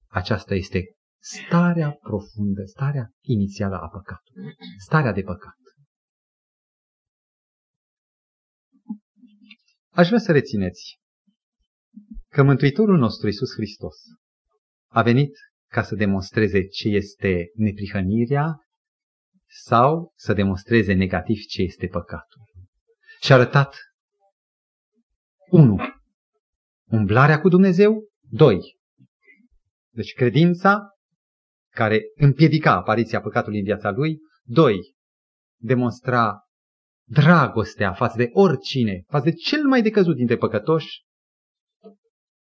aceasta 0.08 0.54
este 0.54 0.84
starea 1.22 1.90
profundă, 1.90 2.62
starea 2.64 3.10
inițială 3.20 3.76
a 3.76 3.88
păcatului, 3.88 4.54
starea 4.78 5.12
de 5.12 5.22
păcat. 5.22 5.56
Aș 9.90 10.06
vrea 10.06 10.18
să 10.18 10.32
rețineți 10.32 10.98
că 12.32 12.42
Mântuitorul 12.42 12.98
nostru 12.98 13.26
Iisus 13.26 13.52
Hristos 13.54 13.96
a 14.88 15.02
venit 15.02 15.32
ca 15.70 15.82
să 15.82 15.94
demonstreze 15.94 16.66
ce 16.66 16.88
este 16.88 17.50
neprihănirea 17.54 18.54
sau 19.46 20.12
să 20.16 20.32
demonstreze 20.32 20.92
negativ 20.92 21.36
ce 21.36 21.62
este 21.62 21.86
păcatul. 21.86 22.42
Și 23.20 23.32
a 23.32 23.34
arătat 23.34 23.76
1. 25.50 25.76
Umblarea 26.90 27.40
cu 27.40 27.48
Dumnezeu. 27.48 28.08
2. 28.30 28.78
Deci 29.90 30.12
credința 30.12 30.80
care 31.70 32.00
împiedica 32.14 32.72
apariția 32.72 33.20
păcatului 33.20 33.58
în 33.58 33.64
viața 33.64 33.90
lui. 33.90 34.18
2. 34.44 34.94
Demonstra 35.60 36.40
dragostea 37.08 37.92
față 37.92 38.16
de 38.16 38.28
oricine, 38.32 39.02
față 39.06 39.24
de 39.24 39.32
cel 39.32 39.66
mai 39.66 39.82
decăzut 39.82 40.16
dintre 40.16 40.36
păcătoși, 40.36 41.05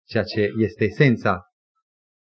ceea 0.10 0.24
ce 0.24 0.54
este 0.58 0.84
esența 0.84 1.44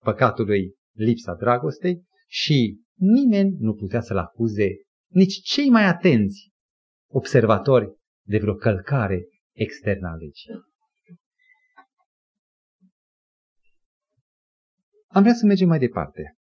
păcatului, 0.03 0.75
lipsa 0.91 1.33
dragostei, 1.33 2.03
și 2.27 2.81
nimeni 2.93 3.55
nu 3.59 3.73
putea 3.73 4.01
să-l 4.01 4.17
acuze, 4.17 4.67
nici 5.07 5.41
cei 5.41 5.69
mai 5.69 5.83
atenți 5.83 6.51
observatori 7.11 7.95
de 8.27 8.37
vreo 8.37 8.55
călcare 8.55 9.27
externă 9.51 10.07
a 10.07 10.13
legii. 10.15 10.49
Am 15.07 15.21
vrea 15.21 15.33
să 15.33 15.45
mergem 15.45 15.67
mai 15.67 15.79
departe. 15.79 16.35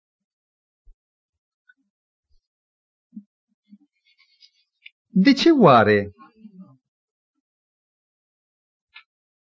De 5.06 5.32
ce 5.32 5.50
oare 5.50 6.12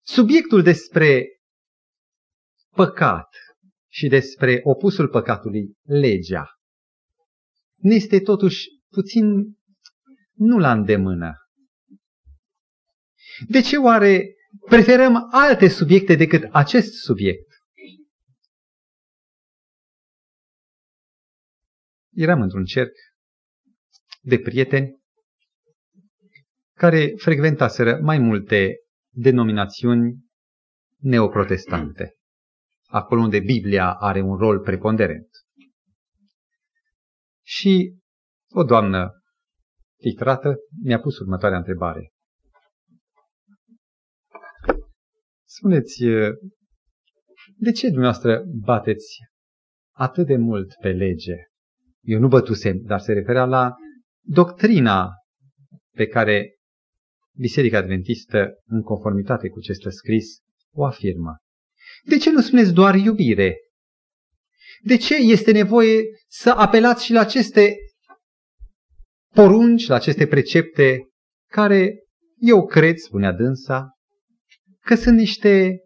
subiectul 0.02 0.62
despre 0.62 1.39
păcat 2.74 3.28
și 3.88 4.08
despre 4.08 4.60
opusul 4.62 5.08
păcatului, 5.08 5.76
legea, 5.82 6.60
ne 7.76 7.94
este 7.94 8.20
totuși 8.20 8.66
puțin 8.88 9.24
nu 10.32 10.58
la 10.58 10.72
îndemână? 10.72 11.34
De 13.48 13.60
ce 13.60 13.76
oare 13.76 14.34
preferăm 14.68 15.28
alte 15.30 15.68
subiecte 15.68 16.14
decât 16.14 16.48
acest 16.52 16.92
subiect? 16.92 17.48
Eram 22.14 22.40
într-un 22.40 22.64
cerc 22.64 22.92
de 24.20 24.38
prieteni 24.38 24.98
care 26.74 27.12
frecventaseră 27.16 27.98
mai 28.02 28.18
multe 28.18 28.76
denominațiuni 29.10 30.14
neoprotestante, 30.96 32.14
acolo 32.90 33.20
unde 33.20 33.40
Biblia 33.40 33.92
are 33.94 34.20
un 34.20 34.36
rol 34.36 34.60
preponderent. 34.60 35.28
Și 37.42 37.96
o 38.48 38.64
doamnă 38.64 39.10
titrată 39.96 40.54
mi-a 40.82 41.00
pus 41.00 41.18
următoarea 41.18 41.58
întrebare. 41.58 42.12
Spuneți, 45.44 46.04
de 47.56 47.72
ce 47.72 47.86
dumneavoastră 47.86 48.42
bateți 48.64 49.18
atât 49.96 50.26
de 50.26 50.36
mult 50.36 50.74
pe 50.80 50.88
lege? 50.88 51.34
Eu 52.00 52.20
nu 52.20 52.28
bătusem, 52.28 52.80
dar 52.82 53.00
se 53.00 53.12
referea 53.12 53.44
la 53.44 53.74
doctrina 54.20 55.08
pe 55.96 56.06
care 56.06 56.54
Biserica 57.36 57.78
Adventistă, 57.78 58.48
în 58.66 58.82
conformitate 58.82 59.48
cu 59.48 59.60
ce 59.60 59.72
stă 59.72 59.88
scris, 59.90 60.38
o 60.72 60.84
afirmă. 60.84 61.36
De 62.04 62.16
ce 62.16 62.30
nu 62.30 62.40
spuneți 62.40 62.72
doar 62.72 62.94
iubire? 62.94 63.56
De 64.82 64.96
ce 64.96 65.16
este 65.16 65.52
nevoie 65.52 66.02
să 66.28 66.50
apelați 66.50 67.04
și 67.04 67.12
la 67.12 67.20
aceste 67.20 67.76
porunci, 69.34 69.86
la 69.86 69.94
aceste 69.94 70.26
precepte, 70.26 71.08
care 71.50 72.04
eu 72.38 72.66
cred, 72.66 72.96
spunea 72.96 73.32
dânsa, 73.32 73.90
că 74.80 74.94
sunt 74.94 75.16
niște 75.16 75.78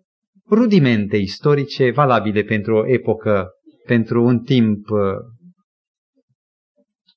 rudimente 0.51 1.17
istorice 1.17 1.91
valabile 1.91 2.43
pentru 2.43 2.77
o 2.77 2.89
epocă, 2.93 3.49
pentru 3.87 4.25
un 4.25 4.39
timp 4.39 4.87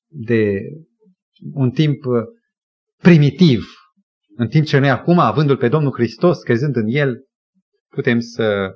de 0.08 0.60
un 1.52 1.70
timp 1.70 2.04
primitiv, 3.02 3.66
în 4.36 4.48
timp 4.48 4.66
ce 4.66 4.78
noi 4.78 4.90
acum, 4.90 5.18
avându-L 5.18 5.56
pe 5.56 5.68
Domnul 5.68 5.92
Hristos, 5.92 6.42
crezând 6.42 6.76
în 6.76 6.86
El, 6.86 7.24
putem 7.88 8.20
să 8.20 8.72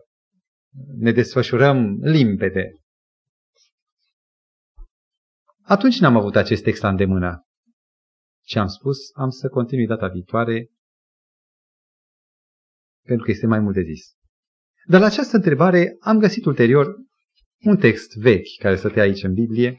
ne 0.98 1.12
desfășurăm 1.12 1.98
limpede. 2.00 2.76
Atunci 5.62 5.98
n-am 5.98 6.16
avut 6.16 6.36
acest 6.36 6.62
text 6.62 6.82
de 6.96 7.04
mână. 7.04 7.46
Și 8.44 8.58
am 8.58 8.66
spus, 8.66 8.98
am 9.14 9.30
să 9.30 9.48
continui 9.48 9.86
data 9.86 10.08
viitoare, 10.08 10.70
pentru 13.02 13.24
că 13.24 13.30
este 13.30 13.46
mai 13.46 13.58
mult 13.58 13.74
de 13.74 13.82
zis. 13.82 14.16
Dar 14.86 15.00
la 15.00 15.06
această 15.06 15.36
întrebare 15.36 15.96
am 16.00 16.18
găsit 16.18 16.44
ulterior 16.44 16.96
un 17.58 17.76
text 17.76 18.16
vechi 18.16 18.58
care 18.58 18.76
stătea 18.76 19.02
aici 19.02 19.22
în 19.22 19.32
Biblie, 19.32 19.78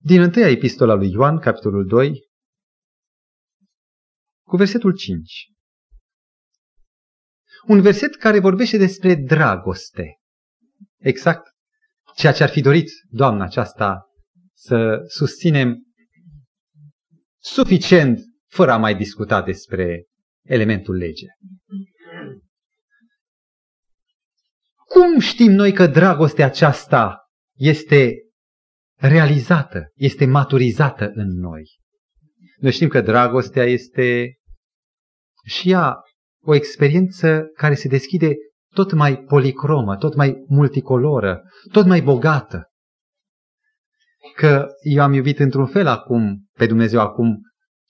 din 0.00 0.20
întâia 0.20 0.48
epistola 0.48 0.94
lui 0.94 1.10
Ioan, 1.10 1.38
capitolul 1.38 1.86
2, 1.86 2.28
cu 4.42 4.56
versetul 4.56 4.92
5. 4.92 5.48
Un 7.68 7.80
verset 7.80 8.16
care 8.16 8.38
vorbește 8.38 8.76
despre 8.76 9.14
dragoste. 9.14 10.18
Exact 10.98 11.48
ceea 12.16 12.32
ce 12.32 12.42
ar 12.42 12.48
fi 12.48 12.60
dorit 12.60 12.90
doamna 13.10 13.44
aceasta 13.44 14.02
să 14.54 15.04
susținem 15.06 15.82
suficient 17.38 18.20
fără 18.46 18.72
a 18.72 18.76
mai 18.76 18.96
discuta 18.96 19.42
despre 19.42 20.04
elementul 20.42 20.96
lege. 20.96 21.26
Cum 24.84 25.18
știm 25.18 25.52
noi 25.52 25.72
că 25.72 25.86
dragostea 25.86 26.46
aceasta 26.46 27.18
este 27.56 28.12
realizată, 28.94 29.90
este 29.94 30.24
maturizată 30.26 31.10
în 31.14 31.38
noi? 31.38 31.78
Noi 32.58 32.72
știm 32.72 32.88
că 32.88 33.00
dragostea 33.00 33.64
este 33.64 34.38
și 35.44 35.70
ea 35.70 35.96
o 36.48 36.54
experiență 36.54 37.50
care 37.54 37.74
se 37.74 37.88
deschide 37.88 38.34
tot 38.74 38.92
mai 38.92 39.16
policromă, 39.16 39.96
tot 39.96 40.14
mai 40.14 40.44
multicoloră, 40.46 41.42
tot 41.72 41.86
mai 41.86 42.00
bogată. 42.00 42.70
Că 44.36 44.66
eu 44.82 45.02
am 45.02 45.12
iubit 45.12 45.38
într-un 45.38 45.66
fel 45.66 45.86
acum, 45.86 46.48
pe 46.52 46.66
Dumnezeu 46.66 47.00
acum 47.00 47.40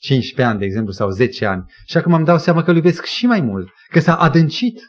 15 0.01 0.51
ani, 0.51 0.59
de 0.59 0.65
exemplu, 0.65 0.93
sau 0.93 1.11
10 1.11 1.47
ani, 1.47 1.65
și 1.87 1.97
acum 1.97 2.13
îmi 2.13 2.25
dau 2.25 2.39
seama 2.39 2.63
că 2.63 2.71
îl 2.71 2.77
iubesc 2.77 3.05
și 3.05 3.27
mai 3.27 3.41
mult, 3.41 3.69
că 3.91 4.01
s-a 4.01 4.17
adâncit. 4.17 4.81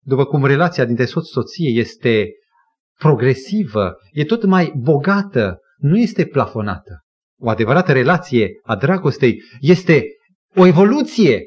După 0.00 0.24
cum 0.24 0.44
relația 0.44 0.84
dintre 0.84 1.04
soț-soție 1.04 1.70
este 1.78 2.28
progresivă, 2.98 3.94
e 4.12 4.24
tot 4.24 4.44
mai 4.44 4.72
bogată, 4.76 5.58
nu 5.76 5.98
este 5.98 6.26
plafonată. 6.26 7.04
O 7.40 7.48
adevărată 7.48 7.92
relație 7.92 8.50
a 8.62 8.76
dragostei 8.76 9.42
este 9.60 10.04
o 10.56 10.66
evoluție. 10.66 11.42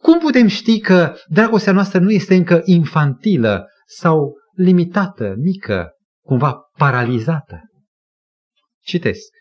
Cum 0.00 0.18
putem 0.18 0.46
ști 0.46 0.80
că 0.80 1.16
dragostea 1.28 1.72
noastră 1.72 1.98
nu 1.98 2.10
este 2.10 2.34
încă 2.34 2.60
infantilă 2.64 3.66
sau 3.86 4.34
limitată, 4.54 5.34
mică, 5.38 5.90
cumva 6.24 6.54
paralizată? 6.78 7.60
Citesc. 8.78 9.32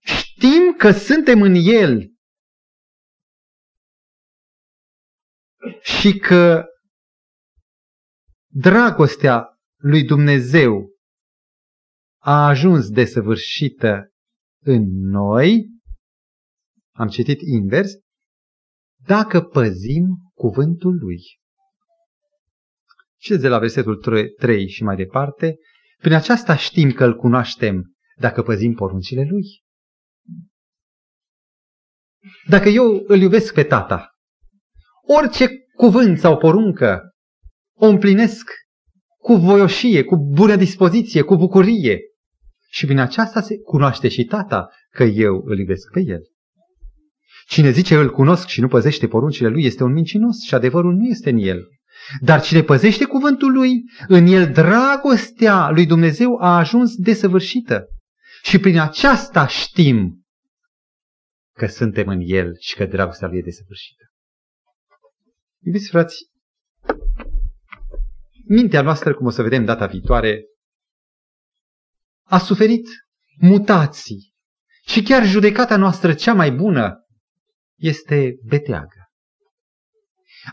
Știm 0.00 0.74
că 0.78 0.90
suntem 0.92 1.42
în 1.42 1.54
El 1.54 2.12
și 5.82 6.18
că 6.18 6.64
dragostea 8.52 9.58
lui 9.76 10.04
Dumnezeu 10.04 10.88
a 12.22 12.46
ajuns 12.46 12.90
desăvârșită 12.90 14.12
în 14.64 14.82
noi, 15.10 15.79
am 17.00 17.08
citit 17.08 17.40
invers, 17.40 17.92
dacă 19.06 19.40
păzim 19.40 20.06
cuvântul 20.34 20.98
lui. 20.98 21.20
Și 23.18 23.36
de 23.36 23.48
la 23.48 23.58
versetul 23.58 23.96
3 24.38 24.68
și 24.68 24.82
mai 24.82 24.96
departe, 24.96 25.56
prin 25.98 26.12
aceasta 26.12 26.56
știm 26.56 26.92
că 26.92 27.04
îl 27.04 27.16
cunoaștem 27.16 27.94
dacă 28.16 28.42
păzim 28.42 28.74
poruncile 28.74 29.24
lui. 29.30 29.44
Dacă 32.48 32.68
eu 32.68 33.04
îl 33.06 33.20
iubesc 33.20 33.54
pe 33.54 33.62
tata, 33.62 34.10
orice 35.06 35.48
cuvânt 35.76 36.18
sau 36.18 36.38
poruncă 36.38 37.00
o 37.76 37.86
împlinesc 37.86 38.50
cu 39.16 39.34
voioșie, 39.34 40.04
cu 40.04 40.16
bună 40.16 40.56
dispoziție, 40.56 41.22
cu 41.22 41.36
bucurie. 41.36 42.00
Și 42.68 42.84
prin 42.84 42.98
aceasta 42.98 43.40
se 43.40 43.58
cunoaște 43.58 44.08
și 44.08 44.24
tata 44.24 44.68
că 44.90 45.02
eu 45.02 45.42
îl 45.44 45.58
iubesc 45.58 45.90
pe 45.92 46.00
el. 46.00 46.22
Cine 47.50 47.70
zice 47.70 47.96
îl 47.96 48.10
cunosc 48.10 48.46
și 48.46 48.60
nu 48.60 48.68
păzește 48.68 49.08
poruncile 49.08 49.48
lui 49.48 49.64
este 49.64 49.82
un 49.82 49.92
mincinos 49.92 50.42
și 50.42 50.54
adevărul 50.54 50.94
nu 50.94 51.06
este 51.06 51.30
în 51.30 51.38
el. 51.38 51.68
Dar 52.20 52.40
cine 52.40 52.62
păzește 52.62 53.04
cuvântul 53.04 53.52
lui, 53.52 53.82
în 54.08 54.26
el 54.26 54.52
dragostea 54.52 55.70
lui 55.70 55.86
Dumnezeu 55.86 56.36
a 56.40 56.56
ajuns 56.56 56.94
desăvârșită. 56.96 57.86
Și 58.42 58.58
prin 58.58 58.78
aceasta 58.78 59.46
știm 59.46 60.26
că 61.56 61.66
suntem 61.66 62.08
în 62.08 62.20
el 62.22 62.56
și 62.58 62.74
că 62.74 62.84
dragostea 62.84 63.28
lui 63.28 63.38
e 63.38 63.42
desăvârșită. 63.42 64.04
Iubiți 65.58 65.88
frați, 65.88 66.16
mintea 68.46 68.82
noastră, 68.82 69.14
cum 69.14 69.26
o 69.26 69.30
să 69.30 69.42
vedem 69.42 69.64
data 69.64 69.86
viitoare, 69.86 70.44
a 72.24 72.38
suferit 72.38 72.86
mutații 73.40 74.34
și 74.86 75.02
chiar 75.02 75.26
judecata 75.26 75.76
noastră 75.76 76.14
cea 76.14 76.34
mai 76.34 76.52
bună 76.52 76.99
este 77.80 78.36
beteagă. 78.44 79.08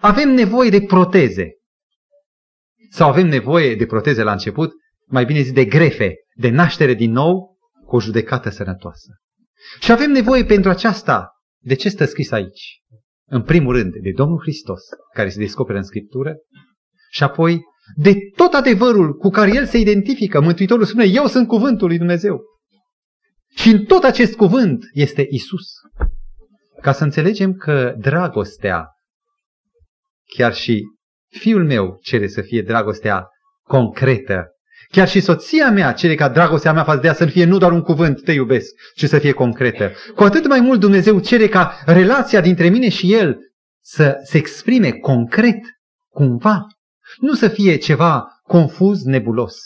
Avem 0.01 0.29
nevoie 0.29 0.69
de 0.69 0.81
proteze. 0.81 1.51
Sau 2.89 3.09
avem 3.09 3.27
nevoie 3.27 3.75
de 3.75 3.85
proteze 3.85 4.23
la 4.23 4.31
început, 4.31 4.71
mai 5.05 5.25
bine 5.25 5.41
zis 5.41 5.51
de 5.51 5.65
grefe, 5.65 6.15
de 6.35 6.49
naștere 6.49 6.93
din 6.93 7.11
nou 7.11 7.57
cu 7.85 7.95
o 7.95 8.01
judecată 8.01 8.49
sănătoasă. 8.49 9.11
Și 9.79 9.91
avem 9.91 10.11
nevoie 10.11 10.45
pentru 10.45 10.69
aceasta, 10.69 11.29
de 11.63 11.73
ce 11.73 11.89
stă 11.89 12.05
scris 12.05 12.31
aici? 12.31 12.81
În 13.29 13.43
primul 13.43 13.75
rând, 13.75 13.93
de 14.01 14.11
Domnul 14.15 14.39
Hristos, 14.41 14.81
care 15.13 15.29
se 15.29 15.39
descoperă 15.39 15.77
în 15.77 15.83
Scriptură, 15.83 16.35
și 17.11 17.23
apoi 17.23 17.61
de 17.95 18.15
tot 18.35 18.53
adevărul 18.53 19.13
cu 19.13 19.29
care 19.29 19.53
El 19.53 19.65
se 19.65 19.77
identifică. 19.77 20.41
Mântuitorul 20.41 20.85
spune, 20.85 21.05
eu 21.05 21.27
sunt 21.27 21.47
cuvântul 21.47 21.87
lui 21.87 21.97
Dumnezeu. 21.97 22.41
Și 23.55 23.69
în 23.69 23.85
tot 23.85 24.03
acest 24.03 24.35
cuvânt 24.35 24.83
este 24.93 25.27
Isus. 25.29 25.67
Ca 26.81 26.91
să 26.91 27.03
înțelegem 27.03 27.53
că 27.53 27.93
dragostea, 27.97 28.87
chiar 30.35 30.53
și 30.53 30.83
fiul 31.27 31.65
meu 31.65 31.99
cere 32.01 32.27
să 32.27 32.41
fie 32.41 32.61
dragostea 32.61 33.27
concretă, 33.63 34.45
chiar 34.91 35.07
și 35.07 35.19
soția 35.19 35.71
mea 35.71 35.93
cere 35.93 36.15
ca 36.15 36.29
dragostea 36.29 36.73
mea 36.73 36.83
față 36.83 36.99
de 36.99 37.07
ea 37.07 37.13
să 37.13 37.25
fie 37.25 37.45
nu 37.45 37.57
doar 37.57 37.71
un 37.71 37.81
cuvânt, 37.81 38.23
te 38.23 38.31
iubesc, 38.31 38.73
ci 38.95 39.05
să 39.05 39.19
fie 39.19 39.31
concretă. 39.31 39.91
Cu 40.15 40.23
atât 40.23 40.47
mai 40.47 40.59
mult 40.59 40.79
Dumnezeu 40.79 41.19
cere 41.19 41.47
ca 41.47 41.81
relația 41.85 42.41
dintre 42.41 42.69
mine 42.69 42.89
și 42.89 43.13
El 43.13 43.37
să 43.81 44.17
se 44.23 44.37
exprime 44.37 44.91
concret, 44.91 45.59
cumva, 46.09 46.67
nu 47.17 47.33
să 47.33 47.47
fie 47.47 47.75
ceva 47.75 48.27
confuz, 48.43 49.03
nebulos. 49.03 49.57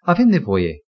Avem 0.00 0.26
nevoie 0.26 0.85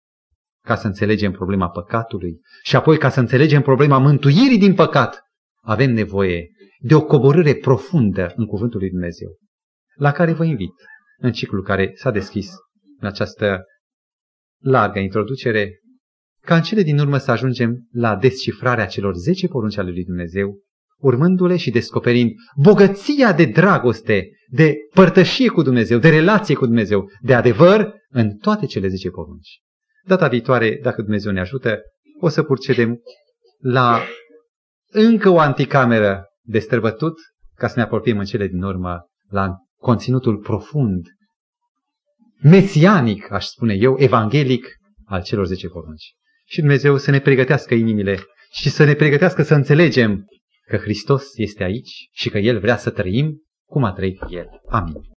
ca 0.66 0.76
să 0.76 0.88
înțelegem 0.88 1.32
problema 1.32 1.70
păcatului 1.70 2.39
și 2.63 2.76
apoi 2.76 2.97
ca 2.97 3.09
să 3.09 3.20
înțelegem 3.20 3.61
problema 3.61 3.97
mântuirii 3.97 4.57
din 4.57 4.74
păcat, 4.74 5.22
avem 5.61 5.93
nevoie 5.93 6.47
de 6.80 6.95
o 6.95 7.05
coborâre 7.05 7.53
profundă 7.55 8.34
în 8.36 8.45
Cuvântul 8.45 8.80
lui 8.80 8.89
Dumnezeu, 8.89 9.30
la 9.95 10.11
care 10.11 10.34
vă 10.34 10.43
invit 10.43 10.74
în 11.18 11.32
ciclul 11.32 11.63
care 11.63 11.91
s-a 11.93 12.11
deschis 12.11 12.49
în 12.99 13.07
această 13.07 13.63
largă 14.61 14.99
introducere, 14.99 15.80
ca 16.41 16.55
în 16.55 16.61
cele 16.61 16.82
din 16.82 16.99
urmă 16.99 17.18
să 17.18 17.32
ajungem 17.32 17.88
la 17.91 18.16
descifrarea 18.16 18.86
celor 18.86 19.16
10 19.16 19.47
porunci 19.47 19.78
ale 19.78 19.89
lui 19.89 20.03
Dumnezeu, 20.03 20.59
urmându-le 20.97 21.57
și 21.57 21.72
descoperind 21.72 22.32
bogăția 22.61 23.34
de 23.34 23.45
dragoste, 23.45 24.30
de 24.49 24.76
părtășie 24.93 25.47
cu 25.47 25.61
Dumnezeu, 25.61 25.97
de 25.97 26.09
relație 26.09 26.55
cu 26.55 26.66
Dumnezeu, 26.66 27.09
de 27.22 27.34
adevăr 27.34 27.93
în 28.09 28.38
toate 28.38 28.66
cele 28.66 28.88
10 28.88 29.09
porunci. 29.09 29.59
Data 30.06 30.28
viitoare, 30.28 30.80
dacă 30.82 31.01
Dumnezeu 31.01 31.32
ne 31.32 31.39
ajută, 31.39 31.80
o 32.20 32.28
să 32.28 32.43
procedem 32.43 33.01
la 33.60 34.01
încă 34.91 35.30
o 35.30 35.39
anticameră 35.39 36.26
de 36.41 36.60
străbătut, 36.60 37.14
ca 37.53 37.68
să 37.68 37.74
ne 37.78 37.84
apropiem 37.84 38.18
în 38.18 38.26
cele 38.26 38.47
din 38.47 38.62
urmă 38.62 39.10
la 39.30 39.56
conținutul 39.78 40.38
profund, 40.38 41.08
mesianic, 42.41 43.32
aș 43.32 43.45
spune 43.45 43.74
eu, 43.74 43.95
evanghelic 43.99 44.68
al 45.06 45.24
celor 45.24 45.45
10 45.45 45.68
porunci. 45.68 46.14
Și 46.45 46.60
Dumnezeu 46.60 46.97
să 46.97 47.12
ne 47.12 47.20
pregătească 47.20 47.74
inimile 47.74 48.20
și 48.51 48.70
să 48.70 48.84
ne 48.84 48.93
pregătească 48.93 49.43
să 49.43 49.53
înțelegem 49.53 50.26
că 50.68 50.78
Hristos 50.78 51.38
este 51.38 51.64
aici 51.64 52.10
și 52.12 52.30
că 52.30 52.38
El 52.38 52.60
vrea 52.60 52.78
să 52.78 52.89
trăim 52.89 53.41
cum 53.70 53.84
a 53.84 53.91
trăit 53.91 54.22
El. 54.30 54.47
Amin. 54.70 55.14